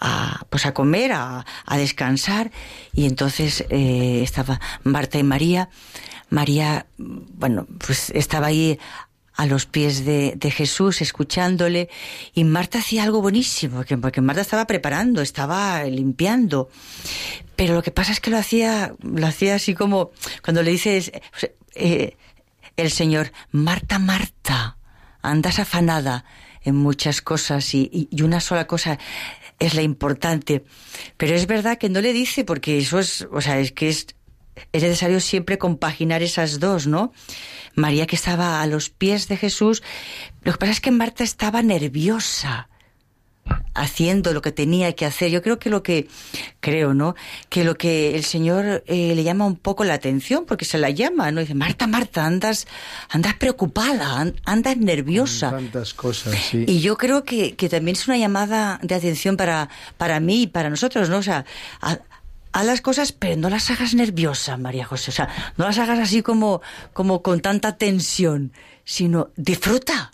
a, 0.00 0.44
pues 0.48 0.64
a 0.64 0.72
comer, 0.72 1.12
a, 1.12 1.44
a 1.66 1.76
descansar, 1.76 2.50
y 2.94 3.04
entonces 3.06 3.64
eh, 3.68 4.20
estaba 4.22 4.60
Marta 4.84 5.18
y 5.18 5.22
María. 5.24 5.68
María, 6.30 6.86
bueno, 6.96 7.66
pues 7.84 8.10
estaba 8.10 8.46
ahí 8.48 8.78
a 9.34 9.46
los 9.46 9.66
pies 9.66 10.04
de, 10.04 10.34
de 10.36 10.50
Jesús, 10.50 11.00
escuchándole, 11.00 11.88
y 12.34 12.44
Marta 12.44 12.78
hacía 12.80 13.04
algo 13.04 13.20
buenísimo, 13.22 13.84
que- 13.84 13.96
porque 13.98 14.20
Marta 14.20 14.42
estaba 14.42 14.66
preparando, 14.66 15.22
estaba 15.22 15.84
limpiando, 15.84 16.68
pero 17.56 17.74
lo 17.74 17.82
que 17.82 17.90
pasa 17.92 18.12
es 18.12 18.20
que 18.20 18.30
lo 18.30 18.38
hacía, 18.38 18.94
lo 19.02 19.26
hacía 19.26 19.54
así 19.54 19.74
como 19.74 20.10
cuando 20.42 20.62
le 20.62 20.70
dices 20.72 21.12
eh, 21.74 22.16
el 22.78 22.90
Señor, 22.90 23.32
Marta, 23.50 23.98
Marta, 23.98 24.78
andas 25.22 25.58
afanada 25.58 26.24
en 26.62 26.76
muchas 26.76 27.20
cosas 27.22 27.74
y, 27.74 28.08
y- 28.10 28.22
una 28.22 28.40
sola 28.40 28.66
cosa 28.66 28.98
es 29.58 29.74
la 29.74 29.82
importante. 29.82 30.64
Pero 31.16 31.34
es 31.34 31.46
verdad 31.46 31.78
que 31.78 31.88
no 31.88 32.00
le 32.00 32.12
dice 32.12 32.44
porque 32.44 32.78
eso 32.78 32.98
es, 32.98 33.26
o 33.32 33.40
sea, 33.40 33.58
es 33.58 33.72
que 33.72 33.88
es, 33.88 34.06
es 34.72 34.82
necesario 34.82 35.20
siempre 35.20 35.58
compaginar 35.58 36.22
esas 36.22 36.60
dos, 36.60 36.86
¿no? 36.86 37.12
María 37.74 38.06
que 38.06 38.16
estaba 38.16 38.62
a 38.62 38.66
los 38.66 38.90
pies 38.90 39.28
de 39.28 39.36
Jesús, 39.36 39.82
lo 40.42 40.52
que 40.52 40.58
pasa 40.58 40.72
es 40.72 40.80
que 40.80 40.90
Marta 40.90 41.24
estaba 41.24 41.62
nerviosa 41.62 42.68
haciendo 43.74 44.32
lo 44.32 44.42
que 44.42 44.52
tenía 44.52 44.92
que 44.94 45.06
hacer. 45.06 45.30
Yo 45.30 45.42
creo 45.42 45.58
que 45.58 45.70
lo 45.70 45.82
que 45.82 46.08
creo, 46.60 46.94
¿no? 46.94 47.14
Que 47.48 47.64
lo 47.64 47.76
que 47.76 48.14
el 48.16 48.24
Señor 48.24 48.82
eh, 48.86 49.14
le 49.14 49.22
llama 49.22 49.46
un 49.46 49.56
poco 49.56 49.84
la 49.84 49.94
atención, 49.94 50.44
porque 50.46 50.64
se 50.64 50.78
la 50.78 50.90
llama, 50.90 51.30
¿no? 51.30 51.40
Dice, 51.40 51.54
Marta, 51.54 51.86
Marta, 51.86 52.24
andas, 52.26 52.66
andas 53.08 53.34
preocupada, 53.34 54.18
an- 54.20 54.34
andas 54.44 54.76
nerviosa. 54.76 55.50
Tantas 55.50 55.94
cosas, 55.94 56.34
sí. 56.50 56.64
Y 56.66 56.80
yo 56.80 56.96
creo 56.96 57.24
que, 57.24 57.54
que 57.56 57.68
también 57.68 57.96
es 57.96 58.06
una 58.08 58.16
llamada 58.16 58.80
de 58.82 58.94
atención 58.94 59.36
para, 59.36 59.68
para 59.96 60.18
mí 60.20 60.42
y 60.42 60.46
para 60.48 60.70
nosotros, 60.70 61.08
¿no? 61.08 61.18
O 61.18 61.22
sea, 61.22 61.44
a- 61.80 61.98
haz 62.52 62.64
las 62.66 62.80
cosas, 62.80 63.12
pero 63.12 63.36
no 63.36 63.48
las 63.50 63.70
hagas 63.70 63.94
nerviosas, 63.94 64.58
María 64.58 64.84
José. 64.84 65.10
O 65.10 65.14
sea, 65.14 65.28
no 65.56 65.66
las 65.66 65.78
hagas 65.78 65.98
así 66.00 66.22
como, 66.22 66.60
como 66.92 67.22
con 67.22 67.40
tanta 67.40 67.76
tensión, 67.76 68.52
sino 68.84 69.30
disfruta. 69.36 70.10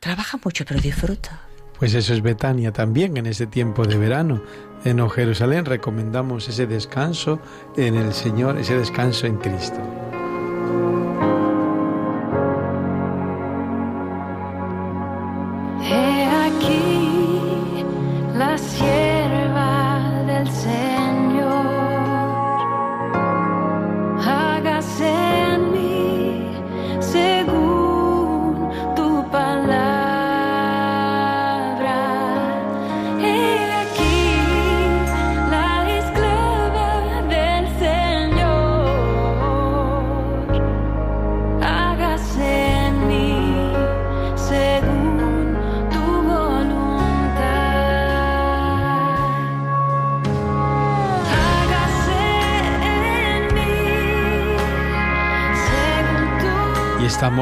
Trabaja 0.00 0.38
mucho, 0.44 0.64
pero 0.64 0.80
disfruta. 0.80 1.42
Pues 1.78 1.94
eso 1.94 2.12
es 2.12 2.22
Betania 2.22 2.72
también 2.72 3.16
en 3.16 3.26
ese 3.26 3.46
tiempo 3.46 3.84
de 3.84 3.96
verano. 3.96 4.42
En 4.84 5.00
O 5.00 5.08
Jerusalén 5.08 5.64
recomendamos 5.64 6.48
ese 6.48 6.66
descanso 6.66 7.40
en 7.76 7.96
el 7.96 8.12
Señor, 8.12 8.58
ese 8.58 8.76
descanso 8.76 9.26
en 9.26 9.36
Cristo. 9.36 9.80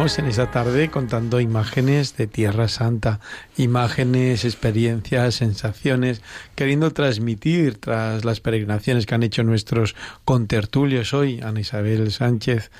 En 0.07 0.27
esta 0.27 0.53
tarde 0.53 0.89
contando 0.89 1.41
imágenes 1.41 2.17
de 2.17 2.29
Tierra 2.29 2.69
Santa, 2.69 3.19
imágenes, 3.57 4.45
experiencias, 4.45 5.35
sensaciones, 5.35 6.23
queriendo 6.55 6.93
transmitir 6.93 7.79
tras 7.79 8.25
las 8.25 8.39
peregrinaciones 8.39 9.05
que 9.05 9.17
han 9.17 9.25
hecho 9.25 9.43
nuestros 9.43 9.97
contertulios 10.25 11.13
hoy, 11.13 11.41
Ana 11.43 11.59
Isabel 11.59 12.13
Sánchez. 12.13 12.71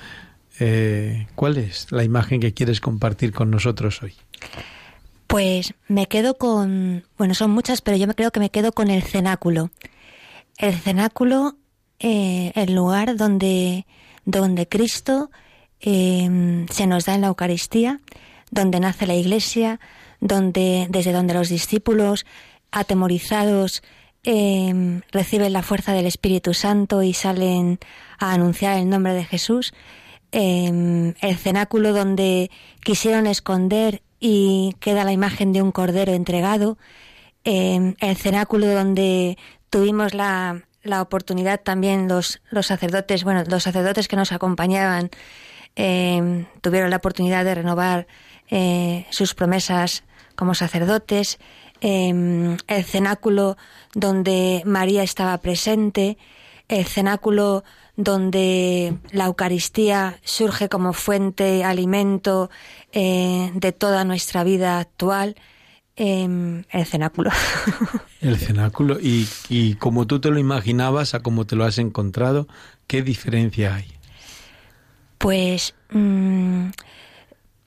eh, 0.59 1.27
¿Cuál 1.35 1.57
es 1.57 1.91
la 1.91 2.05
imagen 2.05 2.39
que 2.39 2.53
quieres 2.53 2.79
compartir 2.79 3.33
con 3.33 3.51
nosotros 3.51 4.01
hoy? 4.03 4.13
Pues 5.27 5.73
me 5.89 6.07
quedo 6.07 6.35
con, 6.35 7.03
bueno, 7.17 7.33
son 7.33 7.51
muchas, 7.51 7.81
pero 7.81 7.97
yo 7.97 8.07
me 8.07 8.15
creo 8.15 8.31
que 8.31 8.39
me 8.39 8.51
quedo 8.51 8.71
con 8.71 8.89
el 8.89 9.03
cenáculo. 9.03 9.69
El 10.57 10.75
cenáculo, 10.75 11.57
eh, 11.99 12.53
el 12.55 12.73
lugar 12.73 13.17
donde, 13.17 13.85
donde 14.23 14.65
Cristo 14.69 15.29
eh, 15.81 16.65
se 16.69 16.87
nos 16.87 17.05
da 17.05 17.15
en 17.15 17.21
la 17.21 17.27
Eucaristía, 17.27 17.99
donde 18.51 18.79
nace 18.79 19.07
la 19.07 19.15
Iglesia, 19.15 19.79
donde 20.19 20.87
desde 20.89 21.11
donde 21.11 21.33
los 21.33 21.49
discípulos 21.49 22.25
atemorizados 22.71 23.83
eh, 24.23 25.01
reciben 25.11 25.53
la 25.53 25.63
fuerza 25.63 25.93
del 25.93 26.05
Espíritu 26.05 26.53
Santo 26.53 27.03
y 27.03 27.13
salen 27.13 27.79
a 28.19 28.33
anunciar 28.33 28.77
el 28.77 28.89
nombre 28.89 29.13
de 29.13 29.25
Jesús. 29.25 29.73
Eh, 30.31 31.13
el 31.21 31.37
cenáculo 31.37 31.93
donde 31.93 32.51
quisieron 32.83 33.27
esconder 33.27 34.01
y 34.19 34.75
queda 34.79 35.03
la 35.03 35.13
imagen 35.13 35.53
de 35.53 35.61
un 35.61 35.71
cordero 35.71 36.13
entregado. 36.13 36.77
El 37.43 38.17
cenáculo 38.17 38.67
donde 38.67 39.37
tuvimos 39.69 40.13
la, 40.13 40.67
la 40.87 41.01
oportunidad 41.01 41.61
también 41.61 42.07
los, 42.07 42.41
los 42.49 42.67
sacerdotes, 42.67 43.23
bueno, 43.23 43.43
los 43.47 43.63
sacerdotes 43.63 44.07
que 44.07 44.15
nos 44.15 44.31
acompañaban 44.31 45.09
eh, 45.77 46.45
tuvieron 46.61 46.89
la 46.89 46.97
oportunidad 46.97 47.45
de 47.45 47.55
renovar 47.55 48.07
eh, 48.49 49.05
sus 49.11 49.33
promesas 49.33 50.03
como 50.35 50.55
sacerdotes. 50.55 51.37
Eh, 51.79 52.57
el 52.67 52.83
cenáculo 52.83 53.55
donde 53.93 54.63
María 54.65 55.03
estaba 55.03 55.37
presente, 55.37 56.17
el 56.67 56.85
cenáculo 56.85 57.63
donde 57.95 58.97
la 59.11 59.25
Eucaristía 59.25 60.19
surge 60.23 60.69
como 60.69 60.93
fuente, 60.93 61.63
alimento 61.63 62.49
eh, 62.91 63.51
de 63.53 63.71
toda 63.71 64.03
nuestra 64.03 64.43
vida 64.43 64.79
actual. 64.79 65.35
em, 65.95 66.63
el 66.69 66.85
cenáculo. 66.85 67.31
El 68.21 68.37
cenáculo. 68.37 68.99
Y, 68.99 69.27
y 69.49 69.75
como 69.75 70.05
tú 70.05 70.19
te 70.19 70.29
lo 70.29 70.37
imaginabas 70.37 71.15
a 71.15 71.21
como 71.21 71.45
te 71.45 71.55
lo 71.55 71.65
has 71.65 71.79
encontrado, 71.79 72.47
¿qué 72.85 73.01
diferencia 73.01 73.73
hay? 73.73 73.96
Pues 75.17 75.73
mm, 75.89 76.67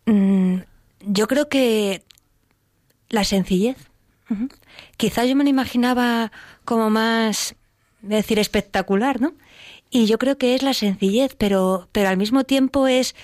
mm, 0.07 0.57
yo 1.01 1.27
creo 1.29 1.49
que 1.49 2.03
la 3.09 3.25
sencillez. 3.25 3.77
Ujú. 4.31 4.49
Quizás 4.97 5.29
yo 5.29 5.35
me 5.37 5.45
lo 5.45 5.51
imaginaba 5.51 6.31
como 6.65 6.91
más, 6.91 7.57
decir, 8.03 8.39
espectacular, 8.39 9.21
¿no? 9.21 9.35
Y 9.91 10.07
yo 10.07 10.19
creo 10.19 10.39
que 10.39 10.55
es 10.55 10.63
la 10.63 10.75
sencillez, 10.75 11.35
pero, 11.37 11.89
pero 11.93 12.09
al 12.09 12.17
mismo 12.17 12.45
tiempo 12.45 12.87
es, 12.87 13.17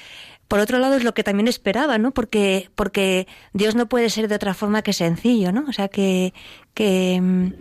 por 0.48 0.60
otro 0.60 0.78
lado, 0.78 0.94
es 0.94 1.04
lo 1.04 1.14
que 1.14 1.24
también 1.24 1.48
esperaba, 1.48 1.98
¿no? 1.98 2.12
Porque, 2.12 2.70
porque 2.74 3.26
Dios 3.52 3.74
no 3.74 3.86
puede 3.88 4.10
ser 4.10 4.28
de 4.28 4.36
otra 4.36 4.54
forma 4.54 4.82
que 4.82 4.92
sencillo, 4.92 5.50
¿no? 5.50 5.64
O 5.68 5.72
sea, 5.72 5.88
que, 5.88 6.34
que 6.74 7.20
mm, 7.20 7.52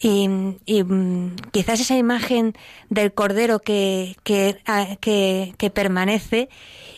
y, 0.00 0.28
y, 0.64 0.84
mm, 0.84 1.36
quizás 1.50 1.80
esa 1.80 1.96
imagen 1.96 2.54
del 2.90 3.12
cordero 3.12 3.58
que, 3.58 4.16
que, 4.22 4.58
ah, 4.66 4.96
que, 5.00 5.54
que 5.58 5.70
permanece 5.70 6.48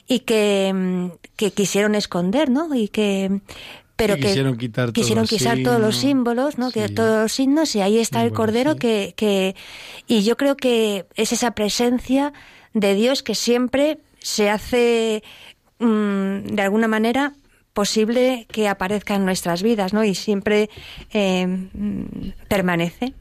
y 0.06 0.20
que, 0.20 0.72
mm, 0.74 1.10
que 1.36 1.52
quisieron 1.52 1.94
esconder, 1.94 2.50
¿no? 2.50 2.74
Y 2.74 2.88
que 2.88 3.40
pero 3.96 4.14
Que 4.14 4.22
que 4.22 4.28
quisieron 4.28 4.56
quitar 4.56 4.84
todos 4.86 4.94
quisieron 4.94 5.22
los 5.24 5.30
quitar 5.30 5.58
todos 5.62 5.78
los 5.78 5.96
símbolos, 5.96 6.56
¿no? 6.56 6.70
Que 6.70 6.88
todos 6.88 7.22
los 7.24 7.32
signos 7.32 7.76
y 7.76 7.82
ahí 7.82 7.98
está 7.98 8.24
el 8.24 8.32
cordero 8.32 8.72
sí. 8.72 8.78
que, 8.78 9.14
que 9.14 9.54
y 10.06 10.22
yo 10.22 10.38
creo 10.38 10.56
que 10.56 11.04
es 11.16 11.32
esa 11.32 11.50
presencia 11.50 12.32
de 12.72 12.94
Dios 12.94 13.22
que 13.22 13.34
siempre 13.34 13.98
se 14.20 14.50
hace 14.50 15.22
mm, 15.78 16.54
de 16.54 16.62
alguna 16.62 16.88
manera 16.88 17.34
posible 17.72 18.46
que 18.50 18.68
aparezca 18.68 19.14
en 19.14 19.24
nuestras 19.24 19.62
vidas, 19.62 19.92
¿no? 19.92 20.04
Y 20.04 20.14
siempre 20.14 20.68
eh, 21.12 21.46
mm, 21.46 22.32
permanece. 22.48 23.14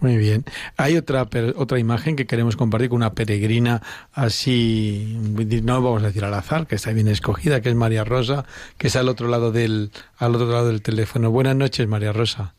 Muy 0.00 0.16
bien. 0.16 0.44
Hay 0.76 0.96
otra 0.96 1.28
otra 1.56 1.78
imagen 1.78 2.16
que 2.16 2.26
queremos 2.26 2.56
compartir 2.56 2.88
con 2.88 2.96
una 2.96 3.14
peregrina 3.14 3.82
así, 4.12 5.18
no 5.62 5.82
vamos 5.82 6.02
a 6.02 6.06
decir 6.06 6.24
al 6.24 6.34
azar, 6.34 6.66
que 6.66 6.76
está 6.76 6.92
bien 6.92 7.08
escogida, 7.08 7.60
que 7.60 7.68
es 7.68 7.74
María 7.74 8.04
Rosa, 8.04 8.46
que 8.78 8.86
está 8.86 9.00
al 9.00 9.08
otro 9.08 9.28
lado 9.28 9.52
del 9.52 9.90
al 10.18 10.34
otro 10.34 10.50
lado 10.50 10.68
del 10.68 10.82
teléfono. 10.82 11.30
Buenas 11.30 11.56
noches, 11.56 11.86
María 11.88 12.12
Rosa. 12.12 12.55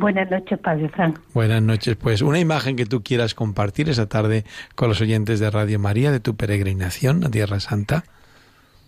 Buenas 0.00 0.30
noches, 0.30 0.58
Padre 0.58 0.88
Frank. 0.88 1.18
Buenas 1.34 1.60
noches. 1.60 1.94
Pues 1.94 2.22
una 2.22 2.38
imagen 2.38 2.74
que 2.74 2.86
tú 2.86 3.02
quieras 3.02 3.34
compartir 3.34 3.90
esa 3.90 4.08
tarde 4.08 4.44
con 4.74 4.88
los 4.88 5.02
oyentes 5.02 5.40
de 5.40 5.50
Radio 5.50 5.78
María 5.78 6.10
de 6.10 6.20
tu 6.20 6.36
peregrinación 6.36 7.22
a 7.22 7.30
Tierra 7.30 7.60
Santa. 7.60 8.04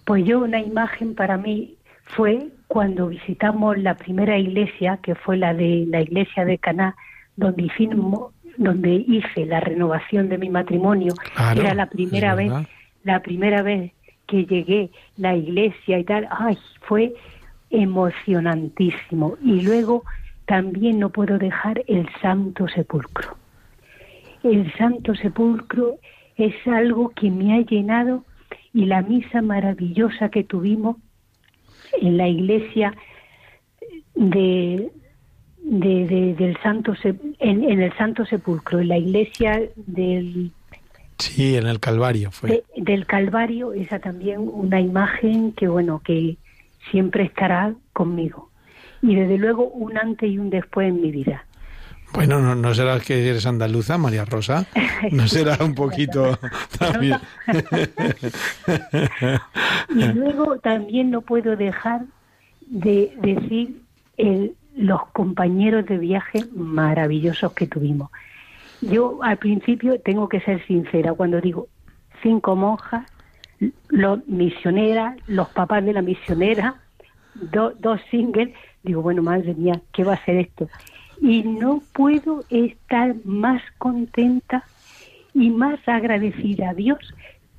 Pues 0.07 0.25
yo 0.25 0.39
una 0.41 0.61
imagen 0.63 1.15
para 1.15 1.37
mí 1.37 1.77
fue 2.17 2.49
cuando 2.67 3.09
visitamos 3.09 3.77
la 3.77 3.95
primera 3.95 4.39
iglesia, 4.39 5.01
que 5.03 5.15
fue 5.15 5.37
la 5.37 5.53
de 5.53 5.85
la 5.87 6.01
iglesia 6.01 6.47
de 6.47 6.57
Caná, 6.57 6.97
donde 7.37 7.65
hicimos, 7.65 8.33
donde 8.57 9.05
hice 9.07 9.45
la 9.45 9.61
renovación 9.61 10.31
de 10.31 10.39
mi 10.39 10.49
matrimonio. 10.49 11.13
Claro, 11.35 11.61
Era 11.61 11.75
la 11.75 11.91
primera 11.91 12.35
vez, 12.35 12.51
la 13.05 13.21
primera 13.21 13.61
vez 13.61 13.93
que 14.27 14.47
llegué 14.47 14.91
la 15.19 15.37
iglesia 15.37 15.99
y 15.99 16.05
tal. 16.05 16.27
Ay, 16.31 16.57
fue 16.81 17.13
emocionantísimo. 17.69 19.37
Y 19.45 19.61
luego 19.61 20.05
también 20.47 20.99
no 20.99 21.11
puedo 21.11 21.39
dejar 21.39 21.83
el 21.87 22.09
Santo 22.21 22.67
Sepulcro. 22.69 23.37
El 24.43 24.73
Santo 24.75 25.15
Sepulcro 25.15 25.97
es 26.37 26.55
algo 26.67 27.11
que 27.11 27.31
me 27.31 27.55
ha 27.55 27.61
llenado 27.61 28.25
y 28.75 28.87
la 28.87 29.03
misa 29.03 29.43
maravillosa 29.43 30.31
que 30.31 30.43
tuvimos 30.45 30.97
en 32.01 32.17
la 32.17 32.27
iglesia 32.29 32.95
de, 34.15 34.91
de- 35.63 36.07
de- 36.07 36.35
del 36.35 36.57
Santo 36.63 36.95
Se- 36.97 37.15
en, 37.39 37.65
en 37.65 37.81
el 37.83 37.93
Santo 37.97 38.25
Sepulcro, 38.27 38.81
en 38.81 38.89
la 38.89 38.99
iglesia 38.99 39.61
del, 39.77 40.51
Sí, 41.19 41.57
en 41.57 41.67
el 41.67 41.79
Calvario 41.79 42.31
fue. 42.31 42.51
de- 42.51 42.83
del 42.83 43.07
Calvario, 43.07 43.73
esa 43.75 43.99
también 44.01 44.41
una 44.41 44.81
imagen 44.81 45.53
que 45.53 45.69
bueno 45.69 46.01
que 46.05 46.37
siempre 46.91 47.25
estará 47.25 47.75
conmigo 47.93 48.51
y 49.03 49.15
desde 49.17 49.37
luego 49.39 49.69
un 49.69 49.99
antes 49.99 50.31
y 50.31 50.39
un 50.39 50.49
después 50.51 50.89
en 50.89 51.01
mi 51.03 51.11
vida. 51.11 51.45
Bueno, 52.15 52.41
no, 52.41 52.55
no 52.55 52.75
será 52.75 53.01
que 53.01 53.27
eres 53.29 53.47
andaluza, 53.47 53.97
María 53.99 54.25
Rosa. 54.27 54.67
No 55.13 55.27
será 55.27 55.57
un 55.65 55.75
poquito 55.75 56.39
también. 56.79 57.17
Y 59.95 60.05
luego 60.13 60.59
también 60.59 61.11
no 61.11 61.21
puedo 61.23 61.57
dejar 61.57 62.03
de 62.67 63.13
decir 63.21 63.81
el- 64.17 64.55
los 64.77 65.07
compañeros 65.13 65.85
de 65.87 65.99
viaje 65.99 66.45
maravillosos 66.55 67.53
que 67.53 67.67
tuvimos. 67.67 68.11
Yo 68.81 69.19
al 69.23 69.37
principio 69.37 70.01
tengo 70.01 70.29
que 70.29 70.41
ser 70.41 70.65
sincera 70.67 71.13
cuando 71.13 71.41
digo 71.41 71.69
cinco 72.23 72.57
monjas, 72.57 73.07
los 73.89 74.27
misioneras, 74.27 75.17
los 75.27 75.49
papás 75.51 75.85
de 75.85 75.93
la 75.93 76.03
misionera, 76.03 76.77
do- 77.35 77.75
dos 77.79 78.01
singles, 78.11 78.51
digo, 78.83 79.03
bueno, 79.03 79.23
madre 79.23 79.55
mía, 79.55 79.81
¿qué 79.93 80.05
va 80.05 80.15
a 80.15 80.25
ser 80.25 80.37
esto? 80.37 80.69
Y 81.21 81.43
no 81.43 81.83
puedo 81.93 82.45
estar 82.51 83.15
más 83.25 83.63
contenta 83.79 84.65
y 85.35 85.51
más 85.51 85.79
agradecida 85.87 86.71
a 86.71 86.75
Dios 86.75 86.99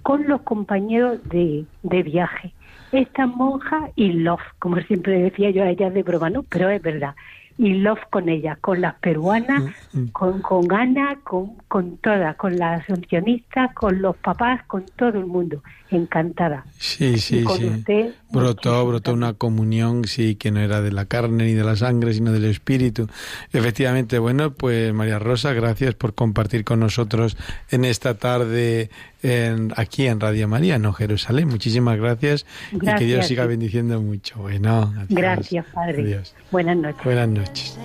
con 0.01 0.27
los 0.27 0.41
compañeros 0.41 1.19
de, 1.29 1.65
de 1.81 2.03
viaje. 2.03 2.53
Esta 2.91 3.25
monja 3.25 3.89
y 3.95 4.11
love, 4.11 4.41
como 4.59 4.79
siempre 4.81 5.19
decía 5.19 5.49
yo 5.49 5.63
a 5.63 5.69
ellas 5.69 5.93
de 5.93 6.03
broma, 6.03 6.29
¿no? 6.29 6.43
Pero 6.43 6.69
es 6.69 6.81
verdad. 6.81 7.15
Y 7.57 7.75
love 7.75 7.99
con 8.09 8.29
ellas, 8.29 8.57
con 8.59 8.81
las 8.81 8.95
peruanas, 8.95 9.63
con, 10.11 10.41
con 10.41 10.71
Ana, 10.73 11.19
con, 11.23 11.55
con 11.67 11.97
todas, 11.97 12.35
con 12.35 12.57
las 12.57 12.81
asuncionistas, 12.81 13.73
con 13.75 14.01
los 14.01 14.15
papás, 14.17 14.65
con 14.65 14.85
todo 14.97 15.19
el 15.19 15.25
mundo. 15.25 15.61
Encantada. 15.91 16.65
Sí, 16.79 17.19
sí, 17.19 17.45
sí. 17.45 17.65
usted, 17.65 18.15
Brotó, 18.31 18.83
brotó 18.87 19.13
una 19.13 19.33
comunión, 19.33 20.05
sí, 20.05 20.33
que 20.33 20.49
no 20.49 20.59
era 20.59 20.81
de 20.81 20.91
la 20.91 21.05
carne 21.05 21.45
ni 21.45 21.53
de 21.53 21.63
la 21.63 21.75
sangre, 21.75 22.13
sino 22.13 22.31
del 22.31 22.45
espíritu. 22.45 23.07
Efectivamente, 23.51 24.17
bueno, 24.17 24.53
pues 24.53 24.91
María 24.91 25.19
Rosa, 25.19 25.53
gracias 25.53 25.93
por 25.93 26.15
compartir 26.15 26.63
con 26.63 26.79
nosotros 26.79 27.37
en 27.69 27.85
esta 27.85 28.15
tarde 28.15 28.89
en, 29.23 29.73
aquí 29.75 30.05
en 30.05 30.19
Radio 30.19 30.47
María, 30.47 30.77
no 30.77 30.93
Jerusalén. 30.93 31.47
Muchísimas 31.47 31.97
gracias, 31.97 32.45
y 32.71 32.79
que 32.79 32.85
Dios 32.85 32.97
Gracias, 32.97 33.27
siga 33.27 33.45
bendiciendo 33.45 34.01
mucho. 34.01 34.39
Bueno, 34.39 34.93
adiós. 34.95 35.07
Gracias, 35.09 35.65
Padre. 35.73 36.03
Adiós. 36.03 36.35
Buenas 36.51 36.77
noches. 36.77 37.03
Buenas 37.03 37.29
noches. 37.29 37.79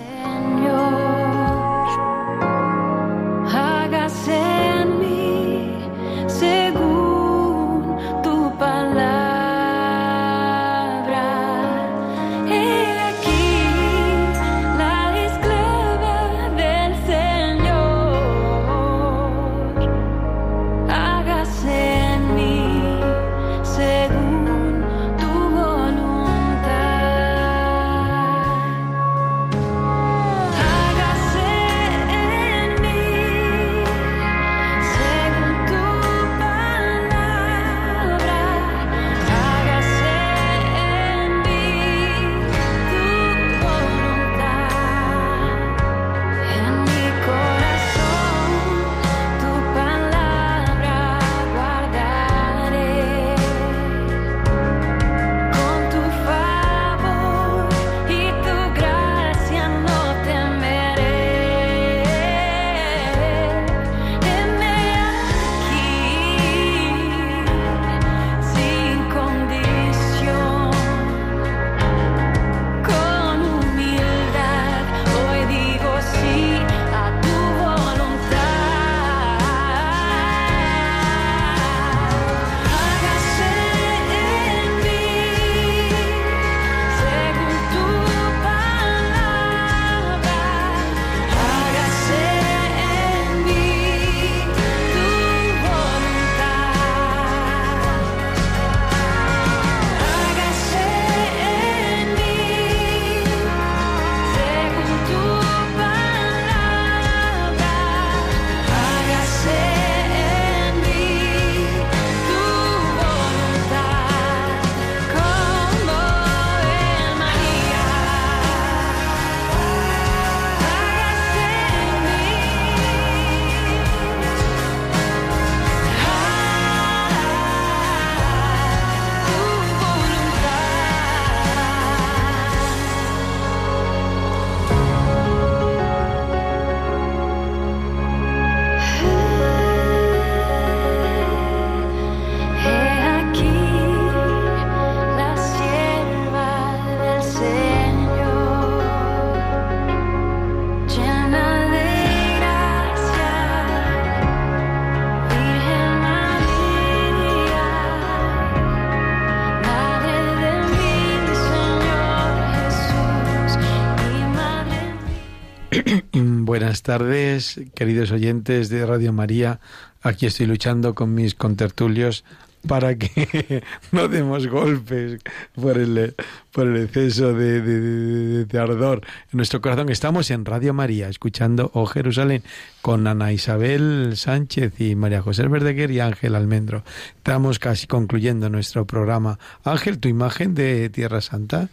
Tardes, 166.89 167.61
queridos 167.75 168.09
oyentes 168.09 168.69
de 168.69 168.83
Radio 168.83 169.13
María. 169.13 169.59
Aquí 170.01 170.25
estoy 170.25 170.47
luchando 170.47 170.95
con 170.95 171.13
mis 171.13 171.35
contertulios 171.35 172.25
para 172.67 172.95
que 172.95 173.61
no 173.91 174.07
demos 174.07 174.47
golpes 174.47 175.21
por 175.53 175.77
el, 175.77 176.15
por 176.51 176.65
el 176.65 176.85
exceso 176.85 177.35
de, 177.35 178.47
ardor 178.59 179.01
en 179.31 179.37
nuestro 179.37 179.61
corazón. 179.61 179.89
Estamos 179.89 180.31
en 180.31 180.45
Radio 180.45 180.73
María, 180.73 181.09
escuchando 181.09 181.69
Oh 181.75 181.85
Jerusalén, 181.85 182.41
con 182.81 183.05
Ana 183.05 183.33
Isabel 183.33 184.13
Sánchez 184.15 184.81
y 184.81 184.95
María 184.95 185.21
José 185.21 185.47
Verdeguer 185.47 185.91
y 185.91 185.99
Ángel 185.99 186.33
Almendro. 186.33 186.83
Estamos 187.17 187.59
casi 187.59 187.85
concluyendo 187.85 188.49
nuestro 188.49 188.87
programa. 188.87 189.37
Ángel, 189.63 189.99
tu 189.99 190.09
imagen 190.09 190.55
de 190.55 190.89
Tierra 190.89 191.21
Santa 191.21 191.69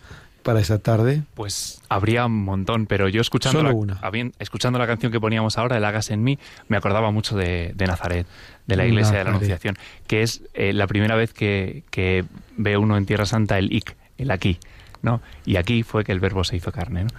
para 0.47 0.61
esta 0.61 0.78
tarde. 0.78 1.24
Pues 1.34 1.82
habría 1.88 2.24
un 2.24 2.44
montón, 2.44 2.86
pero 2.86 3.09
yo 3.09 3.20
escuchando, 3.20 3.59
Solo 3.59 3.70
la, 3.70 3.74
una. 3.74 4.30
escuchando 4.38 4.78
la 4.78 4.86
canción 4.86 5.11
que 5.11 5.18
poníamos 5.18 5.59
ahora, 5.59 5.76
el 5.76 5.84
Hagas 5.84 6.11
en 6.12 6.22
mí, 6.22 6.38
me 6.68 6.76
acordaba 6.76 7.11
mucho 7.11 7.36
de, 7.36 7.72
de 7.74 7.86
Nazaret, 7.86 8.28
de 8.68 8.76
la 8.76 8.86
iglesia 8.86 9.18
de 9.18 9.24
la. 9.24 9.30
Anunciación, 9.30 9.76
que 10.07 10.22
es 10.22 10.42
eh, 10.55 10.72
la 10.72 10.86
primera 10.86 11.16
vez 11.16 11.32
que, 11.32 11.82
que 11.90 12.24
ve 12.57 12.76
uno 12.76 12.97
en 12.97 13.07
Tierra 13.07 13.26
Santa 13.26 13.59
el 13.59 13.72
ik, 13.72 13.97
el 14.18 14.30
aquí, 14.30 14.59
¿no? 15.03 15.20
Y 15.44 15.57
aquí 15.57 15.82
fue 15.82 16.05
que 16.05 16.12
el 16.12 16.20
verbo 16.20 16.44
se 16.44 16.55
hizo 16.57 16.70
carne, 16.70 17.03
¿no? 17.05 17.11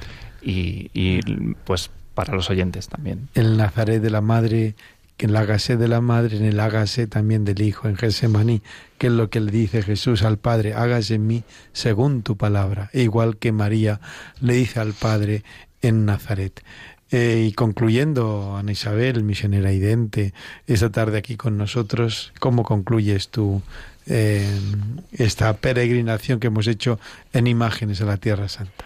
Y, 0.42 0.90
y, 0.94 1.20
pues 1.66 1.92
para 2.14 2.34
los 2.34 2.50
oyentes 2.50 2.88
también. 2.88 3.28
el 3.36 3.58
Nazaret 3.58 4.02
de 4.02 4.10
la 4.10 4.22
Madre, 4.22 4.76
que 5.18 5.26
en 5.26 5.32
el 5.32 5.38
hágase 5.38 5.78
de 5.78 5.88
la 5.88 6.00
Madre, 6.00 6.38
en 6.38 6.46
el 6.46 6.60
hágase 6.60 7.08
también 7.08 7.44
del 7.44 7.62
Hijo, 7.62 7.88
en 7.88 7.98
Getsemaní, 7.98 8.62
que 8.98 9.08
es 9.08 9.14
lo 9.14 9.30
que 9.30 9.40
le 9.40 9.52
dice 9.52 9.82
Jesús 9.82 10.24
al 10.24 10.38
Padre, 10.38 10.74
hágase 10.76 11.16
en 11.16 11.28
mí 11.28 11.44
según 11.74 12.22
tu 12.22 12.38
palabra, 12.38 12.90
e 12.94 13.02
igual 13.02 13.38
que 13.38 13.52
María 13.52 14.00
le 14.40 14.54
dice 14.54 14.80
al 14.80 14.94
Padre 14.94 15.44
en 15.82 16.06
Nazaret. 16.06 16.64
Eh, 17.10 17.46
y 17.48 17.54
concluyendo, 17.54 18.58
Ana 18.58 18.74
Isabel, 18.74 19.24
misionera 19.24 19.72
idente, 19.72 20.34
esta 20.68 20.92
tarde 20.92 21.18
aquí 21.18 21.36
con 21.36 21.58
nosotros, 21.58 22.34
¿cómo 22.40 22.64
concluyes 22.64 23.30
tú 23.30 23.62
eh, 24.06 24.46
esta 25.14 25.56
peregrinación 25.58 26.40
que 26.40 26.48
hemos 26.48 26.68
hecho 26.68 27.00
en 27.34 27.48
imágenes 27.48 28.02
a 28.02 28.06
la 28.06 28.18
Tierra 28.18 28.50
Santa? 28.50 28.86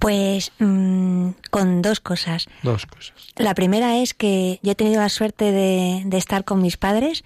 Pues 0.00 0.50
mm, 0.58 1.28
con 1.50 1.82
dos 1.82 2.00
cosas. 2.00 2.48
Dos 2.64 2.86
cosas. 2.86 3.14
La 3.36 3.54
primera 3.54 3.98
es 3.98 4.14
que 4.14 4.58
yo 4.62 4.72
he 4.72 4.74
tenido 4.74 5.00
la 5.00 5.08
suerte 5.08 5.52
de, 5.52 6.02
de 6.04 6.18
estar 6.18 6.44
con 6.44 6.60
mis 6.60 6.76
padres 6.76 7.22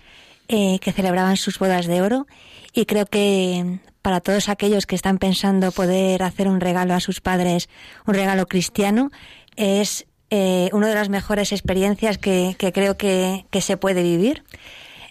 eh, 0.49 0.79
que 0.81 0.93
celebraban 0.93 1.39
sus 1.39 1.59
bodas 1.59 1.87
de 1.87 2.03
oro 2.03 2.27
y 2.75 2.85
creo 2.85 3.07
que 3.07 3.79
para 4.03 4.20
todos 4.20 4.51
aquellos 4.51 4.85
que 4.85 4.95
están 4.95 5.16
pensando 5.16 5.72
poder 5.72 6.22
hacer 6.22 6.49
un 6.49 6.61
regalo 6.61 6.93
a 6.93 7.01
sus 7.01 7.22
padres, 7.22 7.70
un 8.07 8.12
regalo 8.12 8.47
cristiano, 8.47 9.11
es 9.57 10.07
eh, 10.29 10.68
una 10.72 10.89
de 10.89 10.95
las 10.95 11.09
mejores 11.09 11.53
experiencias 11.53 12.18
que, 12.18 12.57
que 12.59 12.72
creo 12.72 12.99
que, 12.99 13.47
que 13.51 13.62
se 13.62 13.79
puede 13.79 14.03
vivir. 14.03 14.45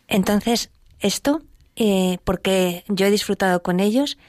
Entonces, 0.07 0.69
esto, 0.99 1.41
eh, 1.75 2.19
porque 2.23 2.83
yo 2.87 3.07
he 3.07 3.11
disfrutado 3.11 3.63
con 3.63 3.79
ellos. 3.79 4.19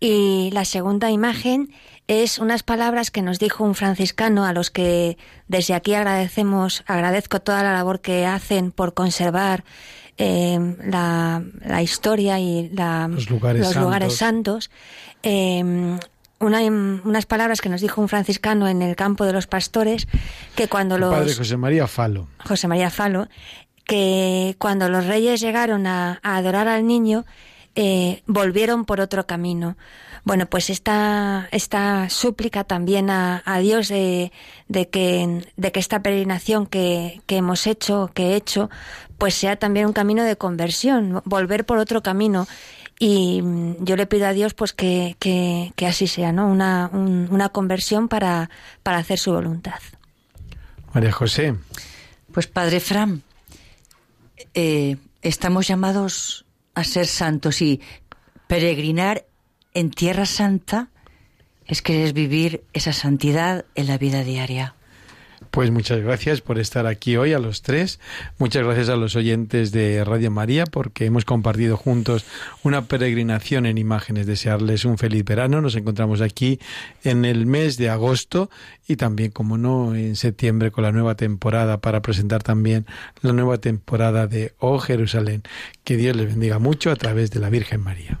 Y 0.00 0.50
la 0.52 0.64
segunda 0.64 1.10
imagen 1.10 1.70
es 2.10 2.38
unas 2.38 2.62
palabras 2.64 3.10
que 3.12 3.22
nos 3.22 3.38
dijo 3.38 3.62
un 3.62 3.74
franciscano 3.76 4.44
a 4.44 4.52
los 4.52 4.70
que 4.70 5.16
desde 5.46 5.74
aquí 5.74 5.94
agradecemos, 5.94 6.82
agradezco 6.88 7.40
toda 7.40 7.62
la 7.62 7.72
labor 7.72 8.00
que 8.00 8.26
hacen 8.26 8.72
por 8.72 8.94
conservar 8.94 9.62
eh, 10.18 10.58
la, 10.84 11.42
la 11.64 11.82
historia 11.82 12.40
y 12.40 12.68
la- 12.70 13.06
Los 13.08 13.30
lugares 13.30 13.62
los 13.62 13.76
lugares 13.76 14.16
santos. 14.16 14.64
santos. 14.64 15.20
Eh, 15.22 15.98
una- 16.40 16.60
unas 16.62 17.26
palabras 17.26 17.60
que 17.60 17.68
nos 17.68 17.80
dijo 17.80 18.00
un 18.00 18.08
franciscano 18.08 18.66
en 18.66 18.82
el 18.82 18.96
campo 18.96 19.24
de 19.24 19.32
los 19.32 19.46
pastores 19.46 20.08
que 20.56 20.68
cuando 20.68 20.96
El 20.96 21.02
los 21.02 21.14
Padre 21.14 21.34
José 21.34 21.56
María 21.56 21.86
Falo. 21.86 22.28
José 22.44 22.66
María 22.66 22.90
Falo, 22.90 23.28
que 23.84 24.56
cuando 24.58 24.88
los 24.88 25.06
reyes 25.06 25.40
llegaron 25.40 25.86
a, 25.86 26.18
a 26.22 26.36
adorar 26.36 26.66
al 26.68 26.86
niño, 26.86 27.24
eh, 27.76 28.22
volvieron 28.26 28.84
por 28.84 29.00
otro 29.00 29.26
camino. 29.26 29.76
Bueno, 30.24 30.46
pues 30.46 30.68
esta, 30.70 31.48
esta 31.50 32.10
súplica 32.10 32.64
también 32.64 33.08
a, 33.10 33.42
a 33.46 33.58
Dios 33.58 33.88
de, 33.88 34.32
de 34.68 34.88
que, 34.88 35.46
de 35.56 35.72
que 35.72 35.80
esta 35.80 36.02
peregrinación 36.02 36.66
que, 36.66 37.20
que 37.26 37.38
hemos 37.38 37.66
hecho, 37.66 38.10
que 38.14 38.28
he 38.32 38.36
hecho, 38.36 38.68
pues 39.18 39.34
sea 39.34 39.56
también 39.56 39.86
un 39.86 39.92
camino 39.92 40.22
de 40.22 40.36
conversión, 40.36 41.22
volver 41.24 41.64
por 41.64 41.78
otro 41.78 42.02
camino. 42.02 42.46
Y 42.98 43.40
mm, 43.40 43.76
yo 43.84 43.96
le 43.96 44.06
pido 44.06 44.26
a 44.26 44.32
Dios 44.34 44.52
pues 44.52 44.74
que, 44.74 45.16
que, 45.18 45.72
que 45.74 45.86
así 45.86 46.06
sea, 46.06 46.32
¿no? 46.32 46.46
Una, 46.48 46.90
un- 46.92 47.28
una 47.30 47.48
conversión 47.48 48.08
para, 48.08 48.50
para 48.82 48.98
hacer 48.98 49.18
su 49.18 49.32
voluntad. 49.32 49.80
María 50.92 51.12
José. 51.12 51.54
Pues 52.32 52.46
Padre 52.46 52.78
Fran, 52.80 53.22
eh, 54.54 54.96
estamos 55.22 55.66
llamados 55.66 56.44
a 56.74 56.84
ser 56.84 57.06
santos 57.06 57.62
y 57.62 57.80
peregrinar 58.46 59.24
en 59.74 59.90
Tierra 59.90 60.26
Santa 60.26 60.88
es 61.66 61.82
querer 61.82 62.12
vivir 62.12 62.62
esa 62.72 62.92
santidad 62.92 63.64
en 63.74 63.86
la 63.86 63.98
vida 63.98 64.24
diaria. 64.24 64.74
Pues 65.50 65.70
muchas 65.72 66.00
gracias 66.00 66.42
por 66.42 66.58
estar 66.58 66.86
aquí 66.86 67.16
hoy 67.16 67.32
a 67.32 67.40
los 67.40 67.62
tres. 67.62 67.98
Muchas 68.38 68.62
gracias 68.62 68.88
a 68.88 68.96
los 68.96 69.16
oyentes 69.16 69.72
de 69.72 70.04
Radio 70.04 70.30
María 70.30 70.64
porque 70.64 71.06
hemos 71.06 71.24
compartido 71.24 71.76
juntos 71.76 72.24
una 72.62 72.82
peregrinación 72.82 73.66
en 73.66 73.76
imágenes. 73.76 74.26
Desearles 74.26 74.84
un 74.84 74.96
feliz 74.96 75.24
verano. 75.24 75.60
Nos 75.60 75.74
encontramos 75.74 76.20
aquí 76.20 76.60
en 77.02 77.24
el 77.24 77.46
mes 77.46 77.78
de 77.78 77.88
agosto 77.88 78.48
y 78.86 78.94
también, 78.96 79.32
como 79.32 79.58
no, 79.58 79.94
en 79.96 80.14
septiembre 80.14 80.70
con 80.70 80.84
la 80.84 80.92
nueva 80.92 81.16
temporada 81.16 81.80
para 81.80 82.00
presentar 82.00 82.42
también 82.44 82.86
la 83.22 83.32
nueva 83.32 83.58
temporada 83.58 84.28
de 84.28 84.54
Oh 84.58 84.78
Jerusalén. 84.78 85.42
Que 85.82 85.96
Dios 85.96 86.14
les 86.14 86.28
bendiga 86.28 86.60
mucho 86.60 86.92
a 86.92 86.96
través 86.96 87.32
de 87.32 87.40
la 87.40 87.50
Virgen 87.50 87.80
María. 87.80 88.20